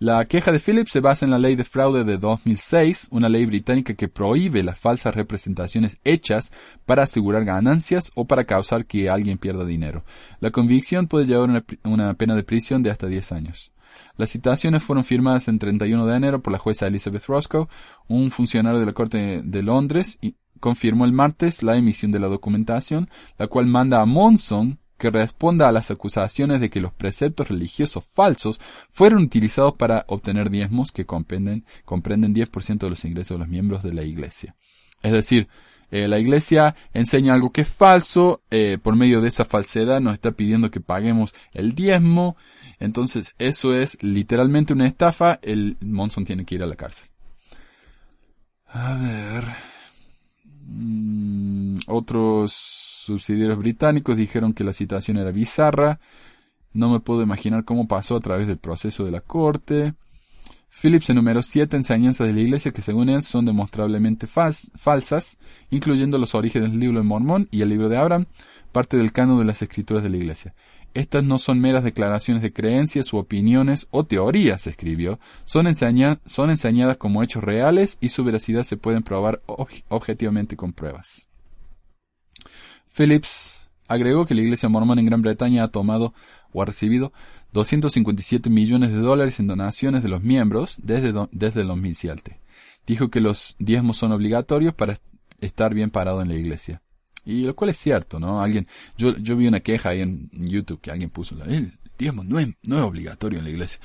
La 0.00 0.24
queja 0.26 0.52
de 0.52 0.60
Phillips 0.60 0.92
se 0.92 1.00
basa 1.00 1.24
en 1.24 1.32
la 1.32 1.40
ley 1.40 1.56
de 1.56 1.64
fraude 1.64 2.04
de 2.04 2.18
2006, 2.18 3.08
una 3.10 3.28
ley 3.28 3.46
británica 3.46 3.94
que 3.94 4.06
prohíbe 4.06 4.62
las 4.62 4.78
falsas 4.78 5.12
representaciones 5.12 5.98
hechas 6.04 6.52
para 6.86 7.02
asegurar 7.02 7.44
ganancias 7.44 8.12
o 8.14 8.24
para 8.24 8.44
causar 8.44 8.86
que 8.86 9.10
alguien 9.10 9.38
pierda 9.38 9.64
dinero. 9.64 10.04
La 10.38 10.52
convicción 10.52 11.08
puede 11.08 11.26
llevar 11.26 11.64
una, 11.82 12.14
pena 12.14 12.36
de 12.36 12.44
prisión 12.44 12.84
de 12.84 12.92
hasta 12.92 13.08
10 13.08 13.32
años. 13.32 13.72
Las 14.16 14.30
citaciones 14.30 14.84
fueron 14.84 15.04
firmadas 15.04 15.48
en 15.48 15.58
31 15.58 16.06
de 16.06 16.16
enero 16.16 16.42
por 16.42 16.52
la 16.52 16.60
jueza 16.60 16.86
Elizabeth 16.86 17.26
Roscoe, 17.26 17.66
un 18.06 18.30
funcionario 18.30 18.78
de 18.78 18.86
la 18.86 18.92
Corte 18.92 19.42
de 19.42 19.62
Londres, 19.64 20.18
y 20.20 20.36
confirmó 20.60 21.06
el 21.06 21.12
martes 21.12 21.64
la 21.64 21.74
emisión 21.74 22.12
de 22.12 22.20
la 22.20 22.28
documentación, 22.28 23.10
la 23.36 23.48
cual 23.48 23.66
manda 23.66 24.00
a 24.00 24.06
Monson 24.06 24.78
que 24.98 25.10
responda 25.10 25.68
a 25.68 25.72
las 25.72 25.90
acusaciones 25.90 26.60
de 26.60 26.70
que 26.70 26.80
los 26.80 26.92
preceptos 26.92 27.48
religiosos 27.48 28.04
falsos 28.14 28.60
fueron 28.90 29.22
utilizados 29.22 29.74
para 29.74 30.04
obtener 30.08 30.50
diezmos 30.50 30.92
que 30.92 31.06
comprenden, 31.06 31.64
comprenden 31.84 32.34
10% 32.34 32.78
de 32.78 32.90
los 32.90 33.04
ingresos 33.04 33.36
de 33.36 33.38
los 33.38 33.48
miembros 33.48 33.82
de 33.82 33.94
la 33.94 34.02
iglesia. 34.02 34.56
Es 35.02 35.12
decir, 35.12 35.48
eh, 35.90 36.08
la 36.08 36.18
iglesia 36.18 36.74
enseña 36.92 37.32
algo 37.32 37.50
que 37.50 37.62
es 37.62 37.68
falso, 37.68 38.42
eh, 38.50 38.78
por 38.82 38.96
medio 38.96 39.20
de 39.20 39.28
esa 39.28 39.44
falsedad 39.44 40.00
nos 40.00 40.14
está 40.14 40.32
pidiendo 40.32 40.70
que 40.70 40.80
paguemos 40.80 41.34
el 41.52 41.74
diezmo, 41.74 42.36
entonces 42.78 43.34
eso 43.38 43.74
es 43.74 44.02
literalmente 44.02 44.72
una 44.72 44.86
estafa, 44.86 45.38
el 45.42 45.76
Monson 45.80 46.24
tiene 46.24 46.44
que 46.44 46.56
ir 46.56 46.62
a 46.62 46.66
la 46.66 46.76
cárcel. 46.76 47.08
A 48.66 48.94
ver. 48.94 49.77
Mm, 50.68 51.78
otros 51.86 52.52
subsidiarios 52.52 53.58
británicos 53.58 54.16
dijeron 54.16 54.52
que 54.52 54.64
la 54.64 54.72
situación 54.72 55.16
era 55.16 55.32
bizarra. 55.32 55.98
No 56.72 56.90
me 56.90 57.00
puedo 57.00 57.22
imaginar 57.22 57.64
cómo 57.64 57.88
pasó 57.88 58.16
a 58.16 58.20
través 58.20 58.46
del 58.46 58.58
proceso 58.58 59.04
de 59.04 59.10
la 59.10 59.20
corte. 59.20 59.94
Phillips 60.70 61.10
enumeró 61.10 61.42
siete 61.42 61.76
enseñanzas 61.76 62.26
de 62.26 62.34
la 62.34 62.40
iglesia 62.40 62.72
que 62.72 62.82
según 62.82 63.08
él 63.08 63.22
son 63.22 63.46
demostrablemente 63.46 64.26
falsas, 64.26 65.38
incluyendo 65.70 66.18
los 66.18 66.34
orígenes 66.34 66.70
del 66.70 66.80
libro 66.80 66.98
de 66.98 67.06
Mormón 67.06 67.48
y 67.50 67.62
el 67.62 67.70
libro 67.70 67.88
de 67.88 67.96
Abraham, 67.96 68.26
parte 68.70 68.96
del 68.96 69.12
canon 69.12 69.38
de 69.38 69.46
las 69.46 69.62
escrituras 69.62 70.02
de 70.02 70.10
la 70.10 70.18
iglesia. 70.18 70.54
Estas 70.94 71.22
no 71.22 71.38
son 71.38 71.60
meras 71.60 71.84
declaraciones 71.84 72.42
de 72.42 72.52
creencias 72.52 73.12
u 73.12 73.18
opiniones 73.18 73.86
o 73.90 74.04
teorías, 74.04 74.66
escribió, 74.66 75.20
son, 75.44 75.66
enseña- 75.66 76.18
son 76.26 76.50
enseñadas 76.50 76.96
como 76.96 77.22
hechos 77.22 77.44
reales 77.44 77.98
y 78.00 78.08
su 78.08 78.24
veracidad 78.24 78.64
se 78.64 78.76
pueden 78.76 79.02
probar 79.02 79.40
ob- 79.46 79.84
objetivamente 79.88 80.56
con 80.56 80.72
pruebas. 80.72 81.28
Phillips 82.96 83.66
agregó 83.86 84.26
que 84.26 84.34
la 84.34 84.42
iglesia 84.42 84.68
mormona 84.68 85.00
en 85.00 85.06
Gran 85.06 85.22
Bretaña 85.22 85.64
ha 85.64 85.68
tomado 85.68 86.14
o 86.52 86.62
ha 86.62 86.64
recibido 86.64 87.12
257 87.52 88.50
millones 88.50 88.90
de 88.90 88.98
dólares 88.98 89.38
en 89.40 89.46
donaciones 89.46 90.02
de 90.02 90.08
los 90.08 90.22
miembros 90.22 90.78
desde, 90.82 91.12
desde 91.32 91.60
el 91.62 91.68
2007. 91.68 92.40
Dijo 92.86 93.08
que 93.10 93.20
los 93.20 93.56
diezmos 93.58 93.98
son 93.98 94.12
obligatorios 94.12 94.74
para 94.74 94.94
est- 94.94 95.02
estar 95.40 95.74
bien 95.74 95.90
parado 95.90 96.22
en 96.22 96.28
la 96.28 96.34
iglesia. 96.34 96.82
Y 97.28 97.44
lo 97.44 97.54
cual 97.54 97.68
es 97.68 97.76
cierto, 97.76 98.18
¿no? 98.18 98.40
Alguien, 98.40 98.66
yo, 98.96 99.14
yo 99.18 99.36
vi 99.36 99.46
una 99.46 99.60
queja 99.60 99.90
ahí 99.90 100.00
en 100.00 100.30
YouTube 100.32 100.80
que 100.80 100.90
alguien 100.90 101.10
puso, 101.10 101.36
el 101.44 101.78
diezmo 101.98 102.24
no 102.24 102.38
es, 102.38 102.48
no 102.62 102.78
es 102.78 102.82
obligatorio 102.82 103.38
en 103.38 103.44
la 103.44 103.50
iglesia. 103.50 103.78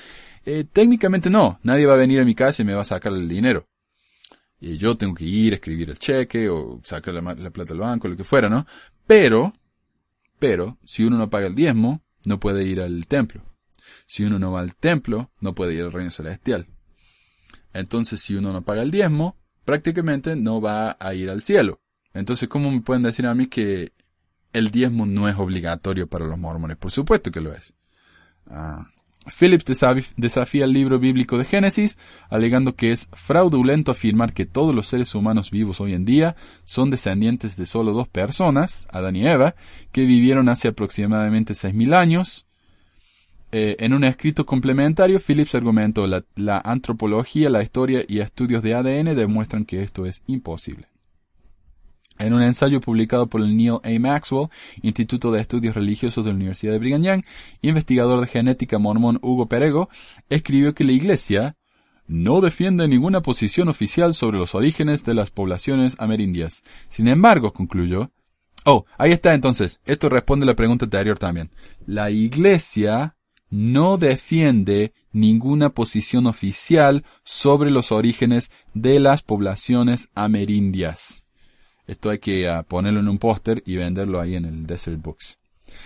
Eh, 0.46 0.64
técnicamente 0.64 1.30
no, 1.30 1.60
nadie 1.62 1.86
va 1.86 1.96
a 1.96 1.98
venir 1.98 2.22
a 2.22 2.24
mi 2.24 2.36
casa 2.36 2.62
y 2.62 2.66
me 2.66 2.74
va 2.74 2.84
a 2.84 2.86
sacar 2.86 3.12
el 3.12 3.28
dinero. 3.28 3.68
Y 4.62 4.78
yo 4.78 4.96
tengo 4.96 5.14
que 5.14 5.26
ir, 5.26 5.54
escribir 5.54 5.90
el 5.90 6.00
cheque 6.00 6.48
o 6.48 6.80
sacar 6.86 7.16
la, 7.16 7.22
la 7.22 7.50
plata 7.50 7.74
del 7.74 7.82
banco, 7.82 8.08
lo 8.08 8.16
que 8.16 8.24
fuera, 8.24 8.48
¿no? 8.48 8.66
Pero, 9.06 9.54
pero, 10.40 10.78
si 10.86 11.04
uno 11.04 11.18
no 11.18 11.30
paga 11.30 11.48
el 11.48 11.56
diezmo, 11.56 12.02
no 12.24 12.40
puede 12.40 12.64
ir 12.64 12.80
al 12.80 13.08
templo. 13.08 13.44
Si 14.06 14.24
uno 14.24 14.40
no 14.40 14.54
va 14.54 14.62
al 14.62 14.74
templo, 14.74 15.32
no 15.42 15.54
puede 15.54 15.74
ir 15.74 15.82
al 15.82 15.92
reino 15.92 16.12
celestial. 16.12 16.68
Entonces, 17.74 18.22
si 18.22 18.36
uno 18.36 18.54
no 18.54 18.62
paga 18.62 18.84
el 18.84 18.92
diezmo, 18.92 19.36
prácticamente 19.66 20.38
no 20.38 20.62
va 20.62 20.96
a 20.98 21.14
ir 21.14 21.30
al 21.30 21.42
cielo. 21.42 21.83
Entonces, 22.13 22.47
¿cómo 22.47 22.71
me 22.71 22.82
pueden 22.82 23.04
decir 23.04 23.26
a 23.26 23.34
mí 23.34 23.47
que 23.47 23.91
el 24.54 24.69
diezmo 24.71 25.06
no 25.06 25.28
es 25.28 25.36
obligatorio 25.38 26.08
para 26.08 26.26
los 26.26 26.38
mormones? 26.38 26.78
Por 26.78 26.91
supuesto 26.91 27.32
que 27.32 27.41
lo 27.41 27.54
es. 27.54 27.73
Ah. 28.49 28.88
Phillips 29.39 29.63
desafía 30.17 30.65
el 30.65 30.73
libro 30.73 30.99
bíblico 30.99 31.38
de 31.38 31.45
Génesis, 31.45 31.97
alegando 32.30 32.76
que 32.76 32.91
es 32.91 33.10
fraudulento 33.13 33.91
afirmar 33.91 34.34
que 34.34 34.45
todos 34.45 34.76
los 34.76 34.88
seres 34.88 35.15
humanos 35.15 35.49
vivos 35.49 35.80
hoy 35.80 35.93
en 35.93 36.04
día 36.04 36.36
son 36.65 36.89
descendientes 36.89 37.56
de 37.56 37.65
solo 37.65 37.93
dos 37.93 38.08
personas, 38.10 38.86
Adán 38.91 39.15
y 39.15 39.26
Eva, 39.26 39.56
que 39.91 40.06
vivieron 40.06 40.49
hace 40.49 40.67
aproximadamente 40.67 41.54
6.000 41.54 41.93
años. 41.93 42.45
Eh, 43.54 43.78
en 43.80 43.93
un 43.93 44.04
escrito 44.04 44.45
complementario, 44.45 45.19
Phillips 45.19 45.56
argumentó 45.56 46.06
la, 46.08 46.23
la 46.36 46.58
antropología, 46.60 47.49
la 47.49 47.63
historia 47.63 48.04
y 48.08 48.19
estudios 48.19 48.62
de 48.62 48.73
ADN 48.73 49.15
demuestran 49.15 49.63
que 49.63 49.84
esto 49.84 50.06
es 50.06 50.23
imposible. 50.28 50.93
En 52.24 52.34
un 52.34 52.42
ensayo 52.42 52.80
publicado 52.80 53.28
por 53.28 53.42
el 53.42 53.58
Neil 53.58 53.80
A. 53.84 54.00
Maxwell, 54.00 54.48
Instituto 54.82 55.30
de 55.34 55.42
Estudios 55.42 55.76
Religiosos 55.76 56.24
de 56.24 56.32
la 56.32 56.38
Universidad 56.38 56.72
de 56.72 56.80
Brigham 56.80 57.04
Young, 57.04 57.24
investigador 57.62 58.22
de 58.22 58.28
genética 58.28 58.80
mormón 58.80 59.20
Hugo 59.22 59.48
Perego, 59.50 59.90
escribió 60.30 60.74
que 60.74 60.86
la 60.86 60.94
Iglesia 60.94 61.58
no 62.08 62.40
defiende 62.40 62.88
ninguna 62.88 63.22
posición 63.22 63.68
oficial 63.68 64.14
sobre 64.14 64.38
los 64.38 64.56
orígenes 64.56 65.04
de 65.04 65.16
las 65.16 65.32
poblaciones 65.32 65.95
amerindias. 66.00 66.64
Sin 66.88 67.10
embargo, 67.10 67.52
concluyó, 67.52 68.12
oh, 68.64 68.86
ahí 68.97 69.12
está 69.12 69.34
entonces, 69.34 69.82
esto 69.84 70.08
responde 70.08 70.45
a 70.45 70.47
la 70.47 70.56
pregunta 70.56 70.86
anterior 70.86 71.20
también. 71.20 71.52
La 71.86 72.10
Iglesia 72.10 73.18
no 73.50 73.97
defiende 73.97 74.93
ninguna 75.12 75.72
posición 75.72 76.26
oficial 76.28 77.04
sobre 77.26 77.70
los 77.70 77.91
orígenes 77.91 78.50
de 78.74 79.02
las 79.02 79.24
poblaciones 79.24 80.08
amerindias. 80.16 81.22
Esto 81.88 82.10
hay 82.10 82.20
que 82.20 82.48
ah, 82.48 82.64
ponerlo 82.64 83.00
en 83.00 83.10
un 83.10 83.18
póster 83.18 83.62
y 83.66 83.76
venderlo 83.76 84.20
ahí 84.20 84.36
en 84.36 84.46
el 84.46 84.66
Desert 84.66 85.02
Books. 85.02 85.38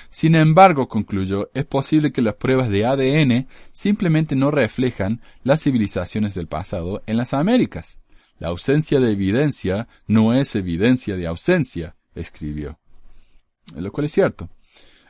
Sin 0.10 0.36
embargo, 0.36 0.88
concluyó, 0.88 1.50
es 1.54 1.66
posible 1.66 2.12
que 2.12 2.22
las 2.22 2.36
pruebas 2.36 2.70
de 2.70 2.86
ADN 2.86 3.48
simplemente 3.72 4.36
no 4.36 4.52
reflejan 4.52 5.22
las 5.44 5.64
civilizaciones 5.64 6.34
del 6.34 6.48
pasado 6.48 7.04
en 7.06 7.18
las 7.18 7.34
Américas. 7.34 8.00
La 8.40 8.50
ausencia 8.50 9.00
de 9.00 9.12
evidencia 9.12 9.88
no 10.06 10.34
es 10.34 10.56
evidencia 10.56 11.16
de 11.16 11.28
ausencia, 11.28 11.96
escribió. 12.16 12.78
Lo 13.76 13.92
cual 13.92 14.06
es 14.06 14.12
cierto. 14.12 14.50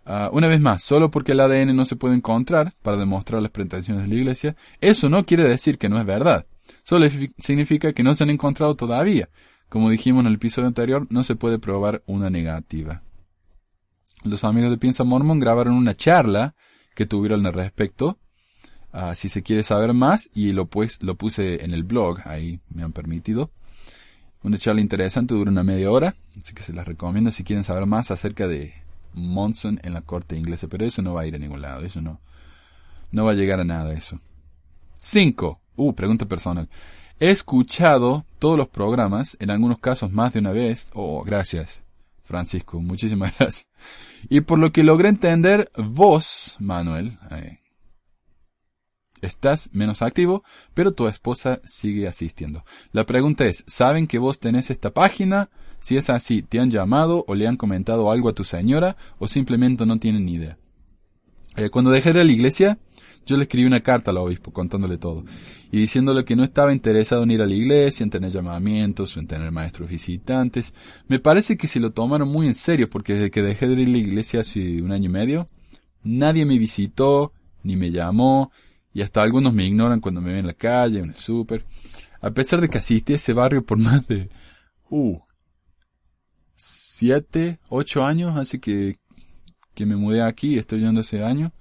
Ah, 0.06 0.30
una 0.32 0.48
vez 0.48 0.62
más, 0.62 0.84
solo 0.84 1.12
porque 1.12 1.34
el 1.34 1.40
ADN 1.42 1.76
no 1.76 1.84
se 1.84 1.98
puede 1.98 2.16
encontrar 2.16 2.74
para 2.82 2.96
demostrar 2.96 3.42
las 3.42 3.52
pretensiones 3.52 4.04
de 4.04 4.10
la 4.10 4.16
Iglesia, 4.16 4.56
eso 4.80 5.10
no 5.10 5.26
quiere 5.26 5.44
decir 5.44 5.78
que 5.78 5.90
no 5.90 6.00
es 6.00 6.06
verdad. 6.06 6.46
Solo 6.84 7.08
significa 7.40 7.92
que 7.92 8.04
no 8.04 8.14
se 8.14 8.24
han 8.24 8.30
encontrado 8.30 8.76
todavía. 8.76 9.30
Como 9.70 9.90
dijimos 9.90 10.22
en 10.22 10.28
el 10.28 10.36
episodio 10.36 10.68
anterior, 10.68 11.08
no 11.10 11.24
se 11.24 11.36
puede 11.36 11.60
probar 11.60 12.02
una 12.06 12.30
negativa. 12.30 13.02
Los 14.24 14.44
amigos 14.44 14.72
de 14.72 14.78
Piensa 14.78 15.04
Mormon 15.04 15.40
grabaron 15.40 15.74
una 15.76 15.96
charla 15.96 16.56
que 16.96 17.06
tuvieron 17.06 17.46
al 17.46 17.54
respecto. 17.54 18.18
Ah, 18.92 19.14
si 19.16 19.30
se 19.30 19.44
quiere 19.44 19.64
saber 19.64 19.94
más, 19.94 20.30
y 20.34 20.54
lo, 20.54 20.68
pues, 20.68 21.04
lo 21.04 21.16
puse 21.16 21.64
en 21.64 21.74
el 21.74 21.84
blog, 21.84 22.20
ahí 22.26 22.62
me 22.70 22.84
han 22.84 22.94
permitido. 22.94 23.52
Una 24.42 24.58
charla 24.58 24.82
interesante, 24.82 25.34
dura 25.34 25.52
una 25.52 25.64
media 25.64 25.92
hora, 25.92 26.16
así 26.40 26.54
que 26.54 26.64
se 26.64 26.74
las 26.74 26.88
recomiendo 26.88 27.32
si 27.32 27.44
quieren 27.44 27.64
saber 27.64 27.86
más 27.86 28.12
acerca 28.12 28.48
de 28.48 28.74
Monson 29.14 29.80
en 29.84 29.94
la 29.94 30.02
corte 30.02 30.38
inglesa, 30.38 30.68
pero 30.68 30.86
eso 30.86 31.02
no 31.02 31.14
va 31.14 31.22
a 31.22 31.28
ir 31.28 31.36
a 31.36 31.40
ningún 31.40 31.62
lado, 31.62 31.86
eso 31.86 32.00
no, 32.02 32.22
no 33.12 33.26
va 33.26 33.32
a 33.32 33.36
llegar 33.36 33.60
a 33.60 33.66
nada 33.66 33.94
eso. 33.94 34.20
5. 35.00 35.62
Uh, 35.76 35.94
pregunta 35.94 36.26
personal. 36.26 36.70
He 37.20 37.32
escuchado 37.32 38.26
todos 38.38 38.58
los 38.58 38.68
programas, 38.68 39.38
en 39.40 39.50
algunos 39.50 39.80
casos 39.80 40.12
más 40.12 40.34
de 40.34 40.40
una 40.40 40.52
vez. 40.52 40.90
Oh, 40.94 41.24
gracias, 41.24 41.82
Francisco, 42.24 42.80
muchísimas 42.80 43.36
gracias. 43.40 43.68
Y 44.30 44.42
por 44.42 44.60
lo 44.60 44.72
que 44.72 44.84
logré 44.84 45.10
entender, 45.10 45.72
vos, 45.76 46.58
Manuel, 46.60 47.18
eh, 47.32 47.58
estás 49.22 49.72
menos 49.74 50.04
activo, 50.04 50.44
pero 50.76 50.94
tu 50.94 51.08
esposa 51.08 51.60
sigue 51.66 52.08
asistiendo. 52.08 52.64
La 52.92 53.08
pregunta 53.08 53.46
es, 53.46 53.64
¿saben 53.66 54.06
que 54.06 54.20
vos 54.20 54.40
tenés 54.40 54.70
esta 54.70 54.92
página? 54.92 55.50
Si 55.80 55.98
es 55.98 56.12
así, 56.12 56.44
¿te 56.44 56.60
han 56.60 56.70
llamado 56.70 57.26
o 57.28 57.34
le 57.34 57.48
han 57.48 57.58
comentado 57.58 58.12
algo 58.12 58.30
a 58.30 58.34
tu 58.34 58.44
señora 58.44 58.96
o 59.18 59.28
simplemente 59.28 59.88
no 59.88 59.98
tienen 59.98 60.26
ni 60.26 60.34
idea? 60.34 60.58
Eh, 61.56 61.72
cuando 61.72 61.90
dejé 61.90 62.14
de 62.14 62.24
la 62.24 62.32
iglesia, 62.32 62.78
yo 63.28 63.38
le 63.38 63.44
escribí 63.44 63.66
una 63.66 63.82
carta 63.82 64.12
al 64.12 64.18
obispo 64.18 64.52
contándole 64.52 64.98
todo 64.98 65.26
y 65.72 65.80
diciéndole 65.80 66.24
que 66.24 66.36
no 66.36 66.44
estaba 66.44 66.74
interesado 66.74 67.24
en 67.24 67.32
ir 67.32 67.42
a 67.42 67.46
la 67.46 67.54
iglesia, 67.54 68.04
en 68.04 68.10
tener 68.10 68.32
llamamientos 68.32 69.18
en 69.18 69.28
tener 69.28 69.52
maestros 69.52 69.90
visitantes. 69.90 70.74
Me 71.08 71.20
parece 71.20 71.58
que 71.58 71.68
se 71.68 71.80
lo 71.80 71.92
tomaron 71.92 72.30
muy 72.30 72.48
en 72.48 72.56
serio 72.56 72.90
porque 72.90 73.14
desde 73.14 73.30
que 73.30 73.42
dejé 73.42 73.68
de 73.68 73.82
ir 73.82 73.90
a 73.90 73.92
la 73.92 73.98
iglesia 73.98 74.40
hace 74.40 74.82
un 74.82 74.92
año 74.92 75.10
y 75.10 75.14
medio, 75.14 75.46
nadie 76.04 76.46
me 76.46 76.58
visitó, 76.58 77.34
ni 77.64 77.76
me 77.76 77.92
llamó, 77.92 78.52
y 78.94 79.02
hasta 79.02 79.22
algunos 79.22 79.54
me 79.54 79.66
ignoran 79.66 80.00
cuando 80.00 80.22
me 80.22 80.30
ven 80.30 80.40
en 80.40 80.48
la 80.48 80.54
calle, 80.54 81.00
en 81.00 81.10
el 81.10 81.16
súper. 81.16 81.66
A 82.22 82.32
pesar 82.32 82.62
de 82.62 82.70
que 82.70 82.78
asistí 82.78 83.14
a 83.14 83.18
ese 83.18 83.34
barrio 83.34 83.64
por 83.64 83.78
más 83.78 84.08
de, 84.08 84.30
uh, 84.90 85.20
siete, 86.56 87.60
ocho 87.70 88.04
años, 88.04 88.38
así 88.38 88.60
que, 88.60 88.98
que 89.76 89.86
me 89.86 89.96
mudé 89.96 90.24
aquí, 90.24 90.58
estoy 90.58 90.80
yendo 90.80 91.02
ese 91.02 91.24
año. 91.24 91.52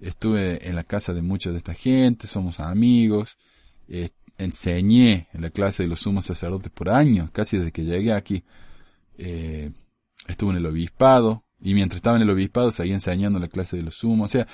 Estuve 0.00 0.66
en 0.66 0.76
la 0.76 0.84
casa 0.84 1.12
de 1.12 1.22
mucha 1.22 1.50
de 1.50 1.58
esta 1.58 1.74
gente, 1.74 2.26
somos 2.26 2.58
amigos, 2.58 3.36
eh, 3.88 4.08
enseñé 4.38 5.28
en 5.32 5.42
la 5.42 5.50
clase 5.50 5.82
de 5.82 5.88
los 5.88 6.00
sumos 6.00 6.24
sacerdotes 6.24 6.72
por 6.72 6.88
años, 6.88 7.30
casi 7.30 7.58
desde 7.58 7.72
que 7.72 7.84
llegué 7.84 8.12
aquí. 8.12 8.42
Eh, 9.18 9.70
estuve 10.26 10.52
en 10.52 10.56
el 10.56 10.66
obispado, 10.66 11.44
y 11.60 11.74
mientras 11.74 11.96
estaba 11.96 12.16
en 12.16 12.22
el 12.22 12.30
obispado 12.30 12.70
seguía 12.70 12.94
enseñando 12.94 13.38
la 13.38 13.48
clase 13.48 13.76
de 13.76 13.82
los 13.82 13.96
sumos, 13.96 14.30
o 14.30 14.32
sea, 14.32 14.48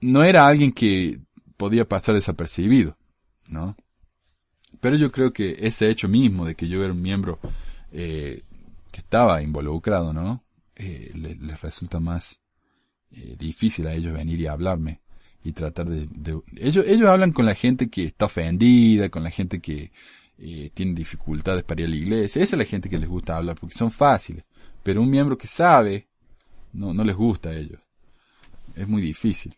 no 0.00 0.24
era 0.24 0.46
alguien 0.46 0.72
que 0.72 1.20
podía 1.56 1.88
pasar 1.88 2.16
desapercibido, 2.16 2.96
¿no? 3.46 3.76
Pero 4.80 4.96
yo 4.96 5.12
creo 5.12 5.32
que 5.32 5.56
ese 5.60 5.88
hecho 5.90 6.08
mismo 6.08 6.44
de 6.44 6.56
que 6.56 6.66
yo 6.66 6.82
era 6.82 6.92
un 6.92 7.02
miembro 7.02 7.38
eh, 7.92 8.42
que 8.90 9.00
estaba 9.00 9.42
involucrado, 9.42 10.12
¿no? 10.12 10.44
Eh, 10.74 11.12
les 11.14 11.60
resulta 11.60 12.00
más 12.00 12.41
eh, 13.14 13.36
difícil 13.38 13.86
a 13.86 13.94
ellos 13.94 14.12
venir 14.12 14.40
y 14.40 14.46
hablarme 14.46 15.00
y 15.44 15.52
tratar 15.52 15.88
de, 15.88 16.08
ellos 16.56 16.84
ellos 16.86 17.08
hablan 17.08 17.32
con 17.32 17.46
la 17.46 17.54
gente 17.54 17.90
que 17.90 18.04
está 18.04 18.26
ofendida 18.26 19.08
con 19.08 19.24
la 19.24 19.30
gente 19.30 19.60
que 19.60 19.90
eh, 20.38 20.70
tiene 20.74 20.94
dificultades 20.94 21.62
para 21.64 21.82
ir 21.82 21.86
a 21.86 21.90
la 21.90 21.96
iglesia. 21.96 22.42
Esa 22.42 22.56
es 22.56 22.58
la 22.58 22.64
gente 22.64 22.88
que 22.88 22.98
les 22.98 23.08
gusta 23.08 23.36
hablar 23.36 23.56
porque 23.58 23.74
son 23.74 23.90
fáciles. 23.90 24.44
Pero 24.82 25.00
un 25.02 25.10
miembro 25.10 25.38
que 25.38 25.46
sabe 25.46 26.08
no 26.72 26.92
no 26.92 27.04
les 27.04 27.14
gusta 27.14 27.50
a 27.50 27.54
ellos. 27.54 27.80
Es 28.74 28.88
muy 28.88 29.02
difícil. 29.02 29.54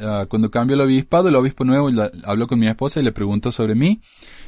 Ah, 0.00 0.26
cuando 0.28 0.50
cambió 0.50 0.74
el 0.74 0.80
obispado, 0.80 1.28
el 1.28 1.36
obispo 1.36 1.64
nuevo 1.64 1.88
habló 2.24 2.46
con 2.48 2.58
mi 2.58 2.66
esposa 2.66 3.00
y 3.00 3.04
le 3.04 3.12
preguntó 3.12 3.52
sobre 3.52 3.74
mí, 3.74 4.00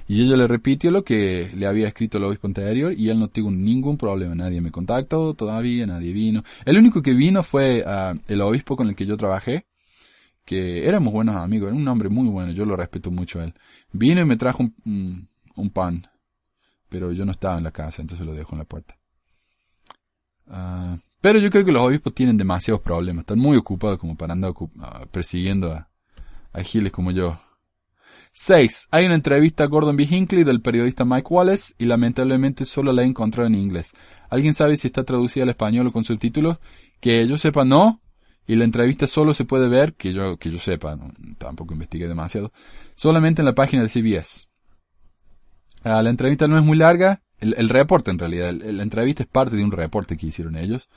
y 0.08 0.22
ella 0.22 0.36
le 0.36 0.46
repitió 0.46 0.90
lo 0.90 1.04
que 1.04 1.50
le 1.54 1.66
había 1.66 1.88
escrito 1.88 2.18
el 2.18 2.24
obispo 2.24 2.46
anterior, 2.46 2.92
y 2.96 3.08
él 3.10 3.18
no 3.18 3.28
tuvo 3.28 3.50
ningún 3.50 3.96
problema, 3.96 4.34
nadie 4.34 4.60
me 4.60 4.70
contactó 4.70 5.34
todavía, 5.34 5.86
nadie 5.86 6.12
vino. 6.12 6.44
El 6.64 6.78
único 6.78 7.02
que 7.02 7.14
vino 7.14 7.42
fue 7.42 7.82
ah, 7.86 8.14
el 8.28 8.40
obispo 8.40 8.76
con 8.76 8.88
el 8.88 8.94
que 8.94 9.06
yo 9.06 9.16
trabajé, 9.16 9.66
que 10.44 10.86
éramos 10.86 11.12
buenos 11.12 11.34
amigos, 11.34 11.68
era 11.68 11.76
un 11.76 11.88
hombre 11.88 12.08
muy 12.08 12.28
bueno, 12.28 12.52
yo 12.52 12.64
lo 12.64 12.76
respeto 12.76 13.10
mucho 13.10 13.40
a 13.40 13.44
él. 13.44 13.54
Vino 13.92 14.20
y 14.20 14.24
me 14.24 14.36
trajo 14.36 14.62
un, 14.84 15.28
un, 15.56 15.70
pan, 15.70 16.06
pero 16.88 17.12
yo 17.12 17.24
no 17.24 17.32
estaba 17.32 17.58
en 17.58 17.64
la 17.64 17.72
casa, 17.72 18.00
entonces 18.00 18.24
lo 18.24 18.32
dejo 18.32 18.52
en 18.52 18.58
la 18.60 18.64
puerta. 18.64 18.96
Uh, 20.46 20.96
pero 21.20 21.40
yo 21.40 21.50
creo 21.50 21.64
que 21.64 21.72
los 21.72 21.82
obispos 21.82 22.14
tienen 22.14 22.36
demasiados 22.36 22.80
problemas. 22.80 23.22
Están 23.22 23.40
muy 23.40 23.56
ocupados 23.56 23.98
como 23.98 24.16
para 24.16 24.34
andar 24.34 24.54
ah, 24.78 25.04
persiguiendo 25.10 25.72
a, 25.72 25.88
a 26.52 26.62
giles 26.62 26.92
como 26.92 27.10
yo. 27.10 27.36
6. 28.38 28.88
Hay 28.90 29.06
una 29.06 29.14
entrevista 29.14 29.64
a 29.64 29.66
Gordon 29.66 29.96
B. 29.96 30.06
Hinckley 30.10 30.44
del 30.44 30.60
periodista 30.60 31.06
Mike 31.06 31.26
Wallace 31.30 31.72
y 31.78 31.86
lamentablemente 31.86 32.66
solo 32.66 32.92
la 32.92 33.00
he 33.00 33.06
encontrado 33.06 33.46
en 33.46 33.54
inglés. 33.54 33.94
¿Alguien 34.28 34.52
sabe 34.52 34.76
si 34.76 34.88
está 34.88 35.04
traducida 35.04 35.44
al 35.44 35.48
español 35.48 35.86
o 35.86 35.92
con 35.92 36.04
subtítulos? 36.04 36.58
Que 37.00 37.26
yo 37.26 37.38
sepa 37.38 37.64
no. 37.64 38.02
Y 38.46 38.56
la 38.56 38.64
entrevista 38.64 39.06
solo 39.06 39.32
se 39.32 39.46
puede 39.46 39.70
ver, 39.70 39.94
que 39.94 40.12
yo, 40.12 40.36
que 40.36 40.50
yo 40.50 40.58
sepa, 40.58 40.98
tampoco 41.38 41.72
investigué 41.72 42.08
demasiado, 42.08 42.52
solamente 42.94 43.40
en 43.40 43.46
la 43.46 43.54
página 43.54 43.82
de 43.82 43.88
CBS. 43.88 44.48
Ah, 45.82 46.02
la 46.02 46.10
entrevista 46.10 46.46
no 46.46 46.58
es 46.58 46.62
muy 46.62 46.76
larga, 46.76 47.22
el, 47.38 47.70
reporte 47.70 48.10
en 48.10 48.18
realidad, 48.18 48.52
la 48.52 48.82
entrevista 48.82 49.22
es 49.22 49.28
parte 49.30 49.56
de 49.56 49.64
un 49.64 49.72
reporte 49.72 50.18
que 50.18 50.26
hicieron 50.26 50.56
ellos. 50.56 50.90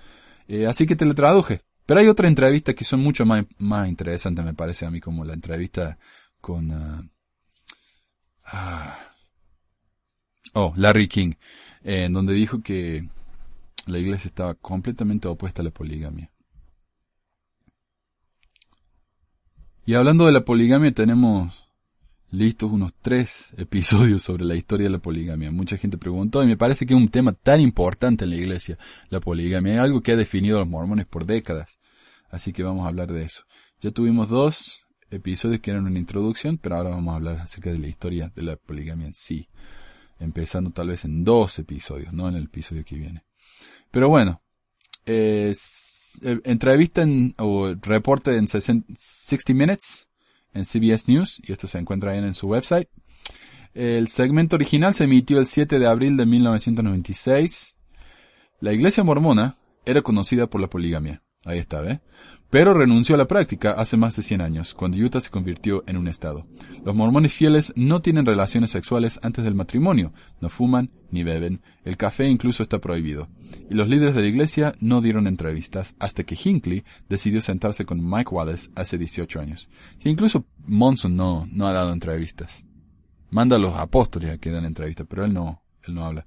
Eh, 0.49 0.67
así 0.67 0.85
que 0.85 0.97
te 0.97 1.05
lo 1.05 1.15
traduje. 1.15 1.61
Pero 1.85 2.01
hay 2.01 2.07
otra 2.09 2.27
entrevista 2.27 2.73
que 2.73 2.83
son 2.83 2.99
mucho 2.99 3.25
más, 3.25 3.45
más 3.59 3.87
interesantes, 3.87 4.43
me 4.43 4.53
parece 4.53 4.85
a 4.85 4.91
mí, 4.91 4.99
como 4.99 5.23
la 5.23 5.33
entrevista 5.33 5.97
con... 6.41 6.69
Uh, 6.69 7.09
oh, 10.53 10.73
Larry 10.75 11.07
King, 11.07 11.33
eh, 11.83 12.05
en 12.05 12.13
donde 12.13 12.33
dijo 12.33 12.61
que 12.61 13.07
la 13.87 13.99
iglesia 13.99 14.27
estaba 14.27 14.53
completamente 14.55 15.27
opuesta 15.27 15.61
a 15.61 15.65
la 15.65 15.71
poligamia. 15.71 16.31
Y 19.85 19.95
hablando 19.95 20.25
de 20.25 20.31
la 20.31 20.45
poligamia, 20.45 20.91
tenemos 20.91 21.69
listos 22.31 22.71
unos 22.71 22.93
tres 23.01 23.53
episodios 23.57 24.21
sobre 24.21 24.45
la 24.45 24.55
historia 24.55 24.85
de 24.85 24.91
la 24.91 24.99
poligamia. 24.99 25.51
Mucha 25.51 25.77
gente 25.77 25.97
preguntó 25.97 26.43
y 26.43 26.47
me 26.47 26.57
parece 26.57 26.85
que 26.85 26.93
es 26.93 26.99
un 26.99 27.09
tema 27.09 27.33
tan 27.33 27.59
importante 27.59 28.25
en 28.25 28.29
la 28.29 28.35
iglesia, 28.35 28.77
la 29.09 29.19
poligamia. 29.19 29.73
Es 29.73 29.79
algo 29.79 30.01
que 30.01 30.11
ha 30.11 30.15
definido 30.15 30.57
a 30.57 30.59
los 30.59 30.69
mormones 30.69 31.07
por 31.07 31.25
décadas. 31.25 31.79
Así 32.29 32.53
que 32.53 32.63
vamos 32.63 32.85
a 32.85 32.89
hablar 32.89 33.11
de 33.11 33.23
eso. 33.23 33.43
Ya 33.81 33.91
tuvimos 33.91 34.29
dos 34.29 34.79
episodios 35.11 35.61
que 35.61 35.71
eran 35.71 35.85
una 35.85 35.99
introducción, 35.99 36.57
pero 36.57 36.75
ahora 36.75 36.91
vamos 36.91 37.13
a 37.13 37.15
hablar 37.17 37.39
acerca 37.39 37.71
de 37.71 37.79
la 37.79 37.87
historia 37.87 38.31
de 38.35 38.43
la 38.43 38.55
poligamia 38.55 39.07
en 39.07 39.13
sí. 39.13 39.47
Empezando 40.19 40.71
tal 40.71 40.89
vez 40.89 41.05
en 41.05 41.23
dos 41.23 41.59
episodios, 41.59 42.11
no 42.13 42.27
en 42.27 42.35
el 42.35 42.43
episodio 42.45 42.83
que 42.83 42.95
viene. 42.95 43.23
Pero 43.91 44.09
bueno, 44.09 44.41
eh, 45.05 45.53
entrevista 46.43 47.01
en, 47.01 47.33
o 47.37 47.73
reporte 47.81 48.35
en 48.35 48.47
60 48.47 49.53
Minutes 49.53 50.07
en 50.53 50.65
CBS 50.65 51.05
News, 51.07 51.41
y 51.43 51.51
esto 51.51 51.67
se 51.67 51.77
encuentra 51.77 52.11
ahí 52.11 52.17
en 52.17 52.33
su 52.33 52.47
website. 52.47 52.89
El 53.73 54.07
segmento 54.07 54.55
original 54.55 54.93
se 54.93 55.03
emitió 55.05 55.39
el 55.39 55.45
7 55.45 55.79
de 55.79 55.87
abril 55.87 56.17
de 56.17 56.25
1996. 56.25 57.75
La 58.59 58.73
iglesia 58.73 59.03
mormona 59.03 59.55
era 59.85 60.01
conocida 60.01 60.47
por 60.47 60.59
la 60.59 60.69
poligamia. 60.69 61.23
Ahí 61.45 61.59
está, 61.59 61.83
¿eh? 61.89 62.01
Pero 62.49 62.73
renunció 62.73 63.15
a 63.15 63.17
la 63.17 63.27
práctica 63.27 63.71
hace 63.71 63.95
más 63.95 64.15
de 64.15 64.23
100 64.23 64.41
años, 64.41 64.73
cuando 64.73 64.97
Utah 64.97 65.21
se 65.21 65.29
convirtió 65.29 65.83
en 65.85 65.97
un 65.97 66.07
estado. 66.07 66.47
Los 66.83 66.95
mormones 66.95 67.31
fieles 67.31 67.71
no 67.75 68.01
tienen 68.01 68.25
relaciones 68.25 68.71
sexuales 68.71 69.19
antes 69.21 69.43
del 69.43 69.53
matrimonio, 69.53 70.13
no 70.41 70.49
fuman 70.49 70.89
ni 71.11 71.23
beben, 71.23 71.61
el 71.85 71.97
café 71.97 72.27
incluso 72.27 72.63
está 72.63 72.79
prohibido. 72.79 73.27
Y 73.69 73.75
los 73.75 73.87
líderes 73.87 74.15
de 74.15 74.21
la 74.21 74.27
iglesia 74.27 74.73
no 74.79 75.01
dieron 75.01 75.27
entrevistas 75.27 75.95
hasta 75.99 76.23
que 76.23 76.37
Hinckley 76.43 76.83
decidió 77.07 77.41
sentarse 77.41 77.85
con 77.85 78.07
Mike 78.07 78.31
Wallace 78.31 78.69
hace 78.75 78.97
18 78.97 79.39
años. 79.39 79.69
incluso 80.03 80.45
Monson 80.65 81.15
no, 81.15 81.47
no 81.51 81.67
ha 81.67 81.73
dado 81.73 81.93
entrevistas. 81.93 82.65
Manda 83.29 83.57
a 83.57 83.59
los 83.59 83.75
apóstoles 83.75 84.31
a 84.31 84.37
que 84.39 84.51
den 84.51 84.65
entrevistas, 84.65 85.05
pero 85.07 85.23
él 85.23 85.33
no, 85.33 85.61
él 85.83 85.93
no 85.93 86.03
habla. 86.03 86.25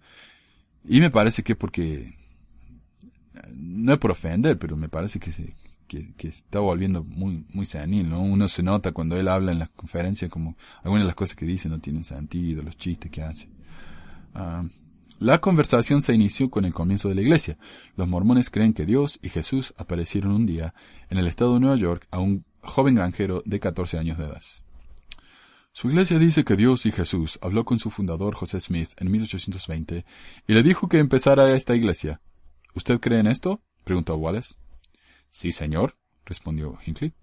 Y 0.84 1.00
me 1.00 1.10
parece 1.10 1.42
que 1.42 1.56
porque 1.56 2.14
no 3.52 3.92
es 3.92 3.98
por 3.98 4.12
ofender, 4.12 4.58
pero 4.58 4.76
me 4.76 4.88
parece 4.88 5.18
que 5.18 5.32
se, 5.32 5.54
que, 6.16 6.28
está 6.28 6.60
volviendo 6.60 7.04
muy, 7.04 7.44
muy 7.52 7.66
¿no? 8.04 8.20
Uno 8.20 8.48
se 8.48 8.62
nota 8.62 8.92
cuando 8.92 9.16
él 9.16 9.28
habla 9.28 9.52
en 9.52 9.58
las 9.58 9.68
conferencias 9.70 10.30
como 10.30 10.56
algunas 10.82 11.04
de 11.04 11.08
las 11.08 11.14
cosas 11.14 11.36
que 11.36 11.46
dice 11.46 11.68
no 11.68 11.80
tienen 11.80 12.04
sentido, 12.04 12.62
los 12.62 12.76
chistes 12.76 13.10
que 13.10 13.22
hace. 13.22 13.48
Ah, 14.34 14.64
la 15.18 15.40
conversación 15.40 16.02
se 16.02 16.14
inició 16.14 16.50
con 16.50 16.64
el 16.64 16.72
comienzo 16.72 17.08
de 17.08 17.14
la 17.14 17.20
iglesia. 17.20 17.58
Los 17.96 18.08
mormones 18.08 18.50
creen 18.50 18.72
que 18.72 18.86
Dios 18.86 19.20
y 19.22 19.28
Jesús 19.28 19.74
aparecieron 19.76 20.32
un 20.32 20.46
día 20.46 20.74
en 21.10 21.18
el 21.18 21.26
estado 21.26 21.54
de 21.54 21.60
Nueva 21.60 21.76
York 21.76 22.08
a 22.10 22.18
un 22.18 22.44
joven 22.62 22.94
granjero 22.94 23.42
de 23.44 23.60
14 23.60 23.98
años 23.98 24.18
de 24.18 24.24
edad. 24.24 24.42
Su 25.72 25.88
iglesia 25.88 26.18
dice 26.18 26.44
que 26.44 26.56
Dios 26.56 26.84
y 26.86 26.92
Jesús 26.92 27.38
habló 27.40 27.64
con 27.64 27.78
su 27.78 27.90
fundador 27.90 28.34
José 28.34 28.60
Smith 28.60 28.90
en 28.98 29.10
1820 29.10 30.04
y 30.46 30.52
le 30.52 30.62
dijo 30.62 30.88
que 30.88 30.98
empezara 30.98 31.54
esta 31.54 31.74
iglesia. 31.74 32.20
¿Usted 32.74 33.00
cree 33.00 33.20
en 33.20 33.26
esto? 33.26 33.62
preguntó 33.84 34.16
Wallace. 34.16 34.54
Sí, 35.32 35.50
señor, 35.50 35.96
respondió 36.26 36.78
Hinckley. 36.84 37.14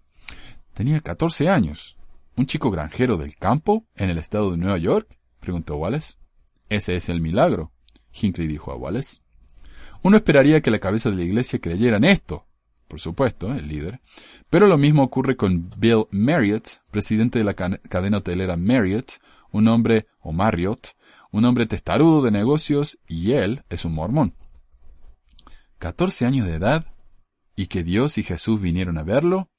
Tenía 0.74 1.00
14 1.00 1.48
años. 1.48 1.96
¿Un 2.36 2.48
chico 2.48 2.72
granjero 2.72 3.18
del 3.18 3.36
campo 3.36 3.86
en 3.96 4.10
el 4.10 4.18
estado 4.18 4.52
de 4.52 4.58
Nueva 4.58 4.80
York? 4.80 5.20
preguntó 5.40 5.78
Wallace. 5.78 6.16
Ese 6.70 6.96
es 6.96 7.08
el 7.08 7.22
milagro, 7.22 7.72
Hinckley 8.12 8.48
dijo 8.48 8.72
a 8.72 8.76
Wallace. 8.76 9.20
Uno 10.02 10.18
esperaría 10.18 10.62
que 10.62 10.72
la 10.72 10.80
cabeza 10.80 11.12
de 11.12 11.18
la 11.18 11.24
iglesia 11.24 11.60
creyera 11.60 11.98
en 11.98 12.06
esto, 12.06 12.48
por 12.88 13.00
supuesto, 13.00 13.54
el 13.54 13.68
líder. 13.68 14.02
Pero 14.50 14.66
lo 14.66 14.80
mismo 14.80 15.04
ocurre 15.04 15.38
con 15.38 15.70
Bill 15.78 16.08
Marriott, 16.10 16.82
presidente 16.90 17.38
de 17.38 17.46
la 17.46 17.54
cadena 17.54 18.18
hotelera 18.18 18.58
Marriott, 18.58 19.20
un 19.52 19.68
hombre, 19.68 20.08
o 20.20 20.32
Marriott, 20.32 20.96
un 21.32 21.46
hombre 21.46 21.68
testarudo 21.68 22.24
de 22.24 22.32
negocios, 22.32 22.98
y 23.08 23.34
él 23.34 23.64
es 23.70 23.86
un 23.86 23.94
mormón. 23.94 24.34
¿14 25.80 26.26
años 26.26 26.48
de 26.48 26.56
edad? 26.56 26.88
¿Y 27.60 27.68
que 27.68 27.84
Dios 27.84 28.18
y 28.18 28.24
Jesús 28.24 28.62
vinieron 28.62 28.98
a 28.98 29.04
verlo? 29.04 29.50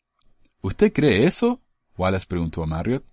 ¿Usted 0.63 0.91
cree 0.91 1.27
eso? 1.27 1.61
Wallace 1.99 2.25
preguntó 2.27 2.63
a 2.63 2.67
Marriott. 2.67 3.05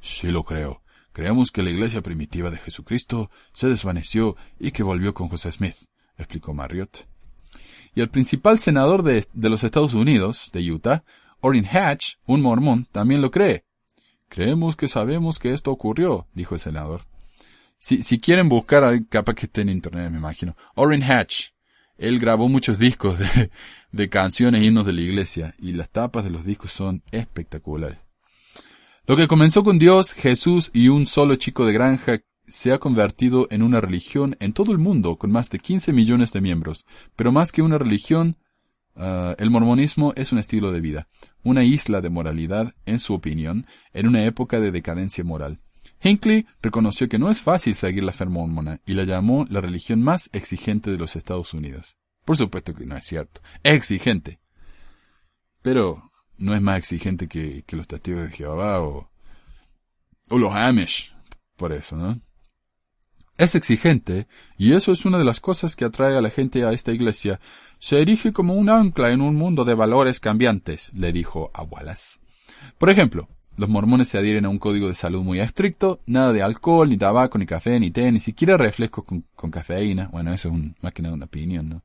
Sí 0.00 0.28
lo 0.28 0.44
creo. 0.44 0.80
Creemos 1.12 1.52
que 1.52 1.62
la 1.62 1.68
iglesia 1.68 2.00
primitiva 2.00 2.50
de 2.50 2.56
Jesucristo 2.56 3.30
se 3.52 3.68
desvaneció 3.68 4.34
y 4.58 4.70
que 4.70 4.82
volvió 4.82 5.12
con 5.12 5.28
José 5.28 5.52
Smith, 5.52 5.76
explicó 6.16 6.54
Marriott. 6.54 7.06
Y 7.94 8.00
el 8.00 8.08
principal 8.08 8.58
senador 8.58 9.02
de, 9.02 9.26
los 9.34 9.62
Estados 9.62 9.92
Unidos, 9.92 10.48
de 10.54 10.72
Utah, 10.72 11.04
Orrin 11.40 11.66
Hatch, 11.66 12.14
un 12.24 12.40
mormón, 12.40 12.86
también 12.90 13.20
lo 13.20 13.30
cree. 13.30 13.66
Creemos 14.30 14.74
que 14.74 14.88
sabemos 14.88 15.38
que 15.38 15.52
esto 15.52 15.70
ocurrió, 15.70 16.28
dijo 16.32 16.54
el 16.54 16.62
senador. 16.62 17.02
Si, 17.76 18.02
si 18.02 18.18
quieren 18.18 18.48
buscar, 18.48 19.06
capaz 19.10 19.34
que 19.34 19.44
esté 19.44 19.60
en 19.60 19.68
internet, 19.68 20.10
me 20.10 20.16
imagino. 20.16 20.56
Orrin 20.76 21.02
Hatch. 21.02 21.53
Él 21.96 22.18
grabó 22.18 22.48
muchos 22.48 22.78
discos 22.78 23.18
de, 23.18 23.50
de 23.92 24.08
canciones 24.08 24.62
himnos 24.62 24.86
de 24.86 24.92
la 24.92 25.00
iglesia, 25.00 25.54
y 25.58 25.72
las 25.72 25.90
tapas 25.90 26.24
de 26.24 26.30
los 26.30 26.44
discos 26.44 26.72
son 26.72 27.02
espectaculares. 27.10 27.98
Lo 29.06 29.16
que 29.16 29.28
comenzó 29.28 29.62
con 29.62 29.78
Dios, 29.78 30.12
Jesús 30.14 30.70
y 30.72 30.88
un 30.88 31.06
solo 31.06 31.36
chico 31.36 31.66
de 31.66 31.74
granja 31.74 32.20
se 32.46 32.72
ha 32.72 32.78
convertido 32.78 33.46
en 33.50 33.62
una 33.62 33.80
religión 33.80 34.36
en 34.40 34.52
todo 34.52 34.72
el 34.72 34.78
mundo 34.78 35.16
con 35.16 35.30
más 35.30 35.50
de 35.50 35.58
15 35.58 35.92
millones 35.92 36.32
de 36.32 36.40
miembros. 36.40 36.86
Pero 37.16 37.32
más 37.32 37.52
que 37.52 37.62
una 37.62 37.78
religión, 37.78 38.38
ah, 38.96 39.34
el 39.38 39.50
mormonismo 39.50 40.12
es 40.16 40.32
un 40.32 40.38
estilo 40.38 40.72
de 40.72 40.80
vida, 40.80 41.08
una 41.42 41.64
isla 41.64 42.00
de 42.00 42.10
moralidad, 42.10 42.74
en 42.86 42.98
su 42.98 43.14
opinión, 43.14 43.66
en 43.92 44.06
una 44.06 44.24
época 44.24 44.60
de 44.60 44.70
decadencia 44.70 45.24
moral. 45.24 45.60
Hinckley 46.04 46.46
reconoció 46.60 47.08
que 47.08 47.18
no 47.18 47.30
es 47.30 47.40
fácil 47.40 47.74
seguir 47.74 48.04
la 48.04 48.12
fe 48.12 48.26
y 48.84 48.92
la 48.92 49.04
llamó 49.04 49.46
la 49.48 49.62
religión 49.62 50.02
más 50.02 50.28
exigente 50.34 50.90
de 50.90 50.98
los 50.98 51.16
Estados 51.16 51.54
Unidos. 51.54 51.96
Por 52.26 52.36
supuesto 52.36 52.74
que 52.74 52.84
no 52.84 52.96
es 52.96 53.06
cierto. 53.06 53.40
Exigente. 53.62 54.38
Pero 55.62 56.12
no 56.36 56.54
es 56.54 56.60
más 56.60 56.78
exigente 56.78 57.26
que, 57.26 57.64
que 57.66 57.76
los 57.76 57.88
testigos 57.88 58.28
de 58.28 58.36
Jehová 58.36 58.82
o, 58.82 59.10
o 60.28 60.38
los 60.38 60.54
Amish. 60.54 61.14
Por 61.56 61.72
eso, 61.72 61.96
¿no? 61.96 62.20
Es 63.36 63.54
exigente, 63.56 64.28
y 64.56 64.74
eso 64.74 64.92
es 64.92 65.04
una 65.04 65.18
de 65.18 65.24
las 65.24 65.40
cosas 65.40 65.74
que 65.74 65.84
atrae 65.84 66.16
a 66.16 66.20
la 66.20 66.30
gente 66.30 66.64
a 66.64 66.72
esta 66.72 66.92
iglesia. 66.92 67.40
Se 67.80 68.00
erige 68.00 68.32
como 68.32 68.54
un 68.54 68.68
ancla 68.68 69.10
en 69.10 69.20
un 69.20 69.34
mundo 69.34 69.64
de 69.64 69.74
valores 69.74 70.20
cambiantes, 70.20 70.92
le 70.94 71.12
dijo 71.12 71.50
a 71.52 71.62
Wallace. 71.62 72.20
Por 72.78 72.90
ejemplo, 72.90 73.28
los 73.56 73.68
mormones 73.68 74.08
se 74.08 74.18
adhieren 74.18 74.44
a 74.44 74.48
un 74.48 74.58
código 74.58 74.88
de 74.88 74.94
salud 74.94 75.22
muy 75.22 75.40
estricto, 75.40 76.00
nada 76.06 76.32
de 76.32 76.42
alcohol, 76.42 76.88
ni 76.88 76.96
tabaco, 76.96 77.38
ni 77.38 77.46
café, 77.46 77.78
ni 77.78 77.90
té, 77.90 78.10
ni 78.10 78.20
siquiera 78.20 78.56
refrescos 78.56 79.04
con, 79.04 79.24
con 79.34 79.50
cafeína. 79.50 80.08
Bueno, 80.12 80.32
eso 80.32 80.48
es 80.48 80.54
un, 80.54 80.76
más 80.80 80.92
que 80.92 81.02
nada 81.02 81.14
una 81.14 81.26
opinión, 81.26 81.68
¿no? 81.68 81.82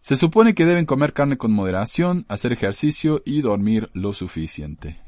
Se 0.00 0.16
supone 0.16 0.54
que 0.54 0.64
deben 0.64 0.86
comer 0.86 1.12
carne 1.12 1.36
con 1.36 1.52
moderación, 1.52 2.24
hacer 2.28 2.52
ejercicio 2.52 3.22
y 3.26 3.42
dormir 3.42 3.90
lo 3.92 4.14
suficiente. 4.14 5.02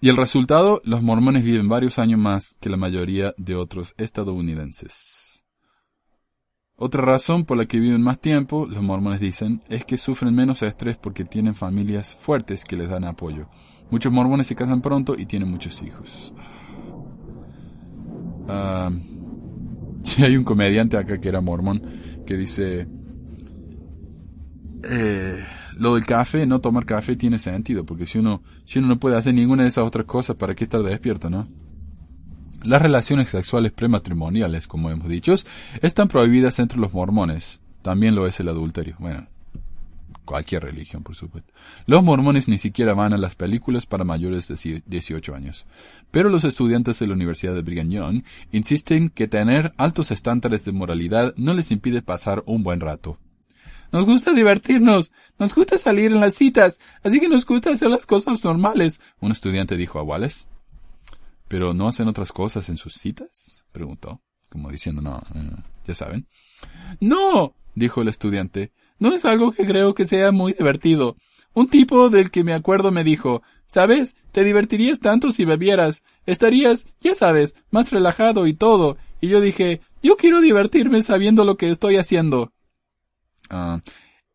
Y 0.00 0.08
el 0.08 0.16
resultado, 0.16 0.80
los 0.84 1.02
mormones 1.02 1.44
viven 1.44 1.68
varios 1.68 1.98
años 1.98 2.18
más 2.18 2.56
que 2.60 2.70
la 2.70 2.76
mayoría 2.76 3.34
de 3.36 3.54
otros 3.54 3.94
estadounidenses. 3.98 5.25
Otra 6.78 7.02
razón 7.02 7.46
por 7.46 7.56
la 7.56 7.64
que 7.64 7.80
viven 7.80 8.02
más 8.02 8.20
tiempo, 8.20 8.66
los 8.66 8.82
mormones 8.82 9.18
dicen, 9.18 9.62
es 9.68 9.86
que 9.86 9.96
sufren 9.96 10.34
menos 10.34 10.62
estrés 10.62 10.98
porque 10.98 11.24
tienen 11.24 11.54
familias 11.54 12.18
fuertes 12.20 12.66
que 12.66 12.76
les 12.76 12.90
dan 12.90 13.04
apoyo. 13.04 13.48
Muchos 13.90 14.12
mormones 14.12 14.46
se 14.46 14.56
casan 14.56 14.82
pronto 14.82 15.14
y 15.16 15.24
tienen 15.24 15.50
muchos 15.50 15.82
hijos. 15.82 16.34
Ah, 18.46 18.90
sí, 20.02 20.22
hay 20.22 20.36
un 20.36 20.44
comediante 20.44 20.98
acá 20.98 21.18
que 21.18 21.30
era 21.30 21.40
mormón 21.40 21.82
que 22.26 22.36
dice, 22.36 22.86
eh, 24.82 25.44
lo 25.78 25.94
del 25.94 26.04
café, 26.04 26.44
no 26.44 26.60
tomar 26.60 26.84
café 26.84 27.16
tiene 27.16 27.38
sentido, 27.38 27.86
porque 27.86 28.04
si 28.04 28.18
uno, 28.18 28.42
si 28.66 28.80
uno 28.80 28.88
no 28.88 28.98
puede 28.98 29.16
hacer 29.16 29.32
ninguna 29.32 29.62
de 29.62 29.70
esas 29.70 29.84
otras 29.84 30.04
cosas, 30.04 30.36
¿para 30.36 30.54
qué 30.54 30.64
estar 30.64 30.82
despierto, 30.82 31.30
no? 31.30 31.48
Las 32.66 32.82
relaciones 32.82 33.28
sexuales 33.28 33.70
prematrimoniales, 33.70 34.66
como 34.66 34.90
hemos 34.90 35.08
dicho, 35.08 35.34
están 35.82 36.08
prohibidas 36.08 36.58
entre 36.58 36.78
los 36.78 36.92
mormones. 36.92 37.60
También 37.82 38.16
lo 38.16 38.26
es 38.26 38.40
el 38.40 38.48
adulterio. 38.48 38.96
Bueno, 38.98 39.28
cualquier 40.24 40.64
religión, 40.64 41.04
por 41.04 41.14
supuesto. 41.14 41.52
Los 41.86 42.02
mormones 42.02 42.48
ni 42.48 42.58
siquiera 42.58 42.92
van 42.92 43.12
a 43.12 43.18
las 43.18 43.36
películas 43.36 43.86
para 43.86 44.02
mayores 44.02 44.48
de 44.48 44.82
18 44.84 45.34
años. 45.34 45.64
Pero 46.10 46.28
los 46.28 46.42
estudiantes 46.42 46.98
de 46.98 47.06
la 47.06 47.14
Universidad 47.14 47.54
de 47.54 47.62
Brigham 47.62 47.90
Young 47.90 48.22
insisten 48.50 49.10
que 49.10 49.28
tener 49.28 49.72
altos 49.76 50.10
estándares 50.10 50.64
de 50.64 50.72
moralidad 50.72 51.34
no 51.36 51.54
les 51.54 51.70
impide 51.70 52.02
pasar 52.02 52.42
un 52.46 52.64
buen 52.64 52.80
rato. 52.80 53.16
Nos 53.92 54.04
gusta 54.04 54.32
divertirnos, 54.32 55.12
nos 55.38 55.54
gusta 55.54 55.78
salir 55.78 56.10
en 56.10 56.20
las 56.20 56.34
citas, 56.34 56.80
así 57.04 57.20
que 57.20 57.28
nos 57.28 57.46
gusta 57.46 57.70
hacer 57.70 57.88
las 57.88 58.04
cosas 58.04 58.44
normales, 58.44 59.00
un 59.20 59.30
estudiante 59.30 59.76
dijo 59.76 60.00
a 60.00 60.02
Wallace. 60.02 60.46
¿Pero 61.48 61.74
no 61.74 61.88
hacen 61.88 62.08
otras 62.08 62.32
cosas 62.32 62.68
en 62.68 62.76
sus 62.76 62.94
citas? 62.94 63.64
preguntó, 63.72 64.22
como 64.48 64.70
diciendo, 64.70 65.02
no, 65.02 65.22
eh, 65.34 65.62
ya 65.86 65.94
saben. 65.94 66.26
No, 67.00 67.54
dijo 67.74 68.02
el 68.02 68.08
estudiante, 68.08 68.72
no 68.98 69.12
es 69.12 69.24
algo 69.24 69.52
que 69.52 69.66
creo 69.66 69.94
que 69.94 70.06
sea 70.06 70.32
muy 70.32 70.52
divertido. 70.54 71.16
Un 71.52 71.68
tipo 71.68 72.10
del 72.10 72.30
que 72.30 72.44
me 72.44 72.54
acuerdo 72.54 72.90
me 72.90 73.04
dijo, 73.04 73.42
¿sabes? 73.66 74.16
Te 74.32 74.44
divertirías 74.44 75.00
tanto 75.00 75.32
si 75.32 75.44
bebieras. 75.44 76.02
Estarías, 76.26 76.86
ya 77.00 77.14
sabes, 77.14 77.56
más 77.70 77.92
relajado 77.92 78.46
y 78.46 78.54
todo. 78.54 78.96
Y 79.20 79.28
yo 79.28 79.40
dije, 79.40 79.80
yo 80.02 80.16
quiero 80.16 80.40
divertirme 80.40 81.02
sabiendo 81.02 81.44
lo 81.44 81.56
que 81.56 81.70
estoy 81.70 81.96
haciendo. 81.96 82.52
Ah, 83.48 83.80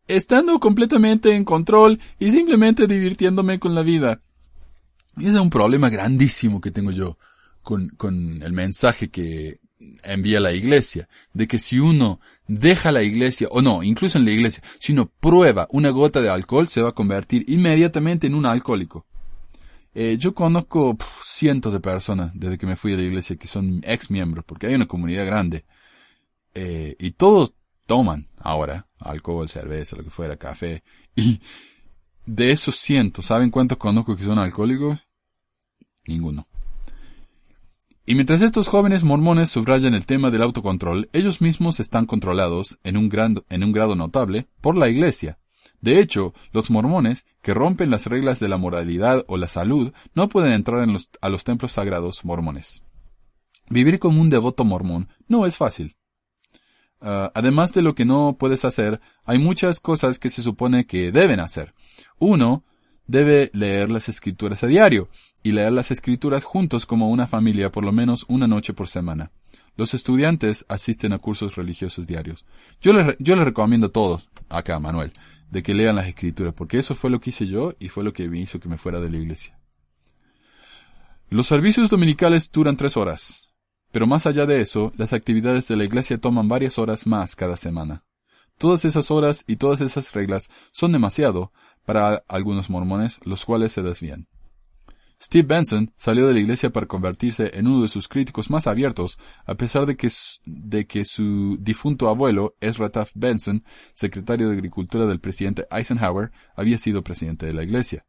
estando 0.08 0.58
completamente 0.60 1.34
en 1.34 1.44
control 1.44 2.00
y 2.18 2.30
simplemente 2.30 2.86
divirtiéndome 2.86 3.58
con 3.58 3.74
la 3.74 3.82
vida. 3.82 4.20
Ese 5.16 5.28
es 5.28 5.34
un 5.34 5.50
problema 5.50 5.90
grandísimo 5.90 6.60
que 6.60 6.70
tengo 6.70 6.90
yo 6.90 7.18
con, 7.62 7.88
con 7.90 8.42
el 8.42 8.52
mensaje 8.52 9.10
que 9.10 9.58
envía 10.04 10.40
la 10.40 10.52
iglesia, 10.52 11.08
de 11.32 11.46
que 11.46 11.58
si 11.58 11.78
uno 11.78 12.20
deja 12.46 12.92
la 12.92 13.02
iglesia, 13.02 13.48
o 13.50 13.62
no, 13.62 13.82
incluso 13.82 14.18
en 14.18 14.24
la 14.24 14.30
iglesia, 14.30 14.62
si 14.78 14.92
uno 14.92 15.10
prueba 15.20 15.66
una 15.70 15.90
gota 15.90 16.20
de 16.20 16.30
alcohol, 16.30 16.68
se 16.68 16.82
va 16.82 16.90
a 16.90 16.94
convertir 16.94 17.44
inmediatamente 17.48 18.26
en 18.26 18.34
un 18.34 18.46
alcohólico. 18.46 19.06
Eh, 19.94 20.16
yo 20.18 20.34
conozco 20.34 20.96
cientos 21.22 21.72
de 21.72 21.80
personas 21.80 22.30
desde 22.34 22.56
que 22.56 22.66
me 22.66 22.76
fui 22.76 22.94
a 22.94 22.96
la 22.96 23.02
iglesia 23.02 23.36
que 23.36 23.48
son 23.48 23.82
ex 23.84 24.10
miembros, 24.10 24.44
porque 24.44 24.66
hay 24.66 24.74
una 24.74 24.86
comunidad 24.86 25.26
grande, 25.26 25.64
eh, 26.54 26.96
y 26.98 27.12
todos 27.12 27.54
toman 27.86 28.28
ahora 28.38 28.86
alcohol, 28.98 29.48
cerveza, 29.48 29.96
lo 29.96 30.04
que 30.04 30.10
fuera, 30.10 30.36
café. 30.36 30.82
Y 31.14 31.40
de 32.26 32.52
esos 32.52 32.76
cientos, 32.76 33.26
¿saben 33.26 33.50
cuántos 33.50 33.78
conozco 33.78 34.16
que 34.16 34.24
son 34.24 34.38
alcohólicos? 34.38 34.98
Ninguno. 36.06 36.46
Y 38.04 38.14
mientras 38.14 38.42
estos 38.42 38.66
jóvenes 38.66 39.04
mormones 39.04 39.50
subrayan 39.50 39.94
el 39.94 40.06
tema 40.06 40.30
del 40.30 40.42
autocontrol, 40.42 41.08
ellos 41.12 41.40
mismos 41.40 41.78
están 41.78 42.06
controlados 42.06 42.78
en 42.82 42.96
un, 42.96 43.08
grado 43.08 43.94
notable 43.94 44.48
por 44.60 44.76
la 44.76 44.88
Iglesia. 44.88 45.38
De 45.80 46.00
hecho, 46.00 46.34
los 46.52 46.70
mormones, 46.70 47.26
que 47.42 47.54
rompen 47.54 47.90
las 47.90 48.06
reglas 48.06 48.40
de 48.40 48.48
la 48.48 48.56
moralidad 48.56 49.24
o 49.28 49.36
la 49.36 49.48
salud, 49.48 49.92
no 50.14 50.28
pueden 50.28 50.52
entrar 50.52 50.86
a 51.20 51.28
los 51.28 51.44
templos 51.44 51.72
sagrados 51.72 52.24
mormones. 52.24 52.82
Vivir 53.68 53.98
como 53.98 54.20
un 54.20 54.30
devoto 54.30 54.64
mormón 54.64 55.08
no 55.28 55.46
es 55.46 55.56
fácil. 55.56 55.96
Uh, 57.00 57.30
además 57.34 57.72
de 57.72 57.82
lo 57.82 57.94
que 57.94 58.04
no 58.04 58.36
puedes 58.38 58.64
hacer, 58.64 59.00
hay 59.24 59.38
muchas 59.38 59.80
cosas 59.80 60.18
que 60.18 60.30
se 60.30 60.42
supone 60.42 60.86
que 60.86 61.10
deben 61.10 61.40
hacer. 61.40 61.74
Uno, 62.24 62.62
debe 63.08 63.50
leer 63.52 63.90
las 63.90 64.08
escrituras 64.08 64.62
a 64.62 64.68
diario, 64.68 65.08
y 65.42 65.50
leer 65.50 65.72
las 65.72 65.90
escrituras 65.90 66.44
juntos 66.44 66.86
como 66.86 67.10
una 67.10 67.26
familia 67.26 67.72
por 67.72 67.84
lo 67.84 67.90
menos 67.90 68.24
una 68.28 68.46
noche 68.46 68.74
por 68.74 68.86
semana. 68.86 69.32
Los 69.76 69.92
estudiantes 69.92 70.64
asisten 70.68 71.12
a 71.14 71.18
cursos 71.18 71.56
religiosos 71.56 72.06
diarios. 72.06 72.46
Yo 72.80 72.92
les, 72.92 73.16
yo 73.18 73.34
les 73.34 73.44
recomiendo 73.44 73.88
a 73.88 73.92
todos, 73.92 74.30
acá 74.48 74.78
Manuel, 74.78 75.10
de 75.50 75.64
que 75.64 75.74
lean 75.74 75.96
las 75.96 76.06
escrituras, 76.06 76.54
porque 76.54 76.78
eso 76.78 76.94
fue 76.94 77.10
lo 77.10 77.20
que 77.20 77.30
hice 77.30 77.48
yo 77.48 77.74
y 77.80 77.88
fue 77.88 78.04
lo 78.04 78.12
que 78.12 78.28
me 78.28 78.38
hizo 78.38 78.60
que 78.60 78.68
me 78.68 78.78
fuera 78.78 79.00
de 79.00 79.10
la 79.10 79.16
iglesia. 79.16 79.58
Los 81.28 81.48
servicios 81.48 81.90
dominicales 81.90 82.52
duran 82.52 82.76
tres 82.76 82.96
horas, 82.96 83.48
pero 83.90 84.06
más 84.06 84.26
allá 84.26 84.46
de 84.46 84.60
eso, 84.60 84.92
las 84.96 85.12
actividades 85.12 85.66
de 85.66 85.74
la 85.74 85.82
iglesia 85.82 86.18
toman 86.18 86.46
varias 86.46 86.78
horas 86.78 87.04
más 87.04 87.34
cada 87.34 87.56
semana. 87.56 88.04
Todas 88.58 88.84
esas 88.84 89.10
horas 89.10 89.42
y 89.48 89.56
todas 89.56 89.80
esas 89.80 90.12
reglas 90.12 90.48
son 90.70 90.92
demasiado 90.92 91.52
para 91.84 92.22
algunos 92.28 92.70
mormones, 92.70 93.18
los 93.24 93.44
cuales 93.44 93.72
se 93.72 93.82
desvían. 93.82 94.28
Steve 95.22 95.46
Benson 95.46 95.92
salió 95.96 96.26
de 96.26 96.34
la 96.34 96.40
iglesia 96.40 96.70
para 96.70 96.86
convertirse 96.86 97.52
en 97.54 97.68
uno 97.68 97.82
de 97.82 97.88
sus 97.88 98.08
críticos 98.08 98.50
más 98.50 98.66
abiertos, 98.66 99.18
a 99.46 99.54
pesar 99.54 99.86
de 99.86 99.96
que, 99.96 100.10
de 100.44 100.86
que 100.86 101.04
su 101.04 101.56
difunto 101.60 102.08
abuelo, 102.08 102.56
Ezra 102.60 102.90
Taft 102.90 103.12
Benson, 103.14 103.64
secretario 103.94 104.48
de 104.48 104.54
Agricultura 104.54 105.06
del 105.06 105.20
presidente 105.20 105.66
Eisenhower, 105.70 106.32
había 106.56 106.76
sido 106.76 107.04
presidente 107.04 107.46
de 107.46 107.54
la 107.54 107.62
iglesia. 107.62 108.04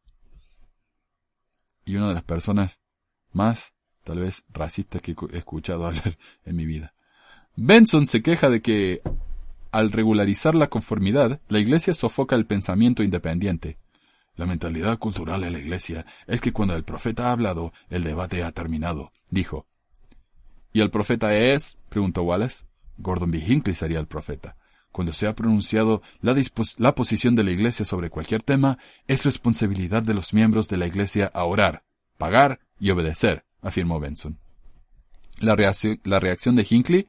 Y 1.85 1.97
una 1.97 2.07
de 2.07 2.15
las 2.15 2.23
personas 2.23 2.79
más, 3.31 3.73
tal 4.03 4.19
vez, 4.19 4.43
racistas 4.49 5.01
que 5.03 5.15
he 5.31 5.37
escuchado 5.37 5.85
hablar 5.87 6.17
en 6.45 6.55
mi 6.55 6.65
vida. 6.65 6.95
Benson 7.55 8.07
se 8.07 8.23
queja 8.23 8.49
de 8.49 8.63
que, 8.63 9.01
al 9.73 9.91
regularizar 9.91 10.55
la 10.55 10.67
conformidad, 10.67 11.41
la 11.49 11.59
iglesia 11.59 11.93
sofoca 11.93 12.35
el 12.35 12.45
pensamiento 12.45 13.03
independiente, 13.03 13.77
la 14.35 14.47
mentalidad 14.47 14.97
cultural 14.97 15.41
de 15.41 15.51
la 15.51 15.59
Iglesia 15.59 16.07
es 16.25 16.41
que 16.41 16.51
cuando 16.51 16.75
el 16.75 16.83
profeta 16.83 17.27
ha 17.27 17.31
hablado, 17.33 17.71
el 17.89 18.03
debate 18.03 18.43
ha 18.43 18.51
terminado, 18.51 19.11
dijo. 19.29 19.67
¿Y 20.71 20.81
el 20.81 20.89
profeta 20.89 21.35
es? 21.37 21.77
preguntó 21.89 22.23
Wallace. 22.23 22.63
Gordon 22.97 23.29
B. 23.29 23.37
Hinckley 23.39 23.75
sería 23.75 23.99
el 23.99 24.07
profeta. 24.07 24.57
Cuando 24.91 25.13
se 25.13 25.27
ha 25.27 25.35
pronunciado 25.35 26.01
la, 26.21 26.35
la 26.77 26.95
posición 26.95 27.35
de 27.35 27.43
la 27.43 27.51
Iglesia 27.51 27.85
sobre 27.85 28.09
cualquier 28.09 28.41
tema, 28.41 28.79
es 29.07 29.23
responsabilidad 29.23 30.01
de 30.01 30.15
los 30.15 30.33
miembros 30.33 30.67
de 30.67 30.77
la 30.77 30.87
Iglesia 30.87 31.31
a 31.31 31.43
orar, 31.43 31.83
pagar 32.17 32.59
y 32.79 32.89
obedecer, 32.89 33.45
afirmó 33.61 33.99
Benson. 33.99 34.39
La 35.39 35.55
la 36.03 36.19
reacción 36.19 36.55
de 36.55 36.65
Hinckley? 36.67 37.07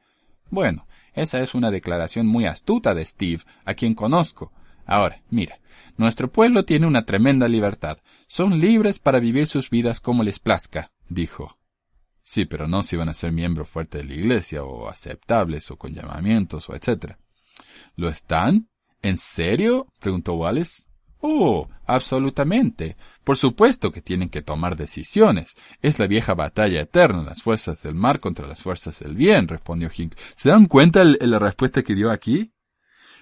Bueno, 0.51 0.85
esa 1.15 1.39
es 1.41 1.55
una 1.55 1.71
declaración 1.71 2.27
muy 2.27 2.45
astuta 2.45 2.93
de 2.93 3.05
Steve, 3.05 3.43
a 3.63 3.73
quien 3.73 3.95
conozco. 3.95 4.51
Ahora, 4.85 5.21
mira, 5.29 5.59
nuestro 5.97 6.31
pueblo 6.31 6.65
tiene 6.65 6.85
una 6.85 7.05
tremenda 7.05 7.47
libertad. 7.47 7.97
Son 8.27 8.59
libres 8.59 8.99
para 8.99 9.19
vivir 9.19 9.47
sus 9.47 9.69
vidas 9.69 9.99
como 9.99 10.23
les 10.23 10.39
plazca, 10.39 10.91
dijo. 11.07 11.57
Sí, 12.21 12.45
pero 12.45 12.67
no 12.67 12.83
si 12.83 12.95
van 12.95 13.09
a 13.09 13.13
ser 13.13 13.31
miembros 13.31 13.69
fuertes 13.69 14.01
de 14.01 14.07
la 14.07 14.15
iglesia, 14.15 14.63
o 14.63 14.89
aceptables, 14.89 15.69
o 15.71 15.77
con 15.77 15.93
llamamientos, 15.93 16.69
o 16.69 16.75
etc. 16.75 17.15
¿Lo 17.95 18.09
están? 18.09 18.69
¿En 19.01 19.17
serio? 19.17 19.87
preguntó 19.99 20.33
Wallace. 20.33 20.83
Oh, 21.21 21.67
absolutamente. 21.85 22.97
Por 23.23 23.37
supuesto 23.37 23.91
que 23.91 24.01
tienen 24.01 24.29
que 24.29 24.41
tomar 24.41 24.75
decisiones. 24.75 25.55
Es 25.81 25.97
la 25.99 26.07
vieja 26.07 26.33
batalla 26.33 26.81
eterna, 26.81 27.23
las 27.23 27.41
fuerzas 27.41 27.81
del 27.81 27.95
mar 27.95 28.19
contra 28.19 28.47
las 28.47 28.61
fuerzas 28.61 28.99
del 28.99 29.15
bien, 29.15 29.47
respondió 29.47 29.89
Hink. 29.95 30.13
¿Se 30.35 30.49
dan 30.49 30.67
cuenta 30.67 31.03
de 31.03 31.27
la 31.27 31.39
respuesta 31.39 31.81
que 31.81 31.95
dio 31.95 32.11
aquí? 32.11 32.51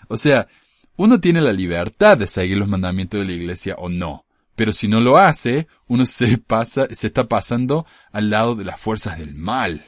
O 0.09 0.17
sea, 0.17 0.47
uno 0.95 1.19
tiene 1.19 1.41
la 1.41 1.53
libertad 1.53 2.17
de 2.17 2.27
seguir 2.27 2.57
los 2.57 2.67
mandamientos 2.67 3.19
de 3.19 3.25
la 3.25 3.31
iglesia 3.31 3.75
o 3.77 3.89
no. 3.89 4.25
Pero 4.55 4.71
si 4.71 4.87
no 4.87 4.99
lo 4.99 5.17
hace, 5.17 5.67
uno 5.87 6.05
se 6.05 6.37
pasa, 6.37 6.87
se 6.91 7.07
está 7.07 7.23
pasando 7.23 7.85
al 8.11 8.29
lado 8.29 8.55
de 8.55 8.65
las 8.65 8.79
fuerzas 8.79 9.17
del 9.17 9.33
mal. 9.33 9.83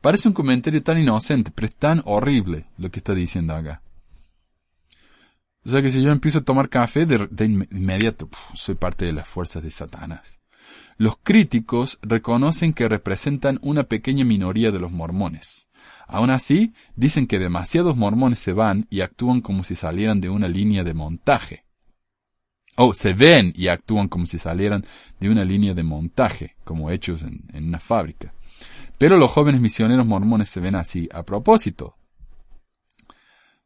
Parece 0.00 0.28
un 0.28 0.34
comentario 0.34 0.82
tan 0.82 0.98
inocente, 0.98 1.50
pero 1.54 1.66
es 1.66 1.76
tan 1.76 2.02
horrible 2.04 2.66
lo 2.76 2.90
que 2.90 2.98
está 2.98 3.14
diciendo 3.14 3.54
acá. 3.54 3.80
O 5.66 5.70
sea 5.70 5.80
que 5.80 5.90
si 5.90 6.02
yo 6.02 6.12
empiezo 6.12 6.40
a 6.40 6.44
tomar 6.44 6.68
café, 6.68 7.06
de, 7.06 7.44
inmediato 7.44 8.28
soy 8.54 8.74
parte 8.74 9.06
de 9.06 9.12
las 9.12 9.26
fuerzas 9.26 9.62
de 9.62 9.70
Satanás. 9.70 10.38
Los 10.98 11.16
críticos 11.16 11.98
reconocen 12.02 12.72
que 12.74 12.88
representan 12.88 13.58
una 13.62 13.84
pequeña 13.84 14.24
minoría 14.24 14.70
de 14.70 14.78
los 14.78 14.92
mormones. 14.92 15.68
Aún 16.06 16.30
así, 16.30 16.74
dicen 16.96 17.26
que 17.26 17.38
demasiados 17.38 17.96
mormones 17.96 18.38
se 18.38 18.52
van 18.52 18.86
y 18.90 19.00
actúan 19.00 19.40
como 19.40 19.64
si 19.64 19.74
salieran 19.74 20.20
de 20.20 20.28
una 20.28 20.48
línea 20.48 20.84
de 20.84 20.94
montaje. 20.94 21.64
Oh, 22.76 22.92
se 22.92 23.14
ven 23.14 23.52
y 23.56 23.68
actúan 23.68 24.08
como 24.08 24.26
si 24.26 24.38
salieran 24.38 24.84
de 25.18 25.30
una 25.30 25.44
línea 25.44 25.74
de 25.74 25.82
montaje, 25.82 26.56
como 26.64 26.90
hechos 26.90 27.22
en, 27.22 27.44
en 27.52 27.68
una 27.68 27.80
fábrica. 27.80 28.34
Pero 28.98 29.16
los 29.16 29.30
jóvenes 29.30 29.60
misioneros 29.60 30.06
mormones 30.06 30.48
se 30.50 30.60
ven 30.60 30.74
así 30.74 31.08
a 31.12 31.22
propósito. 31.22 31.96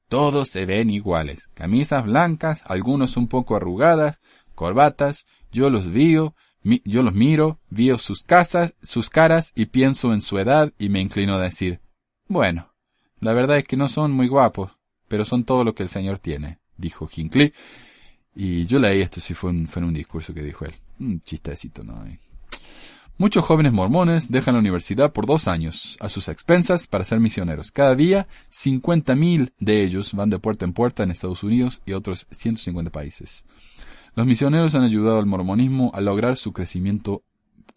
Todos 0.09 0.49
se 0.49 0.65
ven 0.65 0.91
iguales, 0.91 1.49
camisas 1.55 2.05
blancas, 2.05 2.63
algunos 2.67 3.17
un 3.17 3.29
poco 3.29 3.57
arrugadas, 3.57 4.21
corbatas, 4.55 5.27
yo 5.53 5.71
los 5.71 5.93
veo, 5.93 6.35
yo 6.63 7.03
los 7.03 7.15
miro, 7.15 7.61
veo 7.71 7.99
sus 7.99 8.23
casas, 8.23 8.75
sus 8.83 9.11
caras 9.11 9.53
y 9.55 9.67
pienso 9.67 10.13
en 10.13 10.23
su 10.23 10.39
edad 10.39 10.73
y 10.79 10.89
me 10.89 11.01
inclino 11.01 11.35
a 11.35 11.41
decir, 11.41 11.81
bueno, 12.27 12.73
la 13.21 13.33
verdad 13.33 13.59
es 13.59 13.65
que 13.65 13.77
no 13.77 13.89
son 13.89 14.13
muy 14.13 14.29
guapos, 14.29 14.73
pero 15.09 15.25
son 15.25 15.45
todo 15.45 15.65
lo 15.65 15.75
que 15.75 15.83
el 15.83 15.89
Señor 15.89 16.19
tiene, 16.19 16.59
dijo 16.77 17.09
Hinckley. 17.15 17.53
Y 18.35 18.67
yo 18.67 18.79
leí 18.79 19.01
esto 19.01 19.21
si 19.21 19.35
fue, 19.35 19.51
un, 19.51 19.67
fue 19.67 19.83
un 19.83 19.95
discurso 19.95 20.33
que 20.33 20.43
dijo 20.43 20.65
él. 20.65 20.73
Un 21.01 21.21
chistecito, 21.23 21.83
¿no? 21.83 22.05
Muchos 23.21 23.45
jóvenes 23.45 23.73
mormones 23.73 24.31
dejan 24.31 24.55
la 24.55 24.61
universidad 24.61 25.13
por 25.13 25.27
dos 25.27 25.49
años, 25.49 25.97
a 25.99 26.09
sus 26.09 26.29
expensas, 26.29 26.87
para 26.87 27.05
ser 27.05 27.19
misioneros. 27.19 27.73
Cada 27.73 27.97
día, 27.97 28.29
50.000 28.53 29.55
de 29.59 29.83
ellos 29.83 30.13
van 30.13 30.31
de 30.31 30.39
puerta 30.39 30.65
en 30.65 30.73
puerta 30.73 31.03
en 31.03 31.11
Estados 31.11 31.43
Unidos 31.43 31.83
y 31.85 31.95
otros 31.95 32.29
150 32.31 32.93
países. 32.93 33.45
Los 34.15 34.25
misioneros 34.25 34.77
han 34.77 34.85
ayudado 34.85 35.19
al 35.19 35.27
mormonismo 35.27 35.91
a 35.95 36.01
lograr 36.01 36.37
su 36.37 36.53
crecimiento 36.53 37.25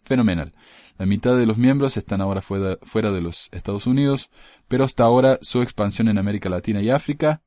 fenomenal. 0.04 0.52
La 0.96 1.06
mitad 1.06 1.36
de 1.36 1.46
los 1.46 1.58
miembros 1.58 1.96
están 1.96 2.20
ahora 2.20 2.40
fuera, 2.40 3.10
de 3.10 3.20
los 3.20 3.48
Estados 3.50 3.88
Unidos, 3.88 4.30
pero 4.68 4.84
hasta 4.84 5.02
ahora 5.02 5.40
su 5.42 5.60
expansión 5.60 6.06
en 6.06 6.18
América 6.18 6.50
Latina 6.50 6.80
y 6.80 6.90
África, 6.90 7.42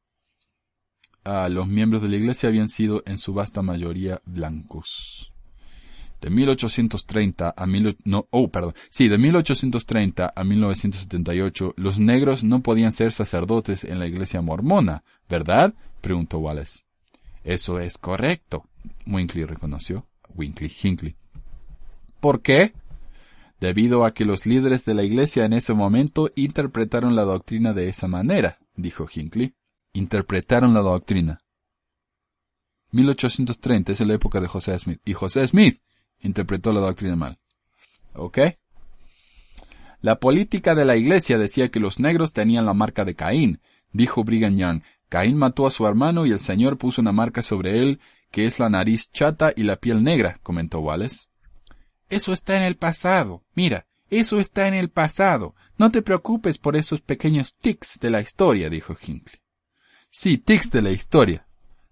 a 1.24 1.48
los 1.48 1.66
miembros 1.70 2.02
de 2.02 2.10
la 2.10 2.18
Iglesia 2.18 2.50
habían 2.50 2.68
sido 2.68 3.04
en 3.06 3.20
su 3.20 3.34
vasta 3.34 3.62
mayoría 3.62 4.22
blancos. 4.26 5.32
De 6.22 6.30
1830 6.30 7.53
a 7.55 7.66
no, 8.05 8.28
oh, 8.32 8.49
perdón, 8.49 8.74
sí, 8.89 9.07
de 9.07 9.18
1830 9.18 10.34
a 10.36 10.43
1978 10.43 11.74
los 11.78 11.99
negros 11.99 12.43
no 12.43 12.61
podían 12.61 12.91
ser 12.91 13.11
sacerdotes 13.11 13.84
en 13.84 13.99
la 13.99 14.07
Iglesia 14.07 14.41
mormona, 14.41 15.03
¿verdad? 15.30 15.74
preguntó 16.01 16.39
Wallace. 16.39 16.84
Eso 17.43 17.80
es 17.80 17.97
correcto, 17.97 18.66
Winkley 19.05 19.45
reconoció. 19.45 20.07
Winkley, 20.34 20.72
Hinckley. 20.84 21.16
¿Por 22.20 22.41
qué? 22.41 22.74
Debido 23.59 24.03
a 24.03 24.13
que 24.13 24.26
los 24.26 24.45
líderes 24.45 24.86
de 24.86 24.93
la 24.93 25.03
Iglesia 25.03 25.45
en 25.45 25.53
ese 25.53 25.74
momento 25.74 26.30
interpretaron 26.36 27.16
la 27.16 27.24
doctrina 27.24 27.74
de 27.74 27.88
esa 27.88 28.07
manera, 28.07 28.59
dijo 28.76 29.07
Hinckley. 29.13 29.53
Interpretaron 29.93 30.74
la 30.74 30.82
doctrina. 30.82 31.39
1830 32.91 33.93
es 33.93 33.99
la 34.01 34.13
época 34.13 34.41
de 34.41 34.47
José 34.47 34.78
Smith. 34.78 34.99
Y 35.05 35.13
José 35.13 35.47
Smith 35.47 35.80
interpretó 36.26 36.73
la 36.73 36.82
doctrina 36.82 37.15
mal. 37.15 37.39
¿Ok? 38.13 38.39
La 40.01 40.19
política 40.19 40.76
de 40.76 40.86
la 40.86 40.95
iglesia 40.95 41.38
decía 41.38 41.69
que 41.69 41.80
los 41.80 41.99
negros 41.99 42.34
tenían 42.34 42.65
la 42.65 42.73
marca 42.73 43.05
de 43.05 43.15
Caín, 43.15 43.61
dijo 43.91 44.23
Brigham 44.23 44.57
Young. 44.57 44.82
Caín 45.09 45.38
mató 45.38 45.67
a 45.67 45.71
su 45.71 45.88
hermano 45.88 46.26
y 46.26 46.32
el 46.32 46.39
Señor 46.39 46.78
puso 46.78 47.01
una 47.01 47.11
marca 47.11 47.41
sobre 47.41 47.82
él, 47.82 47.99
que 48.32 48.45
es 48.45 48.59
la 48.59 48.69
nariz 48.69 49.11
chata 49.11 49.53
y 49.55 49.63
la 49.63 49.78
piel 49.78 50.03
negra, 50.03 50.39
comentó 50.43 50.80
Wallace. 50.80 51.30
Eso 52.09 52.34
está 52.34 52.57
en 52.57 52.63
el 52.63 52.76
pasado. 52.76 53.43
Mira, 53.55 53.88
eso 54.09 54.39
está 54.39 54.67
en 54.67 54.73
el 54.73 54.89
pasado. 54.89 55.55
No 55.78 55.91
te 55.91 56.01
preocupes 56.01 56.57
por 56.57 56.76
esos 56.76 57.01
pequeños 57.01 57.55
tics 57.55 57.99
de 57.99 58.09
la 58.09 58.21
historia, 58.21 58.69
dijo 58.69 58.93
Hinckley. 58.93 59.41
Sí, 60.09 60.38
tics 60.38 60.71
de 60.71 60.82
la 60.82 60.91
historia. 60.91 61.45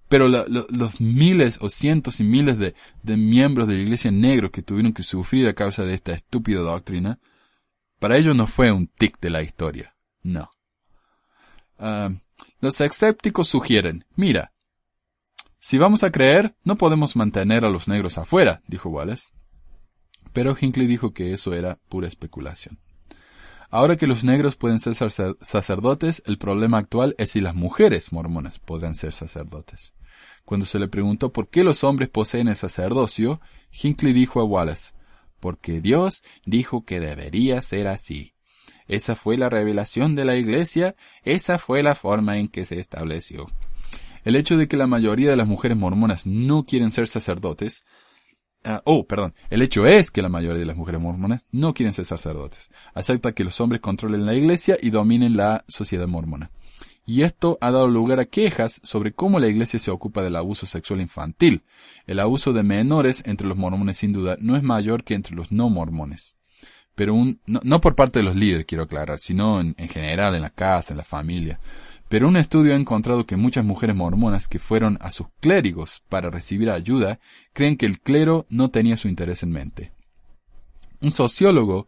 Pero 0.09 0.27
los 0.27 1.01
miles 1.01 1.57
o 1.61 1.69
cientos 1.69 2.19
y 2.19 2.23
miles 2.23 2.57
de, 2.59 2.75
miembros 3.17 3.67
de 3.67 3.75
la 3.75 3.81
iglesia 3.81 4.11
negros 4.11 4.51
que 4.51 4.61
tuvieron 4.61 4.93
que 4.93 5.03
sufrir 5.03 5.47
a 5.47 5.53
causa 5.53 5.83
de 5.83 5.95
esta 5.95 6.13
estúpida 6.13 6.59
doctrina, 6.59 7.19
para 7.99 8.17
ellos 8.17 8.35
no 8.35 8.45
fue 8.45 8.71
un 8.71 8.87
tic 8.87 9.19
de 9.19 9.29
la 9.29 9.41
historia. 9.41 9.95
No. 10.21 10.49
Ah, 11.79 12.09
los 12.59 12.79
escépticos 12.79 13.47
sugieren, 13.47 14.05
mira, 14.15 14.53
si 15.59 15.77
vamos 15.77 16.03
a 16.03 16.11
creer, 16.11 16.55
no 16.63 16.77
podemos 16.77 17.15
mantener 17.15 17.65
a 17.65 17.69
los 17.69 17.87
negros 17.87 18.17
afuera, 18.17 18.61
dijo 18.67 18.89
Wallace 18.89 19.31
pero 20.33 20.57
Hinckley 20.59 20.87
dijo 20.87 21.13
que 21.13 21.33
eso 21.33 21.53
era 21.53 21.79
pura 21.87 22.07
especulación. 22.07 22.79
Ahora 23.75 23.95
que 23.95 24.05
los 24.05 24.23
negros 24.23 24.55
pueden 24.55 24.79
ser 24.79 24.93
sacerdotes, 24.93 26.21
el 26.27 26.37
problema 26.37 26.77
actual 26.77 27.15
es 27.17 27.31
si 27.31 27.41
las 27.41 27.55
mujeres 27.55 28.13
mormonas 28.13 28.59
podrán 28.59 28.93
ser 28.93 29.13
sacerdotes. 29.13 29.95
Cuando 30.45 30.67
se 30.67 30.77
le 30.77 30.87
preguntó 30.87 31.33
por 31.33 31.49
qué 31.49 31.63
los 31.63 31.83
hombres 31.83 32.07
poseen 32.09 32.49
el 32.49 32.55
sacerdocio, 32.55 33.41
Hinckley 33.71 34.13
dijo 34.13 34.39
a 34.39 34.43
Wallace, 34.43 34.93
porque 35.39 35.81
Dios 35.81 36.21
dijo 36.45 36.85
que 36.85 36.99
debería 36.99 37.59
ser 37.63 37.87
así. 37.87 38.35
Esa 38.87 39.15
fue 39.15 39.37
la 39.37 39.49
revelación 39.49 40.13
de 40.13 40.25
la 40.25 40.35
Iglesia, 40.35 40.95
esa 41.23 41.57
fue 41.57 41.81
la 41.81 41.95
forma 41.95 42.37
en 42.37 42.49
que 42.49 42.65
se 42.65 42.79
estableció. 42.79 43.47
El 44.23 44.35
hecho 44.35 44.55
de 44.55 44.67
que 44.67 44.77
la 44.77 44.85
mayoría 44.85 45.31
de 45.31 45.35
las 45.35 45.47
mujeres 45.47 45.77
mormonas 45.79 46.27
no 46.27 46.67
quieren 46.67 46.91
ser 46.91 47.07
sacerdotes 47.07 47.85
Ah, 48.63 48.81
oh, 48.85 49.05
perdón. 49.05 49.33
El 49.49 49.61
hecho 49.61 49.85
es 49.85 50.09
que 50.09 50.21
la 50.21 50.29
mayoría 50.29 50.59
de 50.59 50.65
las 50.65 50.77
mujeres 50.77 51.01
mormonas 51.01 51.41
no 51.51 51.73
quieren 51.73 51.93
ser 51.93 52.05
sacerdotes. 52.05 52.69
Acepta 52.93 53.33
que 53.33 53.43
los 53.43 53.59
hombres 53.59 53.81
controlen 53.81 54.25
la 54.25 54.33
iglesia 54.33 54.77
y 54.81 54.89
dominen 54.89 55.35
la 55.35 55.65
sociedad 55.67 56.07
mormona. 56.07 56.49
Y 57.05 57.23
esto 57.23 57.57
ha 57.59 57.71
dado 57.71 57.89
lugar 57.89 58.21
a 58.21 58.25
quejas 58.25 58.79
sobre 58.83 59.11
cómo 59.11 59.39
la 59.39 59.47
iglesia 59.47 59.79
se 59.79 59.91
ocupa 59.91 60.21
del 60.21 60.37
abuso 60.37 60.65
sexual 60.65 61.01
infantil. 61.01 61.63
El 62.07 62.19
abuso 62.19 62.53
de 62.53 62.63
menores 62.63 63.23
entre 63.25 63.47
los 63.47 63.57
mormones 63.57 63.97
sin 63.97 64.13
duda 64.13 64.37
no 64.39 64.55
es 64.55 64.63
mayor 64.63 65.03
que 65.03 65.13
entre 65.13 65.35
los 65.35 65.51
no 65.51 65.69
mormones. 65.69 66.37
Pero 66.95 67.13
un, 67.13 67.41
no, 67.45 67.81
por 67.81 67.95
parte 67.95 68.19
de 68.19 68.23
los 68.23 68.35
líderes, 68.35 68.65
quiero 68.65 68.83
aclarar, 68.83 69.19
sino 69.19 69.59
en 69.59 69.75
general, 69.89 70.35
en 70.35 70.43
la 70.43 70.51
casa, 70.51 70.93
en 70.93 70.97
la 70.97 71.03
familia. 71.03 71.59
Pero 72.09 72.27
un 72.27 72.37
estudio 72.37 72.73
ha 72.73 72.77
encontrado 72.77 73.25
que 73.25 73.37
muchas 73.37 73.65
mujeres 73.65 73.95
mormonas 73.95 74.47
que 74.47 74.59
fueron 74.59 74.97
a 75.01 75.11
sus 75.11 75.27
clérigos 75.39 76.03
para 76.09 76.29
recibir 76.29 76.69
ayuda 76.69 77.19
creen 77.53 77.77
que 77.77 77.85
el 77.85 77.99
clero 77.99 78.45
no 78.49 78.69
tenía 78.69 78.97
su 78.97 79.07
interés 79.07 79.43
en 79.43 79.51
mente. 79.51 79.91
Un 81.01 81.11
sociólogo 81.11 81.87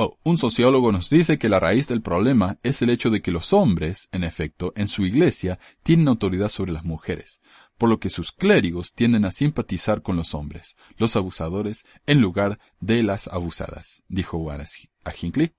oh, 0.00 0.18
un 0.24 0.38
sociólogo 0.38 0.92
nos 0.92 1.10
dice 1.10 1.38
que 1.38 1.48
la 1.48 1.60
raíz 1.60 1.86
del 1.88 2.00
problema 2.00 2.58
es 2.62 2.80
el 2.82 2.90
hecho 2.90 3.10
de 3.10 3.20
que 3.20 3.30
los 3.30 3.52
hombres, 3.52 4.08
en 4.12 4.24
efecto, 4.24 4.72
en 4.76 4.88
su 4.88 5.04
iglesia, 5.04 5.58
tienen 5.82 6.08
autoridad 6.08 6.48
sobre 6.48 6.72
las 6.72 6.84
mujeres, 6.84 7.40
por 7.76 7.90
lo 7.90 8.00
que 8.00 8.10
sus 8.10 8.32
clérigos 8.32 8.94
tienden 8.94 9.24
a 9.24 9.32
simpatizar 9.32 10.02
con 10.02 10.16
los 10.16 10.34
hombres, 10.34 10.76
los 10.96 11.16
abusadores, 11.16 11.84
en 12.06 12.20
lugar 12.20 12.58
de 12.80 13.02
las 13.02 13.28
abusadas, 13.28 14.02
dijo 14.08 14.38
Wallace 14.38 14.90
a 15.04 15.12
Hinckley. 15.14 15.52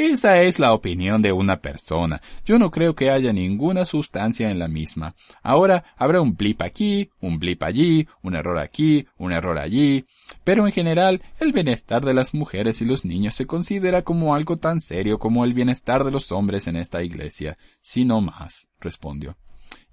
Esa 0.00 0.40
es 0.40 0.58
la 0.58 0.72
opinión 0.72 1.20
de 1.20 1.30
una 1.30 1.60
persona. 1.60 2.22
Yo 2.46 2.58
no 2.58 2.70
creo 2.70 2.94
que 2.94 3.10
haya 3.10 3.34
ninguna 3.34 3.84
sustancia 3.84 4.50
en 4.50 4.58
la 4.58 4.66
misma. 4.66 5.14
Ahora 5.42 5.84
habrá 5.98 6.22
un 6.22 6.34
blip 6.36 6.62
aquí, 6.62 7.10
un 7.20 7.38
blip 7.38 7.62
allí, 7.62 8.08
un 8.22 8.34
error 8.34 8.56
aquí, 8.56 9.06
un 9.18 9.32
error 9.32 9.58
allí. 9.58 10.06
Pero 10.42 10.66
en 10.66 10.72
general, 10.72 11.20
el 11.38 11.52
bienestar 11.52 12.02
de 12.02 12.14
las 12.14 12.32
mujeres 12.32 12.80
y 12.80 12.86
los 12.86 13.04
niños 13.04 13.34
se 13.34 13.44
considera 13.44 14.00
como 14.00 14.34
algo 14.34 14.56
tan 14.56 14.80
serio 14.80 15.18
como 15.18 15.44
el 15.44 15.52
bienestar 15.52 16.02
de 16.02 16.12
los 16.12 16.32
hombres 16.32 16.66
en 16.66 16.76
esta 16.76 17.02
iglesia, 17.02 17.58
si 17.82 18.06
no 18.06 18.22
más, 18.22 18.68
respondió. 18.80 19.36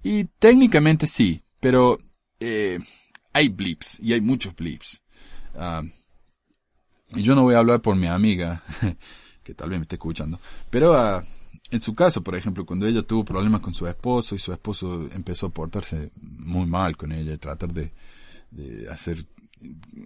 Y 0.02 0.24
técnicamente 0.24 1.06
sí, 1.06 1.42
pero 1.60 1.98
eh, 2.40 2.78
hay 3.34 3.50
blips, 3.50 4.00
y 4.00 4.14
hay 4.14 4.22
muchos 4.22 4.56
blips. 4.56 5.02
Y 7.14 7.22
yo 7.22 7.34
no 7.34 7.42
voy 7.42 7.56
a 7.56 7.58
hablar 7.58 7.82
por 7.82 7.94
mi 7.94 8.06
amiga. 8.06 8.62
que 9.48 9.54
tal 9.54 9.70
vez 9.70 9.78
me 9.78 9.84
esté 9.84 9.94
escuchando. 9.94 10.38
Pero 10.68 10.94
ah, 10.94 11.24
en 11.70 11.80
su 11.80 11.94
caso, 11.94 12.22
por 12.22 12.36
ejemplo, 12.36 12.66
cuando 12.66 12.86
ella 12.86 13.00
tuvo 13.00 13.24
problemas 13.24 13.62
con 13.62 13.72
su 13.72 13.86
esposo 13.86 14.34
y 14.34 14.38
su 14.38 14.52
esposo 14.52 15.08
empezó 15.14 15.46
a 15.46 15.50
portarse 15.50 16.10
muy 16.20 16.66
mal 16.66 16.98
con 16.98 17.12
ella 17.12 17.32
y 17.32 17.38
tratar 17.38 17.72
de, 17.72 17.90
hacer... 18.90 19.24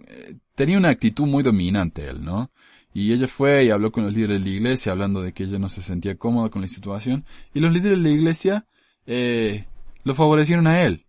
Eh, 0.07 0.37
tenía 0.55 0.77
una 0.77 0.87
actitud 0.87 1.25
muy 1.25 1.43
dominante 1.43 2.07
él, 2.07 2.23
¿no? 2.23 2.51
Y 2.93 3.11
ella 3.11 3.27
fue 3.27 3.65
y 3.65 3.69
habló 3.69 3.91
con 3.91 4.05
los 4.05 4.13
líderes 4.13 4.41
de 4.41 4.49
la 4.49 4.55
iglesia 4.55 4.93
hablando 4.93 5.21
de 5.21 5.33
que 5.33 5.43
ella 5.43 5.59
no 5.59 5.67
se 5.67 5.81
sentía 5.81 6.15
cómoda 6.15 6.49
con 6.49 6.61
la 6.61 6.69
situación. 6.69 7.25
Y 7.53 7.59
los 7.59 7.73
líderes 7.73 7.97
de 7.97 8.03
la 8.03 8.15
iglesia 8.15 8.65
eh, 9.05 9.65
lo 10.05 10.15
favorecieron 10.15 10.67
a 10.67 10.83
él. 10.83 11.05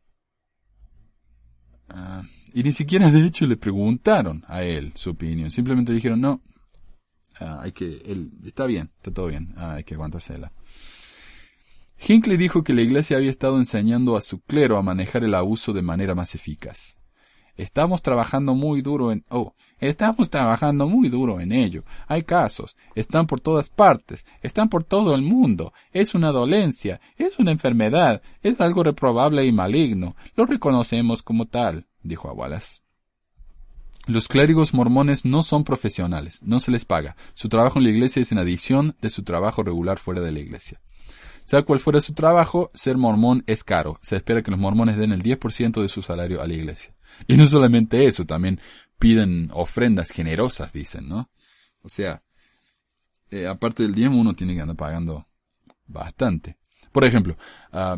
Ah, 1.88 2.24
y 2.52 2.64
ni 2.64 2.72
siquiera 2.72 3.12
de 3.12 3.24
hecho 3.24 3.46
le 3.46 3.56
preguntaron 3.56 4.44
a 4.48 4.64
él 4.64 4.90
su 4.96 5.10
opinión. 5.10 5.52
Simplemente 5.52 5.92
dijeron, 5.92 6.20
no, 6.20 6.42
Ah, 7.40 7.60
hay 7.62 7.72
que, 7.72 8.02
él, 8.06 8.30
está 8.44 8.66
bien, 8.66 8.90
está 8.96 9.12
todo 9.12 9.26
bien, 9.26 9.54
ah, 9.56 9.74
hay 9.74 9.84
que 9.84 9.94
aguantársela. 9.94 10.52
Hinckley 12.06 12.36
dijo 12.36 12.62
que 12.64 12.74
la 12.74 12.82
iglesia 12.82 13.16
había 13.16 13.30
estado 13.30 13.58
enseñando 13.58 14.16
a 14.16 14.20
su 14.20 14.40
clero 14.40 14.76
a 14.76 14.82
manejar 14.82 15.24
el 15.24 15.34
abuso 15.34 15.72
de 15.72 15.82
manera 15.82 16.14
más 16.14 16.34
eficaz. 16.34 16.98
Estamos 17.56 18.02
trabajando 18.02 18.54
muy 18.54 18.82
duro 18.82 19.12
en, 19.12 19.24
oh, 19.28 19.54
estamos 19.78 20.28
trabajando 20.28 20.88
muy 20.88 21.08
duro 21.08 21.40
en 21.40 21.52
ello. 21.52 21.84
Hay 22.08 22.24
casos, 22.24 22.76
están 22.96 23.28
por 23.28 23.40
todas 23.40 23.70
partes, 23.70 24.26
están 24.42 24.68
por 24.68 24.82
todo 24.82 25.14
el 25.14 25.22
mundo. 25.22 25.72
Es 25.92 26.16
una 26.16 26.32
dolencia, 26.32 27.00
es 27.16 27.38
una 27.38 27.52
enfermedad, 27.52 28.22
es 28.42 28.60
algo 28.60 28.82
reprobable 28.82 29.46
y 29.46 29.52
maligno. 29.52 30.16
Lo 30.34 30.46
reconocemos 30.46 31.22
como 31.22 31.46
tal, 31.46 31.86
dijo 32.02 32.28
a 32.28 32.32
Wallace. 32.32 32.83
Los 34.06 34.28
clérigos 34.28 34.74
mormones 34.74 35.24
no 35.24 35.42
son 35.42 35.64
profesionales, 35.64 36.40
no 36.42 36.60
se 36.60 36.70
les 36.70 36.84
paga. 36.84 37.16
Su 37.34 37.48
trabajo 37.48 37.78
en 37.78 37.84
la 37.84 37.90
iglesia 37.90 38.20
es 38.20 38.32
en 38.32 38.38
adición 38.38 38.96
de 39.00 39.10
su 39.10 39.22
trabajo 39.22 39.62
regular 39.62 39.98
fuera 39.98 40.20
de 40.20 40.32
la 40.32 40.40
iglesia. 40.40 40.80
Sea 41.44 41.62
cual 41.62 41.78
fuera 41.78 42.00
su 42.00 42.14
trabajo, 42.14 42.70
ser 42.74 42.96
mormón 42.96 43.44
es 43.46 43.64
caro. 43.64 43.98
Se 44.02 44.16
espera 44.16 44.42
que 44.42 44.50
los 44.50 44.60
mormones 44.60 44.96
den 44.96 45.12
el 45.12 45.22
10% 45.22 45.80
de 45.80 45.88
su 45.88 46.02
salario 46.02 46.42
a 46.42 46.46
la 46.46 46.54
iglesia. 46.54 46.94
Y 47.26 47.36
no 47.36 47.46
solamente 47.46 48.06
eso, 48.06 48.24
también 48.24 48.60
piden 48.98 49.50
ofrendas 49.52 50.10
generosas, 50.10 50.72
dicen, 50.72 51.08
¿no? 51.08 51.30
O 51.82 51.88
sea, 51.88 52.22
eh, 53.30 53.46
aparte 53.46 53.82
del 53.82 53.94
diezmo 53.94 54.18
uno 54.18 54.34
tiene 54.34 54.54
que 54.54 54.60
andar 54.60 54.76
pagando 54.76 55.28
bastante. 55.86 56.58
Por 56.92 57.04
ejemplo, 57.04 57.36
ah, 57.72 57.96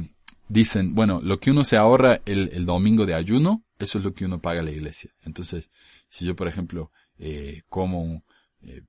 dicen, 0.48 0.94
bueno, 0.94 1.20
lo 1.22 1.40
que 1.40 1.50
uno 1.50 1.64
se 1.64 1.76
ahorra 1.76 2.20
el, 2.26 2.50
el 2.52 2.66
domingo 2.66 3.06
de 3.06 3.14
ayuno, 3.14 3.64
eso 3.78 3.98
es 3.98 4.04
lo 4.04 4.14
que 4.14 4.24
uno 4.24 4.40
paga 4.40 4.60
a 4.60 4.64
la 4.64 4.70
iglesia. 4.70 5.10
Entonces, 5.24 5.70
si 6.08 6.24
yo, 6.24 6.34
por 6.36 6.48
ejemplo, 6.48 6.90
eh, 7.18 7.62
como, 7.68 8.24
eh, 8.62 8.82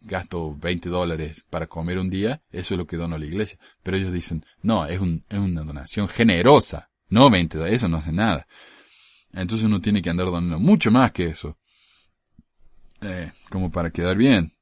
gasto 0.00 0.54
20 0.56 0.88
dólares 0.88 1.44
para 1.50 1.66
comer 1.66 1.98
un 1.98 2.10
día, 2.10 2.42
eso 2.50 2.74
es 2.74 2.78
lo 2.78 2.86
que 2.86 2.96
dono 2.96 3.16
a 3.16 3.18
la 3.18 3.26
iglesia. 3.26 3.58
Pero 3.82 3.96
ellos 3.96 4.12
dicen, 4.12 4.44
no, 4.62 4.86
es, 4.86 5.00
un, 5.00 5.24
es 5.28 5.38
una 5.38 5.62
donación 5.62 6.08
generosa, 6.08 6.90
no 7.08 7.30
20 7.30 7.58
dólares, 7.58 7.76
eso 7.78 7.88
no 7.88 7.98
hace 7.98 8.12
nada. 8.12 8.46
Entonces 9.32 9.66
uno 9.66 9.80
tiene 9.80 10.02
que 10.02 10.10
andar 10.10 10.26
donando 10.26 10.58
mucho 10.58 10.90
más 10.90 11.12
que 11.12 11.26
eso. 11.26 11.58
Eh, 13.02 13.30
como 13.50 13.70
para 13.70 13.90
quedar 13.90 14.16
bien. 14.16 14.52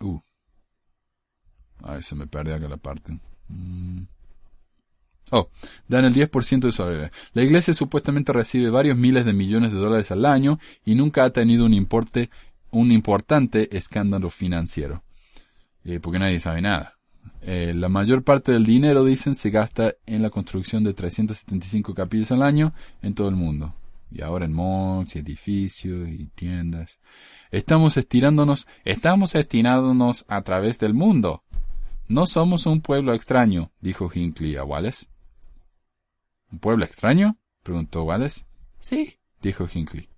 Uh. 0.00 0.20
A 1.82 2.02
se 2.02 2.14
me 2.14 2.26
perdió 2.26 2.54
acá 2.54 2.68
la 2.68 2.78
parte. 2.78 3.20
Mm. 3.48 4.04
Oh, 5.30 5.48
dan 5.88 6.04
el 6.04 6.14
10% 6.14 6.60
de 6.60 6.72
su 6.72 6.82
La 7.32 7.42
iglesia 7.42 7.72
supuestamente 7.74 8.32
recibe 8.32 8.70
varios 8.70 8.96
miles 8.96 9.24
de 9.24 9.32
millones 9.32 9.72
de 9.72 9.78
dólares 9.78 10.10
al 10.10 10.24
año 10.26 10.58
y 10.84 10.94
nunca 10.94 11.24
ha 11.24 11.30
tenido 11.30 11.64
un 11.64 11.72
importe, 11.72 12.30
un 12.70 12.92
importante 12.92 13.76
escándalo 13.76 14.30
financiero. 14.30 15.02
Eh, 15.84 16.00
porque 16.00 16.18
nadie 16.18 16.40
sabe 16.40 16.60
nada. 16.60 16.94
Eh, 17.42 17.72
la 17.74 17.88
mayor 17.88 18.22
parte 18.22 18.52
del 18.52 18.64
dinero, 18.64 19.04
dicen, 19.04 19.34
se 19.34 19.50
gasta 19.50 19.94
en 20.06 20.22
la 20.22 20.30
construcción 20.30 20.82
de 20.84 20.94
375 20.94 21.94
capillas 21.94 22.32
al 22.32 22.42
año 22.42 22.72
en 23.02 23.14
todo 23.14 23.28
el 23.28 23.36
mundo. 23.36 23.74
Y 24.10 24.22
ahora 24.22 24.44
en 24.44 24.52
malls 24.52 25.16
y 25.16 25.18
edificios 25.18 26.08
y 26.08 26.26
tiendas. 26.34 26.98
Estamos 27.50 27.96
estirándonos, 27.96 28.66
estamos 28.84 29.34
estirándonos 29.34 30.24
a 30.28 30.42
través 30.42 30.78
del 30.78 30.94
mundo. 30.94 31.42
No 32.08 32.26
somos 32.26 32.66
un 32.66 32.80
pueblo 32.80 33.14
extraño, 33.14 33.72
dijo 33.80 34.10
Hinckley 34.12 34.56
a 34.56 34.64
Wallace. 34.64 35.06
¿Un 36.54 36.60
pueblo 36.60 36.84
extraño? 36.84 37.36
preguntó 37.64 38.04
Wallace. 38.04 38.44
Sí, 38.78 39.18
dijo 39.42 39.66
Hinckley. 39.72 40.08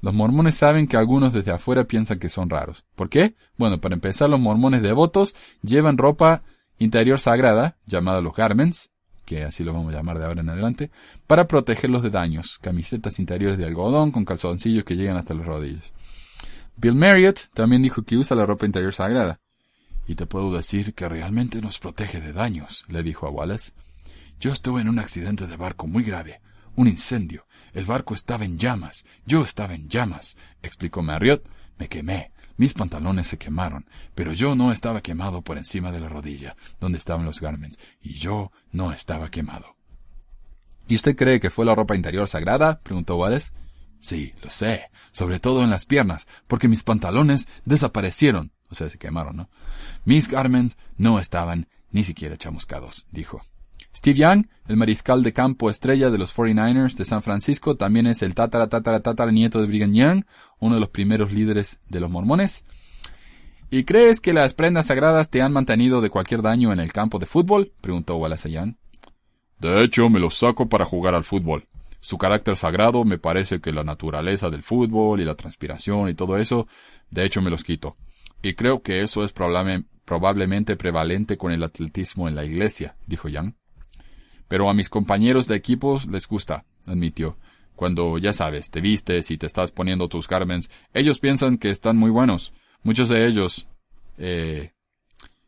Los 0.00 0.12
mormones 0.12 0.56
saben 0.56 0.88
que 0.88 0.96
algunos 0.96 1.32
desde 1.32 1.52
afuera 1.52 1.84
piensan 1.84 2.18
que 2.18 2.30
son 2.30 2.50
raros. 2.50 2.84
¿Por 2.96 3.08
qué? 3.08 3.36
Bueno, 3.56 3.80
para 3.80 3.94
empezar, 3.94 4.28
los 4.28 4.40
mormones 4.40 4.82
devotos 4.82 5.36
llevan 5.62 5.98
ropa 5.98 6.42
interior 6.78 7.20
sagrada, 7.20 7.76
llamada 7.86 8.20
los 8.20 8.34
garments, 8.34 8.90
que 9.24 9.44
así 9.44 9.62
lo 9.62 9.72
vamos 9.72 9.94
a 9.94 9.96
llamar 9.98 10.18
de 10.18 10.24
ahora 10.24 10.40
en 10.40 10.48
adelante, 10.48 10.90
para 11.28 11.46
protegerlos 11.46 12.02
de 12.02 12.10
daños, 12.10 12.58
camisetas 12.58 13.20
interiores 13.20 13.56
de 13.56 13.64
algodón 13.64 14.10
con 14.10 14.24
calzoncillos 14.24 14.82
que 14.82 14.96
llegan 14.96 15.16
hasta 15.16 15.34
los 15.34 15.46
rodillos. 15.46 15.92
Bill 16.76 16.96
Marriott 16.96 17.50
también 17.54 17.82
dijo 17.82 18.02
que 18.02 18.16
usa 18.16 18.36
la 18.36 18.46
ropa 18.46 18.66
interior 18.66 18.92
sagrada. 18.92 19.38
Y 20.08 20.16
te 20.16 20.26
puedo 20.26 20.52
decir 20.52 20.92
que 20.94 21.08
realmente 21.08 21.60
nos 21.60 21.78
protege 21.78 22.20
de 22.20 22.32
daños, 22.32 22.84
le 22.88 23.04
dijo 23.04 23.28
a 23.28 23.30
Wallace. 23.30 23.70
Yo 24.42 24.50
estuve 24.50 24.80
en 24.80 24.88
un 24.88 24.98
accidente 24.98 25.46
de 25.46 25.56
barco 25.56 25.86
muy 25.86 26.02
grave, 26.02 26.40
un 26.74 26.88
incendio. 26.88 27.46
El 27.74 27.84
barco 27.84 28.12
estaba 28.12 28.44
en 28.44 28.58
llamas. 28.58 29.04
Yo 29.24 29.44
estaba 29.44 29.72
en 29.72 29.88
llamas, 29.88 30.36
explicó 30.64 31.00
Marriott. 31.00 31.48
Me 31.78 31.88
quemé. 31.88 32.32
Mis 32.56 32.74
pantalones 32.74 33.28
se 33.28 33.38
quemaron, 33.38 33.86
pero 34.16 34.32
yo 34.32 34.56
no 34.56 34.72
estaba 34.72 35.00
quemado 35.00 35.42
por 35.42 35.58
encima 35.58 35.92
de 35.92 36.00
la 36.00 36.08
rodilla, 36.08 36.56
donde 36.80 36.98
estaban 36.98 37.24
los 37.24 37.40
garments, 37.40 37.78
y 38.02 38.14
yo 38.14 38.50
no 38.72 38.92
estaba 38.92 39.30
quemado. 39.30 39.76
¿Y 40.88 40.96
usted 40.96 41.14
cree 41.14 41.38
que 41.38 41.50
fue 41.50 41.64
la 41.64 41.76
ropa 41.76 41.94
interior 41.94 42.26
sagrada? 42.26 42.80
preguntó 42.80 43.18
Wallace. 43.18 43.52
Sí, 44.00 44.32
lo 44.42 44.50
sé, 44.50 44.90
sobre 45.12 45.38
todo 45.38 45.62
en 45.62 45.70
las 45.70 45.86
piernas, 45.86 46.26
porque 46.48 46.66
mis 46.66 46.82
pantalones 46.82 47.46
desaparecieron, 47.64 48.50
o 48.70 48.74
sea, 48.74 48.88
se 48.88 48.98
quemaron, 48.98 49.36
¿no? 49.36 49.50
Mis 50.04 50.28
garments 50.28 50.76
no 50.96 51.20
estaban 51.20 51.68
ni 51.92 52.02
siquiera 52.02 52.36
chamuscados, 52.36 53.06
dijo. 53.12 53.40
Steve 53.94 54.18
Young, 54.18 54.46
el 54.68 54.76
mariscal 54.76 55.22
de 55.22 55.32
campo 55.32 55.68
estrella 55.68 56.10
de 56.10 56.18
los 56.18 56.34
49ers 56.34 56.94
de 56.94 57.04
San 57.04 57.22
Francisco, 57.22 57.76
también 57.76 58.06
es 58.06 58.22
el 58.22 58.34
tatara 58.34 58.68
tatara 58.68 59.00
tatara 59.00 59.30
nieto 59.30 59.60
de 59.60 59.66
Brigham 59.66 59.92
Young, 59.92 60.24
uno 60.60 60.76
de 60.76 60.80
los 60.80 60.88
primeros 60.88 61.32
líderes 61.32 61.78
de 61.88 62.00
los 62.00 62.10
mormones. 62.10 62.64
¿Y 63.70 63.84
crees 63.84 64.20
que 64.20 64.32
las 64.32 64.54
prendas 64.54 64.86
sagradas 64.86 65.30
te 65.30 65.40
han 65.40 65.52
mantenido 65.52 66.00
de 66.00 66.10
cualquier 66.10 66.42
daño 66.42 66.72
en 66.72 66.80
el 66.80 66.92
campo 66.92 67.18
de 67.18 67.26
fútbol? 67.26 67.72
preguntó 67.80 68.16
Wallace 68.16 68.50
Young. 68.50 68.74
De 69.58 69.82
hecho, 69.82 70.08
me 70.08 70.20
los 70.20 70.36
saco 70.36 70.68
para 70.68 70.84
jugar 70.84 71.14
al 71.14 71.24
fútbol. 71.24 71.68
Su 72.00 72.18
carácter 72.18 72.56
sagrado 72.56 73.04
me 73.04 73.18
parece 73.18 73.60
que 73.60 73.72
la 73.72 73.84
naturaleza 73.84 74.50
del 74.50 74.62
fútbol 74.62 75.20
y 75.20 75.24
la 75.24 75.36
transpiración 75.36 76.08
y 76.08 76.14
todo 76.14 76.36
eso, 76.36 76.66
de 77.10 77.24
hecho 77.24 77.40
me 77.40 77.50
los 77.50 77.62
quito. 77.62 77.96
Y 78.42 78.54
creo 78.54 78.82
que 78.82 79.02
eso 79.02 79.24
es 79.24 79.32
probablemente 79.32 80.76
prevalente 80.76 81.38
con 81.38 81.52
el 81.52 81.62
atletismo 81.62 82.28
en 82.28 82.34
la 82.34 82.44
iglesia, 82.44 82.96
dijo 83.06 83.28
Young. 83.28 83.54
Pero 84.52 84.68
a 84.68 84.74
mis 84.74 84.90
compañeros 84.90 85.46
de 85.46 85.56
equipos 85.56 86.06
les 86.08 86.28
gusta, 86.28 86.66
admitió. 86.84 87.38
Cuando, 87.74 88.18
ya 88.18 88.34
sabes, 88.34 88.70
te 88.70 88.82
vistes 88.82 89.30
y 89.30 89.38
te 89.38 89.46
estás 89.46 89.72
poniendo 89.72 90.08
tus 90.08 90.28
garments, 90.28 90.68
ellos 90.92 91.20
piensan 91.20 91.56
que 91.56 91.70
están 91.70 91.96
muy 91.96 92.10
buenos. 92.10 92.52
Muchos 92.82 93.08
de 93.08 93.26
ellos, 93.26 93.66
eh, 94.18 94.72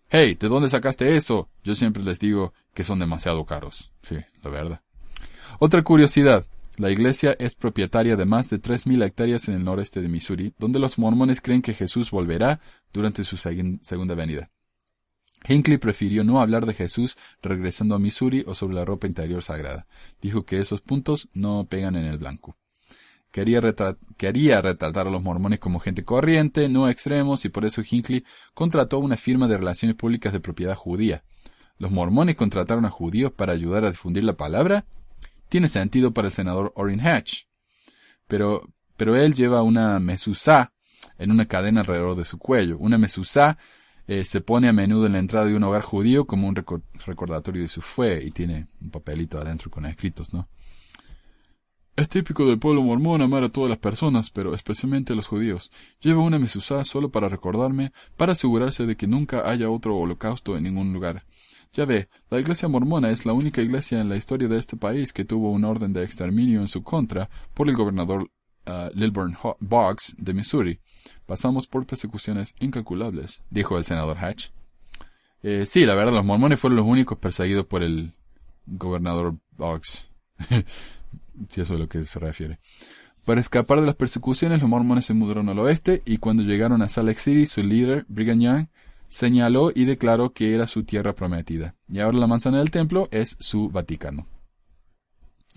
hey, 0.09 0.39
¿de 0.41 0.49
dónde 0.49 0.71
sacaste 0.71 1.17
eso? 1.17 1.51
Yo 1.65 1.75
siempre 1.75 2.03
les 2.03 2.19
digo 2.19 2.55
que 2.73 2.83
son 2.83 2.99
demasiado 2.99 3.45
caros. 3.45 3.93
Sí, 4.09 4.17
la 4.43 4.49
verdad. 4.49 4.81
Otra 5.59 5.83
curiosidad. 5.83 6.47
La 6.79 6.91
iglesia 6.91 7.37
es 7.39 7.57
propietaria 7.57 8.17
de 8.17 8.25
más 8.25 8.49
de 8.49 8.59
3.000 8.59 9.05
hectáreas 9.05 9.49
en 9.49 9.57
el 9.57 9.65
noreste 9.67 10.01
de 10.01 10.09
Missouri, 10.09 10.55
donde 10.59 10.79
los 10.79 10.99
mormones 10.99 11.43
creen 11.43 11.61
que 11.61 11.75
Jesús 11.75 12.11
volverá 12.11 12.59
durante 12.91 13.23
su 13.23 13.37
segunda 13.37 14.15
venida. 14.15 14.49
Hinckley 15.47 15.79
prefirió 15.79 16.25
no 16.25 16.41
hablar 16.41 16.65
de 16.67 16.75
Jesús 16.75 17.17
regresando 17.43 17.95
a 17.95 17.99
Missouri 17.99 18.45
o 18.47 18.55
sobre 18.55 18.77
la 18.77 18.85
ropa 18.85 19.07
interior 19.07 19.43
sagrada. 19.43 19.87
Dijo 20.21 20.45
que 20.45 20.59
esos 20.59 20.81
puntos 20.81 21.29
no 21.35 21.67
pegan 21.69 21.97
en 21.97 22.07
el 22.07 22.19
blanco. 22.19 22.57
Quería, 23.31 23.61
retratar 23.61 25.09
a 25.09 25.11
los 25.11 25.21
mormones 25.21 25.59
como 25.59 25.81
gente 25.81 26.05
corriente, 26.05 26.69
no 26.69 26.89
extremos, 26.89 27.45
y 27.45 27.49
por 27.49 27.65
eso 27.65 27.83
Hinckley 27.83 28.25
contrató 28.55 29.01
una 29.01 29.17
firma 29.17 29.49
de 29.49 29.59
relaciones 29.59 29.97
públicas 29.97 30.33
de 30.33 30.39
propiedad 30.39 30.77
judía. 30.77 31.25
¿Los 31.77 31.91
mormones 31.91 32.37
contrataron 32.37 32.85
a 32.85 32.91
judíos 32.91 33.33
para 33.33 33.53
ayudar 33.53 33.85
a 33.85 33.91
difundir 33.91 34.23
la 34.23 34.35
palabra? 34.35 34.87
Tiene 35.49 35.67
sentido 35.67 36.15
para 36.15 36.29
el 36.29 36.33
senador 36.33 36.73
Orrin 36.77 37.01
Hatch. 37.01 37.47
Pero, 38.29 38.73
pero 38.97 39.17
él 39.17 39.35
lleva 39.35 39.63
una 39.63 39.99
mesuzá 39.99 40.73
en 41.19 41.33
una 41.33 41.47
cadena 41.47 41.81
alrededor 41.81 42.15
de 42.15 42.25
su 42.25 42.39
cuello. 42.39 42.79
Una 42.79 42.99
mesuzá 42.99 43.59
eh, 44.07 44.25
se 44.25 44.41
pone 44.41 44.69
a 44.69 44.73
menudo 44.73 45.07
en 45.07 45.13
la 45.13 45.19
entrada 45.19 45.47
de 45.47 45.55
un 45.55 45.65
hogar 45.65 45.83
judío 45.83 46.27
como 46.27 46.49
un 46.49 46.55
recordatorio 46.55 47.63
de 47.63 47.69
su 47.69 47.81
fe 47.81 48.25
y 48.25 48.31
tiene 48.31 48.69
un 48.81 48.91
papelito 48.91 49.39
adentro 49.39 49.71
con 49.71 49.87
escritos, 49.87 50.33
¿no? 50.33 50.49
Es 51.97 52.09
típico 52.09 52.45
del 52.45 52.59
pueblo 52.59 52.83
mormón 52.83 53.23
amar 53.23 53.45
a 53.45 53.49
todas 53.49 53.71
las 53.71 53.79
personas, 53.79 54.31
pero 54.33 54.53
especialmente 54.53 55.13
a 55.13 55.17
los 55.17 55.29
judíos. 55.29 55.71
Lleva 56.01 56.23
una 56.23 56.41
mesuzá 56.41 56.85
solo 56.85 57.11
para 57.11 57.29
recordarme, 57.29 57.93
para 58.17 58.33
asegurarse 58.33 58.85
de 58.85 58.97
que 58.97 59.07
nunca 59.07 59.49
haya 59.49 59.71
otro 59.71 59.97
holocausto 59.97 60.57
en 60.57 60.65
ningún 60.65 60.93
lugar. 60.93 61.25
Ya 61.73 61.85
ve, 61.85 62.09
la 62.31 62.41
iglesia 62.41 62.69
mormona 62.69 63.11
es 63.11 63.25
la 63.27 63.33
única 63.33 63.63
iglesia 63.63 64.01
en 64.01 64.09
la 64.09 64.17
historia 64.17 64.49
de 64.49 64.59
este 64.59 64.77
país 64.77 65.13
que 65.13 65.25
tuvo 65.25 65.53
un 65.53 65.65
orden 65.65 65.93
de 65.93 66.03
exterminio 66.03 66.61
en 66.61 66.69
su 66.69 66.83
contra 66.83 67.31
por 67.55 67.69
el 67.69 67.77
gobernador 67.77 68.29
uh, 68.67 68.91
Lilburn 68.95 69.37
Boggs 69.61 70.17
de 70.19 70.35
Missouri. 70.35 70.81
Pasamos 71.27 71.67
por 71.67 71.87
persecuciones 71.87 72.55
incalculables, 72.61 73.43
dijo 73.51 73.79
el 73.79 73.85
senador 73.85 74.19
Hatch. 74.19 74.49
Eh, 75.43 75.65
sí, 75.67 75.87
la 75.87 75.95
verdad, 75.95 76.13
los 76.13 76.25
mormones 76.25 76.61
fueron 76.61 76.77
los 76.77 76.87
únicos 76.87 77.19
perseguidos 77.19 77.67
por 77.67 77.83
el 77.83 78.13
gobernador 78.67 79.37
Boggs. 79.57 80.07
si 81.49 81.61
eso 81.61 81.63
es 81.63 81.71
a 81.71 81.75
lo 81.75 81.89
que 81.89 82.05
se 82.05 82.19
refiere. 82.19 82.59
Para 83.25 83.41
escapar 83.41 83.81
de 83.81 83.87
las 83.87 83.95
persecuciones, 83.95 84.61
los 84.61 84.69
mormones 84.69 85.07
se 85.07 85.15
mudaron 85.15 85.49
al 85.49 85.59
oeste 85.59 86.03
y 86.05 86.19
cuando 86.19 86.43
llegaron 86.43 86.83
a 86.83 86.89
Salt 86.89 87.09
Lake 87.09 87.21
City, 87.21 87.47
su 87.47 87.63
líder, 87.63 88.05
Brigham 88.09 88.41
Young, 88.41 88.67
señaló 89.09 89.71
y 89.75 89.87
declaró 89.87 90.33
que 90.33 90.55
era 90.55 90.67
su 90.67 90.85
tierra 90.85 91.15
prometida. 91.15 91.75
Y 91.89 92.01
ahora 92.01 92.19
la 92.19 92.27
manzana 92.27 92.59
del 92.59 92.71
templo 92.71 93.09
es 93.11 93.37
su 93.41 93.71
Vaticano. 93.71 94.27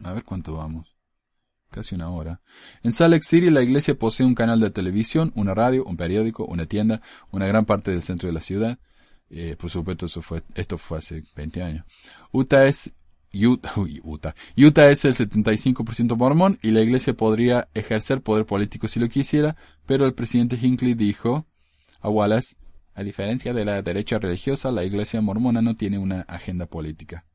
A 0.04 0.14
ver 0.14 0.24
cuánto 0.24 0.56
vamos 0.56 0.97
casi 1.70 1.96
una 1.96 2.10
hora. 2.10 2.42
En 2.84 2.92
Salt 2.92 3.12
Lake 3.12 3.26
City 3.26 3.50
la 3.50 3.62
iglesia 3.62 3.98
posee 3.98 4.26
un 4.26 4.36
canal 4.36 4.60
de 4.60 4.70
televisión, 4.70 5.32
una 5.36 5.54
radio, 5.54 5.84
un 5.86 5.98
periódico, 5.98 6.46
una 6.46 6.66
tienda, 6.66 7.02
una 7.32 7.48
gran 7.48 7.66
parte 7.66 7.92
del 7.92 8.02
centro 8.02 8.28
de 8.28 8.34
la 8.34 8.42
ciudad. 8.42 8.80
Eh, 9.30 9.56
por 9.60 9.70
supuesto, 9.70 10.06
eso 10.06 10.22
fue, 10.22 10.44
esto 10.56 10.78
fue 10.78 11.00
hace 11.00 11.24
20 11.36 11.64
años. 11.64 11.86
Utah 12.32 12.66
es 12.66 12.94
Utah, 13.34 13.74
Utah. 14.04 14.36
Utah 14.58 14.90
es 14.90 15.06
el 15.06 15.14
75% 15.14 16.16
mormón 16.16 16.60
y 16.62 16.72
la 16.72 16.82
iglesia 16.82 17.14
podría 17.14 17.68
ejercer 17.74 18.22
poder 18.22 18.46
político 18.46 18.88
si 18.88 19.00
lo 19.00 19.10
quisiera, 19.10 19.56
pero 19.86 20.06
el 20.06 20.14
presidente 20.14 20.58
Hinckley 20.62 20.94
dijo 20.94 21.46
a 22.00 22.10
Wallace, 22.10 22.56
a 22.94 23.04
diferencia 23.04 23.54
de 23.54 23.66
la 23.66 23.82
derecha 23.82 24.18
religiosa, 24.18 24.72
la 24.72 24.84
iglesia 24.84 25.22
mormona 25.22 25.62
no 25.62 25.76
tiene 25.76 26.00
una 26.00 26.22
agenda 26.22 26.66
política. 26.66 27.26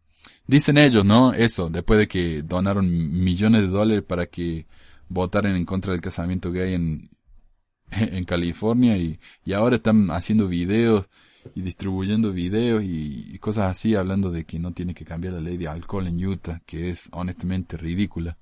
Dicen 0.47 0.77
ellos, 0.79 1.05
¿no? 1.05 1.33
Eso, 1.33 1.71
después 1.71 1.99
de 1.99 2.09
que 2.09 2.43
donaron 2.43 2.89
millones 3.23 3.63
de 3.63 3.69
dólares 3.69 4.05
para 4.07 4.27
que 4.27 4.67
votaran 5.09 5.57
en 5.57 5.65
contra 5.65 5.93
del 5.93 6.01
casamiento 6.01 6.51
gay 6.51 6.75
en, 6.75 7.11
en 7.91 8.25
California 8.25 8.97
y, 8.97 9.19
y 9.45 9.53
ahora 9.53 9.77
están 9.77 10.11
haciendo 10.11 10.49
videos 10.49 11.07
y 11.55 11.63
distribuyendo 11.63 12.33
videos 12.33 12.83
y, 12.85 13.39
cosas 13.39 13.71
así 13.71 13.95
hablando 13.97 14.31
de 14.31 14.45
que 14.45 14.59
no 14.59 14.73
tiene 14.73 14.95
que 14.95 15.05
cambiar 15.05 15.35
la 15.35 15.41
ley 15.41 15.57
de 15.57 15.69
alcohol 15.69 16.07
en 16.07 16.25
Utah, 16.25 16.63
que 16.65 16.91
es 16.91 17.09
honestamente 17.13 17.77
ridícula. 17.77 18.39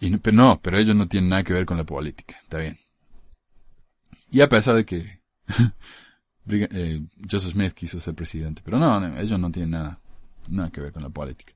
Y, 0.00 0.16
pero 0.16 0.36
no, 0.36 0.60
pero 0.62 0.78
ellos 0.78 0.96
no 0.96 1.06
tienen 1.06 1.30
nada 1.30 1.44
que 1.44 1.52
ver 1.52 1.66
con 1.66 1.76
la 1.76 1.84
política, 1.84 2.38
está 2.42 2.58
bien. 2.58 2.78
Y 4.30 4.40
a 4.40 4.48
pesar 4.48 4.74
de 4.74 4.86
que 4.86 5.20
eh, 6.48 7.00
Joseph 7.30 7.52
Smith 7.52 7.72
quiso 7.72 8.00
ser 8.00 8.14
presidente, 8.14 8.62
pero 8.64 8.78
no, 8.78 9.18
ellos 9.18 9.38
no 9.38 9.50
tienen 9.50 9.72
nada 9.72 9.98
nada 10.48 10.70
que 10.70 10.80
ver 10.80 10.92
con 10.92 11.02
la 11.02 11.08
política. 11.08 11.52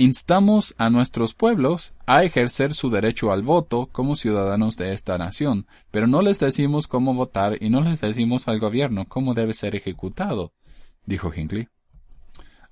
Instamos 0.00 0.74
a 0.78 0.90
nuestros 0.90 1.34
pueblos 1.34 1.92
a 2.06 2.22
ejercer 2.22 2.72
su 2.72 2.88
derecho 2.88 3.32
al 3.32 3.42
voto 3.42 3.88
como 3.90 4.14
ciudadanos 4.14 4.76
de 4.76 4.92
esta 4.92 5.18
nación, 5.18 5.66
pero 5.90 6.06
no 6.06 6.22
les 6.22 6.38
decimos 6.38 6.86
cómo 6.86 7.14
votar 7.14 7.60
y 7.60 7.68
no 7.68 7.80
les 7.80 8.00
decimos 8.00 8.46
al 8.46 8.60
gobierno 8.60 9.06
cómo 9.08 9.34
debe 9.34 9.54
ser 9.54 9.74
ejecutado, 9.74 10.52
dijo 11.04 11.32
Hinckley. 11.34 11.68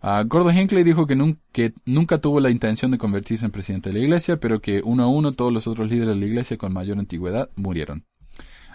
Uh, 0.02 0.24
Gordon 0.24 0.56
Hinckley 0.56 0.84
dijo 0.84 1.06
que, 1.06 1.36
que, 1.50 1.72
nunca 1.84 2.18
tuvo 2.18 2.38
la 2.38 2.50
intención 2.50 2.92
de 2.92 2.98
convertirse 2.98 3.44
en 3.44 3.50
presidente 3.50 3.88
de 3.88 3.98
la 3.98 4.04
iglesia, 4.04 4.38
pero 4.38 4.60
que 4.60 4.82
uno 4.84 5.02
a 5.02 5.08
uno 5.08 5.32
todos 5.32 5.52
los 5.52 5.66
otros 5.66 5.90
líderes 5.90 6.14
de 6.14 6.20
la 6.20 6.26
iglesia 6.26 6.56
con 6.56 6.72
mayor 6.72 6.98
antigüedad 6.98 7.50
murieron. 7.56 8.04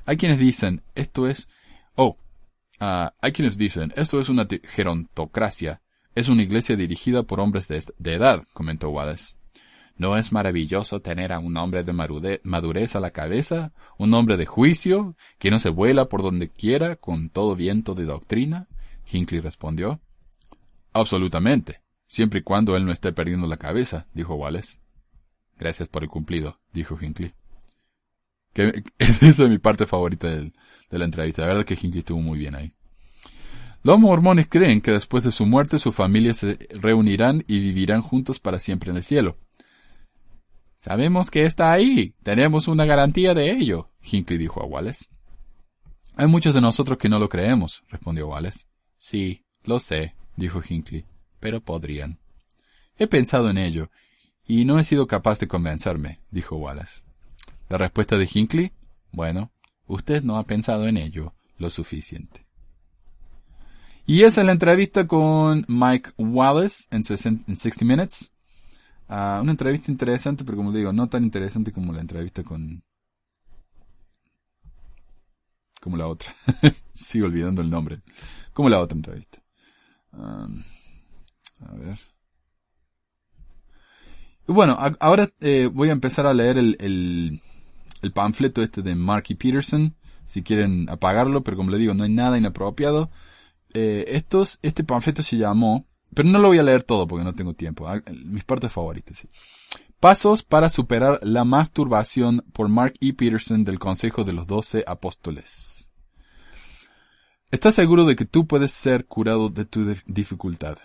Hay 0.05 0.17
quienes 0.17 0.39
dicen, 0.39 0.81
esto 0.95 1.27
es, 1.27 1.47
oh, 1.95 2.17
uh, 2.81 3.09
hay 3.21 3.31
quienes 3.31 3.57
dicen, 3.57 3.93
esto 3.95 4.19
es 4.19 4.27
una 4.27 4.47
gerontocracia, 4.63 5.81
es 6.15 6.27
una 6.27 6.43
iglesia 6.43 6.75
dirigida 6.75 7.23
por 7.23 7.39
hombres 7.39 7.67
de, 7.67 8.13
edad, 8.13 8.43
comentó 8.53 8.89
Wallace. 8.89 9.35
¿No 9.95 10.17
es 10.17 10.31
maravilloso 10.31 11.01
tener 11.01 11.31
a 11.31 11.39
un 11.39 11.55
hombre 11.57 11.83
de 11.83 12.39
madurez 12.43 12.95
a 12.95 12.99
la 12.99 13.11
cabeza, 13.11 13.71
un 13.97 14.13
hombre 14.13 14.35
de 14.35 14.45
juicio, 14.45 15.15
que 15.37 15.51
no 15.51 15.59
se 15.59 15.69
vuela 15.69 16.05
por 16.05 16.23
donde 16.23 16.49
quiera 16.49 16.95
con 16.95 17.29
todo 17.29 17.55
viento 17.55 17.93
de 17.93 18.05
doctrina? 18.05 18.67
Hinckley 19.11 19.41
respondió. 19.41 20.01
Absolutamente, 20.91 21.81
siempre 22.07 22.39
y 22.39 22.43
cuando 22.43 22.75
él 22.75 22.85
no 22.85 22.91
esté 22.91 23.13
perdiendo 23.13 23.47
la 23.47 23.57
cabeza, 23.57 24.07
dijo 24.13 24.35
Wallace. 24.35 24.79
Gracias 25.57 25.87
por 25.87 26.03
el 26.03 26.09
cumplido, 26.09 26.59
dijo 26.73 26.97
Hinckley. 26.99 27.33
Que, 28.53 28.83
esa 28.97 29.25
es 29.29 29.39
mi 29.39 29.59
parte 29.59 29.87
favorita 29.87 30.27
de 30.29 30.51
la 30.89 31.05
entrevista. 31.05 31.41
La 31.41 31.49
verdad 31.49 31.65
que 31.65 31.75
Hinckley 31.75 31.99
estuvo 31.99 32.21
muy 32.21 32.37
bien 32.37 32.55
ahí. 32.55 32.71
Los 33.83 33.99
mormones 33.99 34.47
creen 34.47 34.81
que 34.81 34.91
después 34.91 35.23
de 35.23 35.31
su 35.31 35.45
muerte 35.45 35.79
su 35.79 35.91
familia 35.91 36.33
se 36.33 36.57
reunirán 36.69 37.43
y 37.47 37.59
vivirán 37.59 38.01
juntos 38.01 38.39
para 38.39 38.59
siempre 38.59 38.91
en 38.91 38.97
el 38.97 39.03
cielo. 39.03 39.37
Sabemos 40.77 41.31
que 41.31 41.45
está 41.45 41.71
ahí. 41.71 42.13
Tenemos 42.23 42.67
una 42.67 42.85
garantía 42.85 43.33
de 43.33 43.51
ello, 43.51 43.91
Hinckley 44.03 44.37
dijo 44.37 44.61
a 44.61 44.65
Wallace. 44.65 45.05
Hay 46.15 46.27
muchos 46.27 46.53
de 46.53 46.61
nosotros 46.61 46.97
que 46.97 47.09
no 47.09 47.19
lo 47.19 47.29
creemos, 47.29 47.83
respondió 47.89 48.27
Wallace. 48.27 48.65
Sí, 48.97 49.45
lo 49.63 49.79
sé, 49.79 50.15
dijo 50.35 50.61
Hinckley, 50.67 51.05
pero 51.39 51.61
podrían. 51.61 52.19
He 52.97 53.07
pensado 53.07 53.49
en 53.49 53.57
ello, 53.57 53.89
y 54.45 54.65
no 54.65 54.77
he 54.77 54.83
sido 54.83 55.07
capaz 55.07 55.39
de 55.39 55.47
convencerme, 55.47 56.19
dijo 56.29 56.57
Wallace. 56.57 57.01
La 57.71 57.77
respuesta 57.77 58.17
de 58.17 58.29
Hinckley, 58.29 58.73
bueno, 59.13 59.49
usted 59.87 60.23
no 60.23 60.35
ha 60.35 60.43
pensado 60.43 60.89
en 60.89 60.97
ello 60.97 61.33
lo 61.57 61.69
suficiente. 61.69 62.45
Y 64.05 64.23
esa 64.23 64.41
es 64.41 64.45
la 64.45 64.51
entrevista 64.51 65.07
con 65.07 65.63
Mike 65.69 66.11
Wallace 66.17 66.87
en, 66.91 67.05
60 67.05 67.85
Minutes. 67.85 68.33
Ah, 69.07 69.39
una 69.41 69.51
entrevista 69.51 69.89
interesante, 69.89 70.43
pero 70.43 70.57
como 70.57 70.73
digo, 70.73 70.91
no 70.91 71.07
tan 71.07 71.23
interesante 71.23 71.71
como 71.71 71.93
la 71.93 72.01
entrevista 72.01 72.43
con... 72.43 72.83
Como 75.79 75.95
la 75.95 76.07
otra. 76.07 76.35
Sigo 76.93 77.27
olvidando 77.27 77.61
el 77.61 77.69
nombre. 77.69 78.01
Como 78.51 78.67
la 78.67 78.81
otra 78.81 78.97
entrevista. 78.97 79.41
A 80.11 80.45
ver. 81.75 81.97
Bueno, 84.45 84.77
ahora 84.99 85.31
eh, 85.39 85.69
voy 85.71 85.87
a 85.87 85.93
empezar 85.93 86.25
a 86.25 86.33
leer 86.33 86.57
el, 86.57 87.41
el 88.01 88.11
panfleto 88.11 88.61
este 88.61 88.81
de 88.81 88.95
Marky 88.95 89.35
Peterson. 89.35 89.95
Si 90.25 90.43
quieren 90.43 90.89
apagarlo, 90.89 91.43
pero 91.43 91.57
como 91.57 91.71
le 91.71 91.77
digo, 91.77 91.93
no 91.93 92.03
hay 92.03 92.11
nada 92.11 92.37
inapropiado. 92.37 93.11
Eh, 93.73 94.05
estos, 94.09 94.59
este 94.61 94.83
panfleto 94.83 95.23
se 95.23 95.37
llamó, 95.37 95.85
pero 96.13 96.29
no 96.29 96.39
lo 96.39 96.49
voy 96.49 96.59
a 96.59 96.63
leer 96.63 96.83
todo 96.83 97.07
porque 97.07 97.25
no 97.25 97.35
tengo 97.35 97.53
tiempo. 97.53 97.87
Ah, 97.87 98.01
mis 98.25 98.43
partes 98.43 98.71
favoritas, 98.71 99.17
sí. 99.17 99.29
Pasos 99.99 100.41
para 100.43 100.69
superar 100.69 101.19
la 101.21 101.43
masturbación 101.43 102.43
por 102.53 102.69
Mark 102.69 102.95
E. 103.01 103.13
Peterson 103.13 103.63
del 103.63 103.77
Consejo 103.77 104.23
de 104.23 104.33
los 104.33 104.47
Doce 104.47 104.83
Apóstoles. 104.87 105.91
¿Estás 107.51 107.75
seguro 107.75 108.05
de 108.05 108.15
que 108.15 108.25
tú 108.25 108.47
puedes 108.47 108.71
ser 108.71 109.05
curado 109.05 109.49
de 109.49 109.65
tu 109.65 109.85
dificultad? 110.07 110.77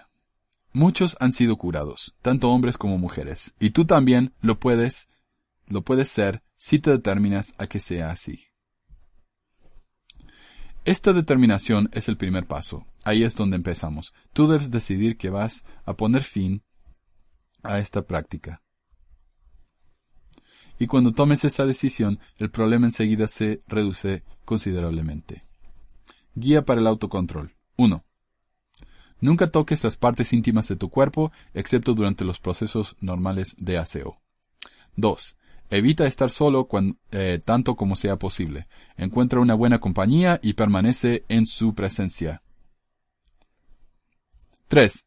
Muchos 0.73 1.17
han 1.21 1.33
sido 1.33 1.57
curados, 1.57 2.15
tanto 2.21 2.51
hombres 2.51 2.77
como 2.77 2.99
mujeres, 2.99 3.55
y 3.59 3.71
tú 3.71 3.87
también 3.87 4.35
lo 4.43 4.59
puedes, 4.59 5.09
lo 5.69 5.83
puedes 5.83 6.11
ser 6.11 6.43
si 6.57 6.79
te 6.79 6.91
determinas 6.91 7.55
a 7.59 7.67
que 7.67 7.81
sea 7.81 8.11
así. 8.11 8.45
Esta 10.85 11.13
determinación 11.13 11.89
es 11.93 12.09
el 12.09 12.17
primer 12.17 12.47
paso. 12.47 12.87
Ahí 13.03 13.25
es 13.25 13.35
donde 13.35 13.57
empezamos. 13.57 14.15
Tú 14.33 14.47
debes 14.47 14.71
decidir 14.71 15.17
que 15.17 15.31
vas 15.31 15.65
a 15.85 15.95
poner 15.95 16.23
fin 16.23 16.63
a 17.65 17.79
esta 17.81 18.03
práctica. 18.03 18.63
Y 20.79 20.87
cuando 20.87 21.13
tomes 21.13 21.45
esa 21.45 21.67
decisión, 21.67 22.21
el 22.37 22.51
problema 22.51 22.87
enseguida 22.87 23.27
se 23.27 23.63
reduce 23.67 24.23
considerablemente. 24.45 25.45
Guía 26.35 26.65
para 26.65 26.81
el 26.81 26.87
autocontrol. 26.87 27.57
1. 27.77 28.05
Nunca 29.21 29.51
toques 29.51 29.83
las 29.83 29.97
partes 29.97 30.33
íntimas 30.33 30.69
de 30.69 30.77
tu 30.77 30.91
cuerpo, 30.91 31.33
excepto 31.55 31.95
durante 31.95 32.25
los 32.25 32.39
procesos 32.39 32.97
normales 33.01 33.57
de 33.59 33.79
aseo. 33.79 34.21
2. 34.97 35.37
Evita 35.69 36.07
estar 36.07 36.31
solo 36.31 36.69
eh, 37.11 37.41
tanto 37.45 37.75
como 37.75 37.97
sea 37.97 38.17
posible. 38.17 38.69
Encuentra 38.97 39.41
una 39.41 39.55
buena 39.55 39.81
compañía 39.81 40.39
y 40.43 40.53
permanece 40.53 41.25
en 41.29 41.47
su 41.47 41.75
presencia. 41.75 42.43
3. 44.69 45.07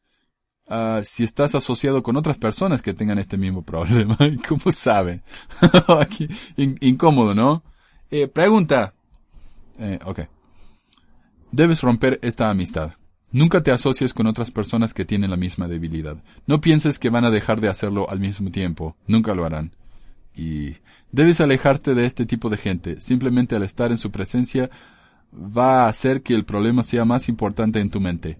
Ah, 0.68 1.02
si 1.04 1.24
estás 1.24 1.56
asociado 1.56 2.04
con 2.04 2.18
otras 2.18 2.38
personas 2.38 2.82
que 2.82 2.94
tengan 2.94 3.20
este 3.20 3.38
mismo 3.38 3.64
problema, 3.64 4.18
¿cómo 4.48 4.72
sabe? 4.72 5.22
incómodo, 6.58 7.34
¿no? 7.34 7.64
Eh, 8.12 8.28
pregunta. 8.28 8.94
Eh, 9.80 10.00
ok. 10.04 10.20
Debes 11.52 11.82
romper 11.82 12.20
esta 12.22 12.50
amistad. 12.50 12.92
Nunca 13.32 13.64
te 13.64 13.72
asocies 13.72 14.14
con 14.14 14.28
otras 14.28 14.52
personas 14.52 14.94
que 14.94 15.06
tienen 15.06 15.30
la 15.30 15.38
misma 15.38 15.68
debilidad. 15.68 16.18
No 16.48 16.60
pienses 16.62 17.00
que 17.00 17.10
van 17.10 17.26
a 17.26 17.32
dejar 17.32 17.62
de 17.62 17.70
hacerlo 17.70 18.10
al 18.10 18.20
mismo 18.20 18.52
tiempo. 18.52 18.96
Nunca 19.08 19.34
lo 19.34 19.46
harán 19.46 19.72
y 20.36 20.76
debes 21.12 21.42
alejarte 21.42 21.96
de 21.96 22.06
este 22.06 22.26
tipo 22.26 22.50
de 22.50 22.58
gente. 22.58 23.02
Simplemente 23.02 23.56
al 23.56 23.64
estar 23.64 23.92
en 23.92 23.98
su 23.98 24.12
presencia 24.12 24.70
va 25.34 25.84
a 25.84 25.88
hacer 25.88 26.22
que 26.22 26.34
el 26.36 26.46
problema 26.46 26.84
sea 26.84 27.06
más 27.06 27.30
importante 27.30 27.80
en 27.80 27.90
tu 27.90 28.00
mente. 28.00 28.38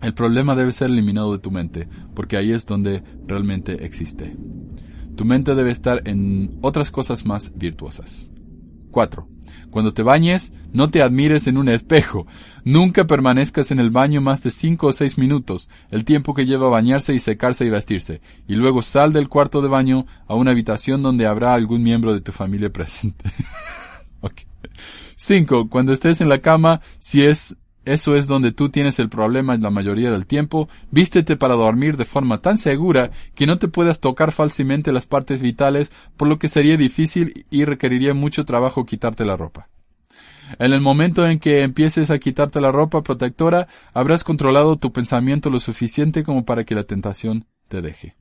El 0.00 0.14
problema 0.14 0.54
debe 0.56 0.72
ser 0.72 0.90
eliminado 0.90 1.32
de 1.32 1.38
tu 1.38 1.50
mente, 1.50 1.88
porque 2.14 2.36
ahí 2.36 2.52
es 2.52 2.66
donde 2.66 3.04
realmente 3.26 3.84
existe. 3.84 4.36
Tu 5.14 5.24
mente 5.24 5.54
debe 5.54 5.70
estar 5.70 6.02
en 6.08 6.58
otras 6.60 6.90
cosas 6.90 7.24
más 7.24 7.56
virtuosas. 7.56 8.32
4. 8.92 9.26
Cuando 9.72 9.92
te 9.92 10.04
bañes, 10.04 10.52
no 10.72 10.90
te 10.90 11.02
admires 11.02 11.48
en 11.48 11.56
un 11.56 11.68
espejo. 11.68 12.28
Nunca 12.64 13.06
permanezcas 13.06 13.72
en 13.72 13.80
el 13.80 13.90
baño 13.90 14.20
más 14.20 14.44
de 14.44 14.52
cinco 14.52 14.86
o 14.86 14.92
seis 14.92 15.18
minutos, 15.18 15.68
el 15.90 16.04
tiempo 16.04 16.34
que 16.34 16.46
lleva 16.46 16.68
bañarse 16.68 17.12
y 17.14 17.18
secarse 17.18 17.64
y 17.64 17.70
vestirse, 17.70 18.20
y 18.46 18.54
luego 18.54 18.82
sal 18.82 19.12
del 19.12 19.28
cuarto 19.28 19.62
de 19.62 19.68
baño 19.68 20.06
a 20.28 20.36
una 20.36 20.52
habitación 20.52 21.02
donde 21.02 21.26
habrá 21.26 21.54
algún 21.54 21.82
miembro 21.82 22.14
de 22.14 22.20
tu 22.20 22.30
familia 22.30 22.72
presente. 22.72 23.24
5. 25.22 25.68
Cuando 25.68 25.92
estés 25.92 26.20
en 26.20 26.28
la 26.28 26.40
cama, 26.40 26.80
si 26.98 27.22
es 27.22 27.56
eso 27.84 28.16
es 28.16 28.26
donde 28.26 28.52
tú 28.52 28.68
tienes 28.68 28.98
el 28.98 29.08
problema 29.08 29.56
la 29.56 29.70
mayoría 29.70 30.10
del 30.10 30.26
tiempo, 30.26 30.68
vístete 30.90 31.36
para 31.36 31.54
dormir 31.54 31.96
de 31.96 32.04
forma 32.04 32.38
tan 32.38 32.58
segura 32.58 33.10
que 33.34 33.46
no 33.46 33.58
te 33.58 33.68
puedas 33.68 34.00
tocar 34.00 34.32
falsamente 34.32 34.92
las 34.92 35.06
partes 35.06 35.42
vitales, 35.42 35.90
por 36.16 36.28
lo 36.28 36.38
que 36.38 36.48
sería 36.48 36.76
difícil 36.76 37.46
y 37.50 37.64
requeriría 37.64 38.14
mucho 38.14 38.44
trabajo 38.44 38.86
quitarte 38.86 39.24
la 39.24 39.36
ropa. 39.36 39.68
En 40.58 40.72
el 40.72 40.80
momento 40.80 41.26
en 41.26 41.38
que 41.38 41.62
empieces 41.62 42.10
a 42.10 42.18
quitarte 42.18 42.60
la 42.60 42.72
ropa 42.72 43.02
protectora, 43.02 43.68
habrás 43.94 44.22
controlado 44.22 44.76
tu 44.76 44.92
pensamiento 44.92 45.50
lo 45.50 45.60
suficiente 45.60 46.24
como 46.24 46.44
para 46.44 46.64
que 46.64 46.74
la 46.74 46.84
tentación 46.84 47.46
te 47.68 47.80
deje. 47.80 48.16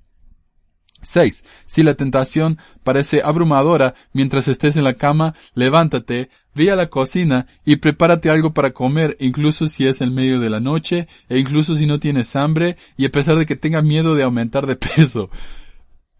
6. 1.03 1.43
Si 1.65 1.83
la 1.83 1.95
tentación 1.95 2.59
parece 2.83 3.21
abrumadora 3.23 3.95
mientras 4.13 4.47
estés 4.47 4.77
en 4.77 4.83
la 4.83 4.93
cama, 4.93 5.33
levántate, 5.55 6.29
ve 6.53 6.71
a 6.71 6.75
la 6.75 6.89
cocina 6.89 7.47
y 7.65 7.77
prepárate 7.77 8.29
algo 8.29 8.53
para 8.53 8.71
comer, 8.71 9.17
incluso 9.19 9.67
si 9.67 9.87
es 9.87 10.01
en 10.01 10.13
medio 10.13 10.39
de 10.39 10.49
la 10.49 10.59
noche, 10.59 11.07
e 11.29 11.37
incluso 11.37 11.75
si 11.75 11.85
no 11.85 11.99
tienes 11.99 12.35
hambre, 12.35 12.77
y 12.97 13.05
a 13.05 13.11
pesar 13.11 13.37
de 13.37 13.45
que 13.45 13.55
tengas 13.55 13.83
miedo 13.83 14.15
de 14.15 14.23
aumentar 14.23 14.67
de 14.67 14.75
peso. 14.95 15.29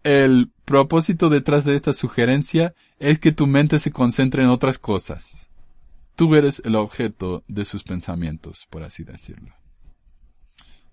El 0.02 0.50
propósito 0.64 1.28
detrás 1.28 1.64
de 1.64 1.76
esta 1.76 1.92
sugerencia 1.92 2.74
es 2.98 3.18
que 3.18 3.32
tu 3.32 3.46
mente 3.46 3.78
se 3.78 3.92
concentre 3.92 4.42
en 4.42 4.48
otras 4.48 4.78
cosas. 4.78 5.48
Tú 6.16 6.34
eres 6.34 6.60
el 6.64 6.74
objeto 6.74 7.44
de 7.48 7.64
sus 7.64 7.84
pensamientos, 7.84 8.66
por 8.68 8.82
así 8.82 9.04
decirlo. 9.04 9.54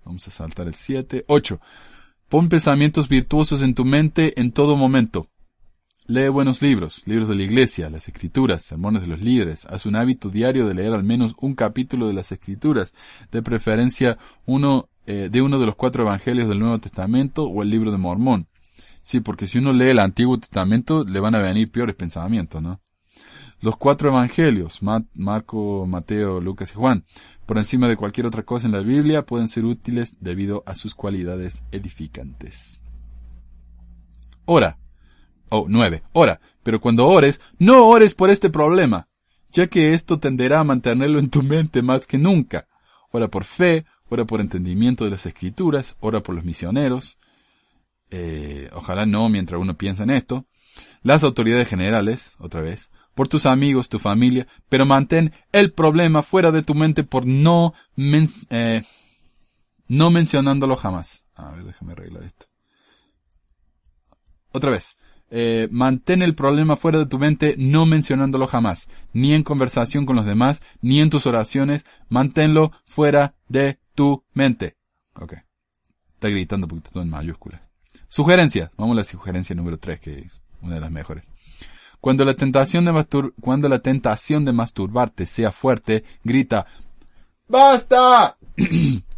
Vamos 0.06 0.28
a 0.28 0.32
saltar 0.32 0.68
el 0.68 0.76
7. 0.76 1.26
8. 1.28 1.60
Pon 2.30 2.50
pensamientos 2.50 3.10
virtuosos 3.10 3.62
en 3.62 3.74
tu 3.74 3.86
mente 3.86 4.40
en 4.40 4.52
todo 4.52 4.76
momento. 4.76 5.28
Lee 6.10 6.28
buenos 6.30 6.64
libros, 6.64 7.04
libros 7.06 7.30
de 7.30 7.36
la 7.36 7.44
iglesia, 7.44 7.88
las 7.88 8.08
escrituras, 8.08 8.64
sermones 8.64 9.04
de 9.04 9.08
los 9.10 9.22
líderes. 9.22 9.68
Haz 9.68 9.86
un 9.86 9.96
hábito 9.96 10.30
diario 10.30 10.68
de 10.68 10.74
leer 10.74 10.94
al 10.94 11.04
menos 11.04 11.36
un 11.40 11.54
capítulo 11.54 12.08
de 12.08 12.14
las 12.14 12.32
escrituras, 12.32 12.94
de 13.32 13.44
preferencia 13.44 14.18
uno 14.48 14.90
eh, 15.06 15.30
de 15.32 15.42
uno 15.44 15.60
de 15.60 15.68
los 15.68 15.76
cuatro 15.76 16.02
evangelios 16.02 16.50
del 16.50 16.58
Nuevo 16.58 16.80
Testamento 16.80 17.44
o 17.44 17.62
el 17.62 17.70
libro 17.70 17.92
de 17.92 18.00
Mormón. 18.00 18.48
Sí, 19.04 19.20
porque 19.20 19.46
si 19.46 19.60
uno 19.60 19.72
lee 19.72 19.90
el 19.90 20.00
Antiguo 20.00 20.40
Testamento 20.40 21.06
le 21.06 21.20
van 21.20 21.36
a 21.36 21.40
venir 21.40 21.70
peores 21.70 21.94
pensamientos, 21.94 22.60
¿no? 22.60 22.82
Los 23.62 23.78
cuatro 23.78 24.10
evangelios, 24.10 24.80
Marco, 24.82 25.86
Mateo, 25.86 26.42
Lucas 26.42 26.72
y 26.72 26.74
Juan, 26.74 27.06
por 27.46 27.60
encima 27.60 27.88
de 27.88 27.98
cualquier 27.98 28.26
otra 28.26 28.42
cosa 28.42 28.66
en 28.66 28.72
la 28.72 28.82
Biblia, 28.82 29.28
pueden 29.28 29.48
ser 29.48 29.64
útiles 29.64 30.18
debido 30.22 30.64
a 30.66 30.74
sus 30.74 30.96
cualidades 30.96 31.66
edificantes. 31.72 32.82
Ora. 34.46 34.80
Oh, 35.50 35.66
nueve. 35.68 36.04
Ora. 36.14 36.40
Pero 36.64 36.82
cuando 36.82 37.08
ores, 37.08 37.42
no 37.58 37.88
ores 37.88 38.14
por 38.14 38.30
este 38.30 38.50
problema, 38.50 39.08
ya 39.52 39.68
que 39.68 39.94
esto 39.94 40.20
tenderá 40.20 40.60
a 40.60 40.64
mantenerlo 40.64 41.20
en 41.20 41.30
tu 41.30 41.42
mente 41.42 41.82
más 41.82 42.06
que 42.06 42.18
nunca. 42.18 42.68
Ora 43.12 43.28
por 43.28 43.44
fe, 43.46 43.86
ora 44.10 44.26
por 44.26 44.42
entendimiento 44.42 45.06
de 45.06 45.12
las 45.12 45.26
escrituras, 45.26 45.96
ora 46.00 46.22
por 46.22 46.36
los 46.36 46.44
misioneros. 46.44 47.18
Eh, 48.12 48.70
ojalá 48.74 49.06
no 49.06 49.30
mientras 49.30 49.60
uno 49.62 49.78
piensa 49.78 50.04
en 50.04 50.12
esto. 50.12 50.46
Las 51.02 51.24
autoridades 51.24 51.68
generales, 51.68 52.34
otra 52.38 52.62
vez, 52.62 52.92
por 53.16 53.28
tus 53.28 53.46
amigos, 53.46 53.90
tu 53.90 53.98
familia, 53.98 54.48
pero 54.70 54.86
mantén 54.86 55.34
el 55.52 55.72
problema 55.72 56.24
fuera 56.24 56.52
de 56.52 56.62
tu 56.62 56.76
mente 56.76 57.04
por 57.04 57.26
no, 57.26 57.74
eh, 58.50 58.84
no 59.88 60.12
mencionándolo 60.12 60.76
jamás. 60.76 61.24
A 61.36 61.52
ver, 61.52 61.64
déjame 61.64 61.94
arreglar 61.94 62.24
esto. 62.24 62.46
Otra 64.52 64.72
vez. 64.72 64.98
Eh, 65.32 65.68
mantén 65.72 66.22
el 66.22 66.36
problema 66.36 66.76
fuera 66.76 67.00
de 67.00 67.06
tu 67.06 67.20
mente 67.20 67.56
no 67.58 67.86
mencionándolo 67.86 68.48
jamás, 68.48 68.90
ni 69.14 69.34
en 69.34 69.44
conversación 69.44 70.06
con 70.06 70.16
los 70.16 70.26
demás, 70.26 70.62
ni 70.82 71.02
en 71.02 71.10
tus 71.10 71.28
oraciones, 71.28 71.86
manténlo 72.10 72.72
fuera 72.86 73.36
de 73.48 73.80
tu 73.96 74.24
mente. 74.34 74.76
Ok. 75.16 75.34
Está 76.16 76.30
gritando 76.30 76.68
porque 76.68 76.90
todo 76.90 77.04
en 77.04 77.10
mayúsculas. 77.10 77.62
Sugerencia. 78.08 78.72
Vamos 78.76 78.96
a 78.96 79.02
la 79.02 79.04
sugerencia 79.04 79.56
número 79.56 79.78
3, 79.78 80.00
que 80.00 80.20
es 80.20 80.42
una 80.62 80.76
de 80.76 80.82
las 80.82 80.92
mejores. 80.92 81.26
Cuando 82.02 82.26
la 82.26 82.34
tentación 82.34 82.86
de 82.86 83.32
cuando 83.42 83.68
la 83.68 83.80
tentación 83.80 84.46
de 84.46 84.54
masturbarte 84.54 85.26
sea 85.26 85.52
fuerte, 85.52 86.04
grita 86.24 86.66
¡Basta! 87.48 88.38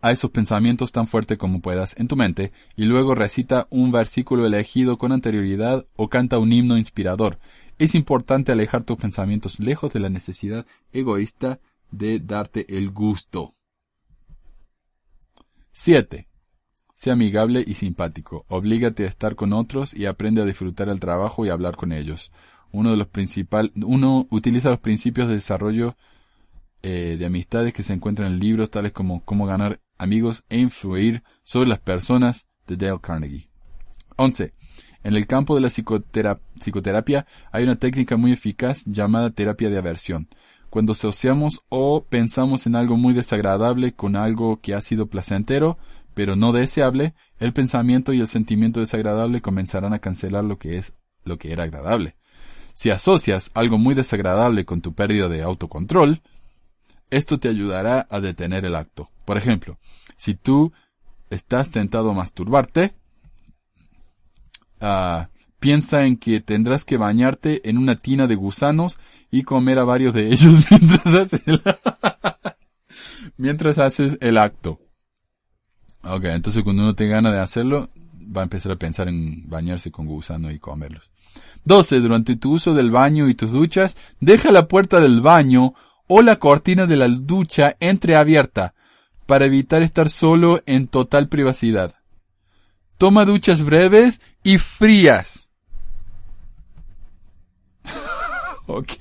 a 0.00 0.12
esos 0.12 0.30
pensamientos 0.30 0.92
tan 0.92 1.06
fuertes 1.06 1.38
como 1.38 1.60
puedas 1.60 1.94
en 1.98 2.08
tu 2.08 2.16
mente 2.16 2.52
y 2.76 2.84
luego 2.84 3.14
recita 3.14 3.66
un 3.70 3.92
versículo 3.92 4.46
elegido 4.46 4.98
con 4.98 5.12
anterioridad 5.12 5.86
o 5.96 6.08
canta 6.08 6.38
un 6.38 6.52
himno 6.52 6.78
inspirador. 6.78 7.38
Es 7.78 7.94
importante 7.94 8.52
alejar 8.52 8.84
tus 8.84 8.98
pensamientos 8.98 9.60
lejos 9.60 9.92
de 9.92 10.00
la 10.00 10.10
necesidad 10.10 10.66
egoísta 10.92 11.60
de 11.90 12.18
darte 12.20 12.66
el 12.76 12.90
gusto. 12.90 13.54
7. 15.72 16.28
Sea 16.94 17.14
amigable 17.14 17.64
y 17.66 17.74
simpático. 17.74 18.44
Oblígate 18.48 19.04
a 19.04 19.08
estar 19.08 19.34
con 19.34 19.52
otros 19.52 19.94
y 19.94 20.06
aprende 20.06 20.42
a 20.42 20.44
disfrutar 20.44 20.88
el 20.88 21.00
trabajo 21.00 21.46
y 21.46 21.48
hablar 21.48 21.76
con 21.76 21.92
ellos. 21.92 22.32
Uno 22.72 22.90
de 22.90 22.96
los 22.96 23.08
principal, 23.08 23.72
uno 23.74 24.26
utiliza 24.30 24.70
los 24.70 24.80
principios 24.80 25.28
de 25.28 25.34
desarrollo 25.34 25.96
eh, 26.82 27.16
de 27.18 27.26
amistades 27.26 27.72
que 27.72 27.82
se 27.82 27.92
encuentran 27.92 28.32
en 28.32 28.38
libros 28.38 28.70
tales 28.70 28.92
como 28.92 29.24
Cómo 29.24 29.46
ganar 29.46 29.80
amigos 30.00 30.44
e 30.48 30.58
influir 30.58 31.22
sobre 31.42 31.68
las 31.68 31.78
personas 31.78 32.46
de 32.66 32.76
Dale 32.76 33.00
Carnegie. 33.00 33.50
11. 34.16 34.54
En 35.02 35.14
el 35.14 35.26
campo 35.26 35.54
de 35.54 35.60
la 35.60 35.68
psicoterapia 36.58 37.26
hay 37.52 37.64
una 37.64 37.76
técnica 37.76 38.16
muy 38.16 38.32
eficaz 38.32 38.84
llamada 38.86 39.30
terapia 39.30 39.70
de 39.70 39.78
aversión. 39.78 40.28
Cuando 40.68 40.92
asociamos 40.92 41.64
o 41.68 42.04
pensamos 42.04 42.66
en 42.66 42.76
algo 42.76 42.96
muy 42.96 43.12
desagradable 43.12 43.92
con 43.92 44.16
algo 44.16 44.60
que 44.60 44.74
ha 44.74 44.80
sido 44.80 45.06
placentero, 45.06 45.78
pero 46.14 46.36
no 46.36 46.52
deseable, 46.52 47.14
el 47.38 47.52
pensamiento 47.52 48.12
y 48.12 48.20
el 48.20 48.28
sentimiento 48.28 48.80
desagradable 48.80 49.40
comenzarán 49.40 49.92
a 49.94 49.98
cancelar 49.98 50.44
lo 50.44 50.58
que 50.58 50.78
es 50.78 50.92
lo 51.24 51.38
que 51.38 51.52
era 51.52 51.64
agradable. 51.64 52.16
Si 52.74 52.90
asocias 52.90 53.50
algo 53.54 53.78
muy 53.78 53.94
desagradable 53.94 54.64
con 54.64 54.80
tu 54.80 54.94
pérdida 54.94 55.28
de 55.28 55.42
autocontrol, 55.42 56.22
esto 57.10 57.38
te 57.38 57.48
ayudará 57.48 58.06
a 58.10 58.20
detener 58.20 58.64
el 58.64 58.74
acto. 58.74 59.10
Por 59.24 59.36
ejemplo, 59.36 59.78
si 60.16 60.34
tú 60.34 60.72
estás 61.28 61.70
tentado 61.70 62.10
a 62.10 62.14
masturbarte, 62.14 62.94
uh, 64.80 65.26
piensa 65.58 66.04
en 66.04 66.16
que 66.16 66.40
tendrás 66.40 66.84
que 66.84 66.96
bañarte 66.96 67.68
en 67.68 67.78
una 67.78 67.96
tina 67.96 68.26
de 68.26 68.34
gusanos 68.34 68.98
y 69.30 69.42
comer 69.42 69.78
a 69.78 69.84
varios 69.84 70.14
de 70.14 70.28
ellos 70.28 70.66
mientras 70.70 71.14
haces 71.14 71.42
el, 71.46 71.62
mientras 73.36 73.78
haces 73.78 74.18
el 74.20 74.38
acto. 74.38 74.80
Ok, 76.02 76.24
entonces 76.24 76.64
cuando 76.64 76.82
uno 76.82 76.94
te 76.94 77.06
gana 77.06 77.30
de 77.30 77.40
hacerlo, 77.40 77.90
va 78.36 78.42
a 78.42 78.44
empezar 78.44 78.72
a 78.72 78.76
pensar 78.76 79.08
en 79.08 79.48
bañarse 79.48 79.90
con 79.90 80.06
gusanos 80.06 80.52
y 80.52 80.58
comerlos. 80.58 81.10
12. 81.64 82.00
Durante 82.00 82.36
tu 82.36 82.52
uso 82.52 82.74
del 82.74 82.90
baño 82.90 83.28
y 83.28 83.34
tus 83.34 83.52
duchas, 83.52 83.96
deja 84.18 84.50
la 84.50 84.66
puerta 84.66 84.98
del 84.98 85.20
baño 85.20 85.74
o 86.12 86.22
la 86.22 86.36
cortina 86.36 86.86
de 86.86 86.96
la 86.96 87.06
ducha 87.06 87.76
entreabierta 87.78 88.74
para 89.26 89.44
evitar 89.44 89.80
estar 89.82 90.10
solo 90.10 90.60
en 90.66 90.88
total 90.88 91.28
privacidad. 91.28 91.94
Toma 92.98 93.24
duchas 93.24 93.62
breves 93.62 94.20
y 94.42 94.58
frías. 94.58 95.48
ok. 98.66 98.92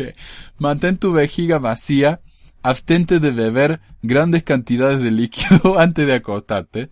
Mantén 0.59 0.99
tu 0.99 1.11
vejiga 1.11 1.57
vacía. 1.57 2.21
Abstente 2.61 3.19
de 3.19 3.31
beber 3.31 3.81
grandes 4.03 4.43
cantidades 4.43 5.01
de 5.01 5.09
líquido 5.09 5.79
antes 5.79 6.05
de 6.05 6.13
acostarte. 6.13 6.91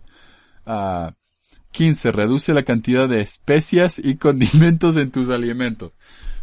15. 1.70 2.08
Ah, 2.08 2.12
reduce 2.12 2.52
la 2.54 2.64
cantidad 2.64 3.08
de 3.08 3.20
especias 3.20 4.00
y 4.00 4.16
condimentos 4.16 4.96
en 4.96 5.12
tus 5.12 5.30
alimentos. 5.30 5.92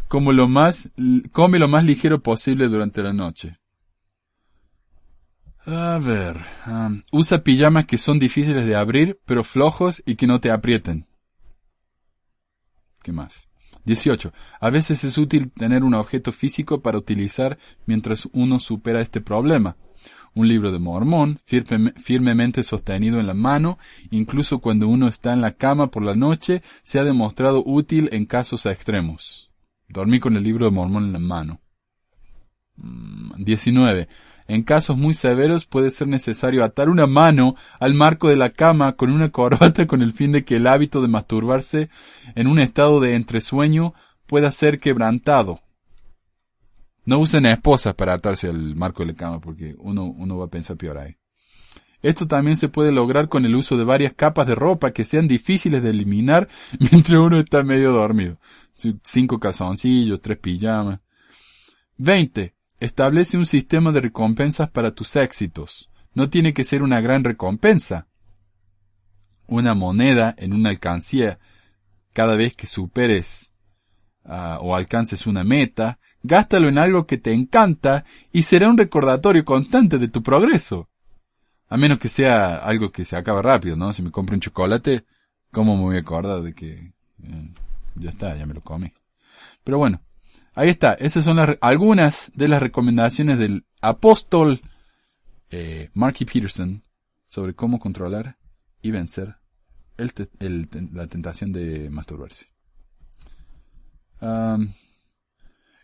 Como 0.08 0.32
lo 0.32 0.48
más, 0.48 0.88
come 1.30 1.58
lo 1.58 1.68
más 1.68 1.84
ligero 1.84 2.22
posible 2.22 2.68
durante 2.68 3.02
la 3.02 3.12
noche. 3.12 3.58
A 5.68 5.98
ver, 5.98 6.36
usa 7.10 7.42
pijamas 7.42 7.86
que 7.86 7.98
son 7.98 8.20
difíciles 8.20 8.64
de 8.64 8.76
abrir, 8.76 9.18
pero 9.26 9.42
flojos 9.42 10.00
y 10.06 10.14
que 10.14 10.28
no 10.28 10.40
te 10.40 10.52
aprieten. 10.52 11.06
¿Qué 13.02 13.10
más? 13.10 13.48
18. 13.84 14.32
A 14.60 14.70
veces 14.70 15.02
es 15.02 15.18
útil 15.18 15.50
tener 15.50 15.82
un 15.82 15.94
objeto 15.94 16.30
físico 16.30 16.82
para 16.82 16.98
utilizar 16.98 17.58
mientras 17.84 18.28
uno 18.32 18.60
supera 18.60 19.00
este 19.00 19.20
problema. 19.20 19.76
Un 20.34 20.46
libro 20.46 20.70
de 20.70 20.78
Mormón, 20.78 21.40
firmemente 21.46 22.62
sostenido 22.62 23.18
en 23.18 23.26
la 23.26 23.34
mano, 23.34 23.78
incluso 24.10 24.60
cuando 24.60 24.86
uno 24.86 25.08
está 25.08 25.32
en 25.32 25.40
la 25.40 25.52
cama 25.52 25.90
por 25.90 26.04
la 26.04 26.14
noche, 26.14 26.62
se 26.84 27.00
ha 27.00 27.04
demostrado 27.04 27.64
útil 27.66 28.08
en 28.12 28.26
casos 28.26 28.66
extremos. 28.66 29.50
Dormí 29.88 30.20
con 30.20 30.36
el 30.36 30.44
libro 30.44 30.66
de 30.66 30.70
Mormón 30.70 31.06
en 31.06 31.12
la 31.12 31.18
mano. 31.18 31.60
19. 32.76 34.08
En 34.48 34.62
casos 34.62 34.96
muy 34.96 35.14
severos 35.14 35.66
puede 35.66 35.90
ser 35.90 36.08
necesario 36.08 36.62
atar 36.62 36.88
una 36.88 37.06
mano 37.06 37.56
al 37.80 37.94
marco 37.94 38.28
de 38.28 38.36
la 38.36 38.50
cama 38.50 38.92
con 38.92 39.10
una 39.10 39.30
corbata 39.30 39.86
con 39.86 40.02
el 40.02 40.12
fin 40.12 40.32
de 40.32 40.44
que 40.44 40.56
el 40.56 40.66
hábito 40.66 41.02
de 41.02 41.08
masturbarse 41.08 41.90
en 42.34 42.46
un 42.46 42.58
estado 42.58 43.00
de 43.00 43.14
entresueño 43.14 43.94
pueda 44.26 44.50
ser 44.50 44.78
quebrantado. 44.78 45.60
No 47.04 47.18
usen 47.18 47.46
esposas 47.46 47.94
para 47.94 48.14
atarse 48.14 48.48
al 48.48 48.74
marco 48.74 49.04
de 49.04 49.12
la 49.12 49.16
cama 49.16 49.40
porque 49.40 49.76
uno, 49.78 50.04
uno 50.04 50.38
va 50.38 50.46
a 50.46 50.50
pensar 50.50 50.76
peor 50.76 50.98
ahí. 50.98 51.16
Esto 52.02 52.26
también 52.26 52.56
se 52.56 52.68
puede 52.68 52.92
lograr 52.92 53.28
con 53.28 53.44
el 53.44 53.54
uso 53.54 53.76
de 53.76 53.84
varias 53.84 54.12
capas 54.12 54.46
de 54.46 54.54
ropa 54.54 54.92
que 54.92 55.04
sean 55.04 55.26
difíciles 55.26 55.82
de 55.82 55.90
eliminar 55.90 56.48
mientras 56.78 57.18
uno 57.18 57.38
está 57.38 57.62
medio 57.62 57.92
dormido. 57.92 58.38
Cinco 59.02 59.40
calzoncillos, 59.40 60.20
tres 60.20 60.38
pijamas. 60.38 61.00
20. 61.96 62.55
Establece 62.78 63.38
un 63.38 63.46
sistema 63.46 63.90
de 63.92 64.00
recompensas 64.02 64.68
para 64.70 64.90
tus 64.90 65.16
éxitos. 65.16 65.88
No 66.14 66.28
tiene 66.28 66.52
que 66.52 66.64
ser 66.64 66.82
una 66.82 67.00
gran 67.00 67.24
recompensa. 67.24 68.06
Una 69.46 69.74
moneda 69.74 70.34
en 70.38 70.52
una 70.52 70.70
alcancía 70.70 71.38
cada 72.12 72.36
vez 72.36 72.54
que 72.54 72.66
superes 72.66 73.50
ah, 74.24 74.58
o 74.60 74.74
alcances 74.74 75.26
una 75.26 75.44
meta, 75.44 75.98
gástalo 76.22 76.68
en 76.68 76.78
algo 76.78 77.06
que 77.06 77.18
te 77.18 77.32
encanta 77.32 78.04
y 78.32 78.42
será 78.42 78.68
un 78.68 78.78
recordatorio 78.78 79.44
constante 79.44 79.98
de 79.98 80.08
tu 80.08 80.22
progreso. 80.22 80.88
A 81.68 81.76
menos 81.76 81.98
que 81.98 82.08
sea 82.08 82.56
algo 82.56 82.92
que 82.92 83.04
se 83.04 83.16
acaba 83.16 83.42
rápido, 83.42 83.76
¿no? 83.76 83.92
Si 83.92 84.02
me 84.02 84.10
compro 84.10 84.34
un 84.34 84.40
chocolate, 84.40 85.04
¿cómo 85.50 85.76
me 85.76 85.82
voy 85.82 85.96
a 85.96 86.00
acordar 86.00 86.42
de 86.42 86.54
que 86.54 86.92
eh, 87.22 87.50
ya 87.96 88.10
está, 88.10 88.36
ya 88.36 88.46
me 88.46 88.54
lo 88.54 88.62
comí? 88.62 88.92
Pero 89.64 89.78
bueno, 89.78 90.00
Ahí 90.56 90.70
está, 90.70 90.94
esas 90.94 91.22
son 91.22 91.38
algunas 91.60 92.32
de 92.34 92.48
las 92.48 92.62
recomendaciones 92.62 93.38
del 93.38 93.66
apóstol 93.82 94.62
eh, 95.50 95.90
Marky 95.92 96.24
Peterson 96.24 96.82
sobre 97.26 97.52
cómo 97.52 97.78
controlar 97.78 98.38
y 98.80 98.90
vencer 98.90 99.36
la 99.98 101.06
tentación 101.08 101.52
de 101.52 101.90
masturbarse. 101.90 102.46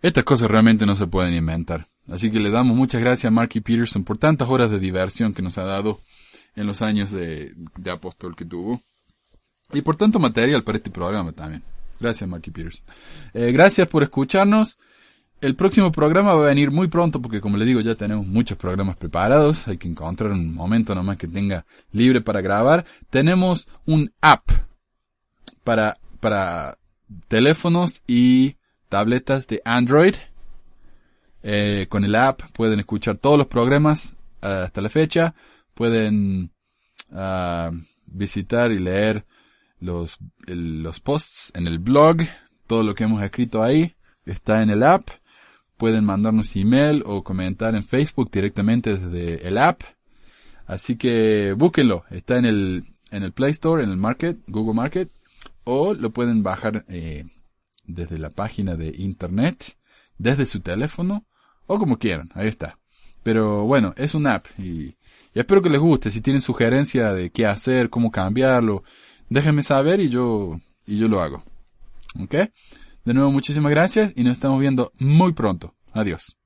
estas 0.01 0.25
cosas 0.25 0.51
realmente 0.51 0.87
no 0.87 0.97
se 0.97 1.07
pueden 1.07 1.35
inventar. 1.35 1.87
Así 2.09 2.31
que 2.31 2.41
le 2.41 2.49
damos 2.49 2.75
muchas 2.75 3.03
gracias 3.03 3.27
a 3.27 3.31
Marky 3.31 3.61
Peterson 3.61 4.05
por 4.05 4.17
tantas 4.17 4.49
horas 4.49 4.71
de 4.71 4.79
diversión 4.79 5.35
que 5.35 5.43
nos 5.43 5.59
ha 5.59 5.65
dado 5.65 6.01
en 6.57 6.67
los 6.67 6.81
años 6.81 7.11
de, 7.11 7.53
de 7.77 7.91
apóstol 7.91 8.35
que 8.35 8.47
tuvo. 8.47 8.81
Y 9.75 9.83
por 9.83 9.97
tanto 9.97 10.19
material 10.19 10.65
para 10.65 10.79
este 10.79 10.91
programa 10.91 11.33
también. 11.33 11.63
Gracias, 12.03 12.29
Marky 12.29 12.51
Peters. 12.51 12.83
Eh, 13.33 13.53
gracias 13.53 13.87
por 13.87 14.03
escucharnos. 14.03 14.77
El 15.41 15.55
próximo 15.55 15.93
programa 15.93 16.35
va 16.35 16.43
a 16.43 16.49
venir 16.49 16.73
muy 16.73 16.89
pronto 16.89 17.23
porque, 17.23 17.41
como 17.41 17.57
le 17.57 17.65
digo, 17.65 17.81
ya 17.81 17.95
tenemos 17.95 18.27
muchos 18.27 18.59
programas 18.59 18.97
preparados. 18.97 19.69
Hay 19.69 19.79
que 19.79 19.87
encontrar 19.87 20.33
un 20.33 20.53
momento 20.53 20.97
nomás 20.97 21.17
que 21.17 21.29
tenga 21.29 21.65
libre 21.93 22.21
para 22.21 22.41
grabar. 22.41 22.85
Tenemos 23.09 23.69
un 23.87 24.13
app 24.21 24.51
para, 25.63 25.99
para 26.19 26.77
teléfonos 27.29 28.03
y 28.09 28.57
tabletas 28.89 29.47
de 29.47 29.63
Android. 29.65 30.17
Eh, 31.45 31.87
con 31.89 32.05
el 32.05 32.17
app 32.17 32.41
pueden 32.53 32.81
escuchar 32.81 33.17
todos 33.17 33.39
los 33.39 33.47
programas 33.47 34.17
eh, 34.43 34.63
hasta 34.65 34.81
la 34.81 34.89
fecha. 34.89 35.37
Pueden 35.73 36.51
ah, 37.13 37.71
visitar 38.07 38.73
y 38.73 38.81
leer 38.81 39.25
los, 39.83 40.19
los 40.47 41.01
posts 41.01 41.53
en 41.55 41.67
el 41.67 41.79
blog, 41.79 42.19
todo 42.67 42.83
lo 42.83 42.95
que 42.95 43.05
hemos 43.05 43.23
escrito 43.23 43.63
ahí 43.63 43.95
está 44.25 44.63
en 44.63 44.71
el 44.71 44.83
app. 44.83 45.09
Pueden 45.77 46.05
mandarnos 46.05 46.55
email 46.55 47.03
o 47.05 47.25
comentar 47.25 47.75
en 47.75 47.85
Facebook 47.85 48.31
directamente 48.31 48.97
desde 48.97 49.47
el 49.47 49.59
app. 49.59 49.83
Así 50.67 50.97
que 50.97 51.55
búsquenlo. 51.57 52.05
Está 52.11 52.39
en 52.39 52.45
el, 52.45 52.85
en 53.11 53.25
el 53.25 53.33
Play 53.33 53.51
Store, 53.51 53.83
en 53.83 53.91
el 53.91 53.97
Market, 53.97 54.39
Google 54.47 54.75
Market. 54.75 55.11
O 55.65 55.95
lo 55.95 56.11
pueden 56.11 56.43
bajar 56.45 56.85
eh, 56.89 57.25
desde 57.87 58.19
la 58.19 58.31
página 58.31 58.77
de 58.77 58.95
Internet, 58.97 59.77
desde 60.19 60.47
su 60.47 60.61
teléfono 60.61 61.27
o 61.67 61.79
como 61.79 61.99
quieran. 61.99 62.31
Ahí 62.35 62.47
está. 62.47 62.79
Pero 63.25 63.65
bueno, 63.65 63.93
es 63.97 64.15
un 64.15 64.27
app 64.29 64.47
y, 64.59 64.97
y 65.35 65.41
espero 65.41 65.63
que 65.63 65.71
les 65.71 65.81
guste. 65.81 66.11
Si 66.11 66.21
tienen 66.21 66.43
sugerencia 66.43 67.13
de 67.13 67.31
qué 67.31 67.47
hacer, 67.47 67.91
cómo 67.91 68.13
cambiarlo, 68.13 68.85
déjenme 69.33 69.63
saber 69.63 70.01
y 70.01 70.09
yo, 70.09 70.59
y 70.87 70.99
yo 70.99 71.09
lo 71.09 71.21
hago. 71.21 71.43
¿Ok? 72.21 72.35
De 73.05 73.15
nuevo, 73.15 73.33
muchísimas 73.33 73.71
gracias 73.71 74.13
y 74.17 74.23
nos 74.23 74.35
estamos 74.35 74.61
viendo 74.61 74.93
muy 74.99 75.33
pronto. 75.33 75.75
Adiós. 75.93 76.42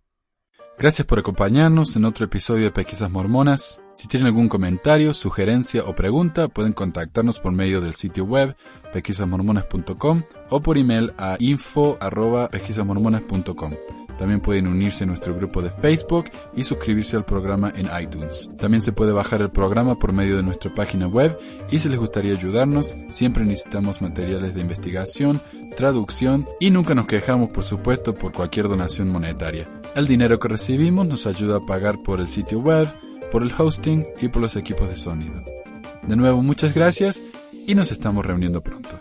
Gracias 0.79 1.07
por 1.07 1.19
acompañarnos 1.19 1.97
en 1.97 2.05
otro 2.05 2.27
episodio 2.27 2.65
de 2.65 2.71
Pesquisas 2.71 3.11
Mormonas. 3.11 3.81
Si 3.95 4.09
tienen 4.09 4.27
algún 4.27 4.51
comentario, 4.51 5.15
sugerencia 5.15 5.83
o 5.85 5.95
pregunta, 5.95 6.49
pueden 6.49 6.75
contactarnos 6.75 7.41
por 7.41 7.53
medio 7.53 7.81
del 7.81 7.95
sitio 7.95 8.25
web 8.25 8.55
pesquisasmormonas.com 8.93 10.23
o 10.51 10.61
por 10.61 10.77
email 10.77 11.15
a 11.17 11.39
info.pesquisasmormonas.com. 11.41 13.73
También 14.19 14.41
pueden 14.41 14.67
unirse 14.67 15.05
a 15.05 15.07
nuestro 15.07 15.35
grupo 15.35 15.63
de 15.63 15.71
Facebook 15.71 16.27
y 16.55 16.65
suscribirse 16.65 17.17
al 17.17 17.25
programa 17.25 17.73
en 17.75 17.89
iTunes. 18.01 18.51
También 18.59 18.83
se 18.83 18.93
puede 18.93 19.13
bajar 19.13 19.41
el 19.41 19.51
programa 19.51 19.99
por 19.99 20.13
medio 20.13 20.37
de 20.37 20.43
nuestra 20.43 20.75
página 20.75 21.07
web 21.07 21.39
y 21.71 21.79
si 21.79 21.89
les 21.89 21.99
gustaría 21.99 22.33
ayudarnos, 22.33 22.97
siempre 23.09 23.45
necesitamos 23.45 24.03
materiales 24.03 24.55
de 24.55 24.61
investigación, 24.61 25.41
traducción 25.77 26.49
y 26.59 26.71
nunca 26.71 26.95
nos 26.95 27.07
quejamos, 27.07 27.51
por 27.51 27.63
supuesto, 27.63 28.17
por 28.17 28.33
cualquier 28.33 28.67
donación 28.67 29.09
monetaria. 29.09 29.69
El 29.95 30.09
dinero 30.09 30.41
que 30.41 30.49
recibimos 30.49 31.07
nos 31.07 31.27
ayuda 31.29 31.59
a 31.59 31.67
pagar 31.67 32.03
por 32.03 32.19
el 32.19 32.29
sitio 32.29 32.59
web, 32.59 32.89
por 33.31 33.45
el 33.45 33.53
hosting 33.57 34.05
y 34.21 34.29
por 34.29 34.43
los 34.43 34.57
equipos 34.57 34.89
de 34.89 34.97
sonido. 34.97 35.41
De 36.03 36.17
nuevo, 36.17 36.43
muchas 36.43 36.75
gracias 36.75 37.23
y 37.53 37.75
nos 37.77 37.93
estamos 37.93 38.27
reuniendo 38.27 38.63
pronto. 38.63 38.99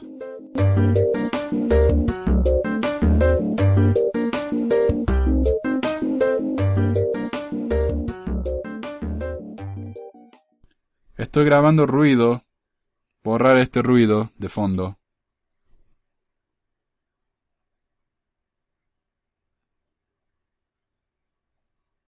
Estoy 11.18 11.46
grabando 11.46 11.86
ruido. 11.88 12.44
Borrar 13.24 13.58
este 13.58 13.82
ruido 13.82 14.30
de 14.38 14.50
fondo. 14.50 14.98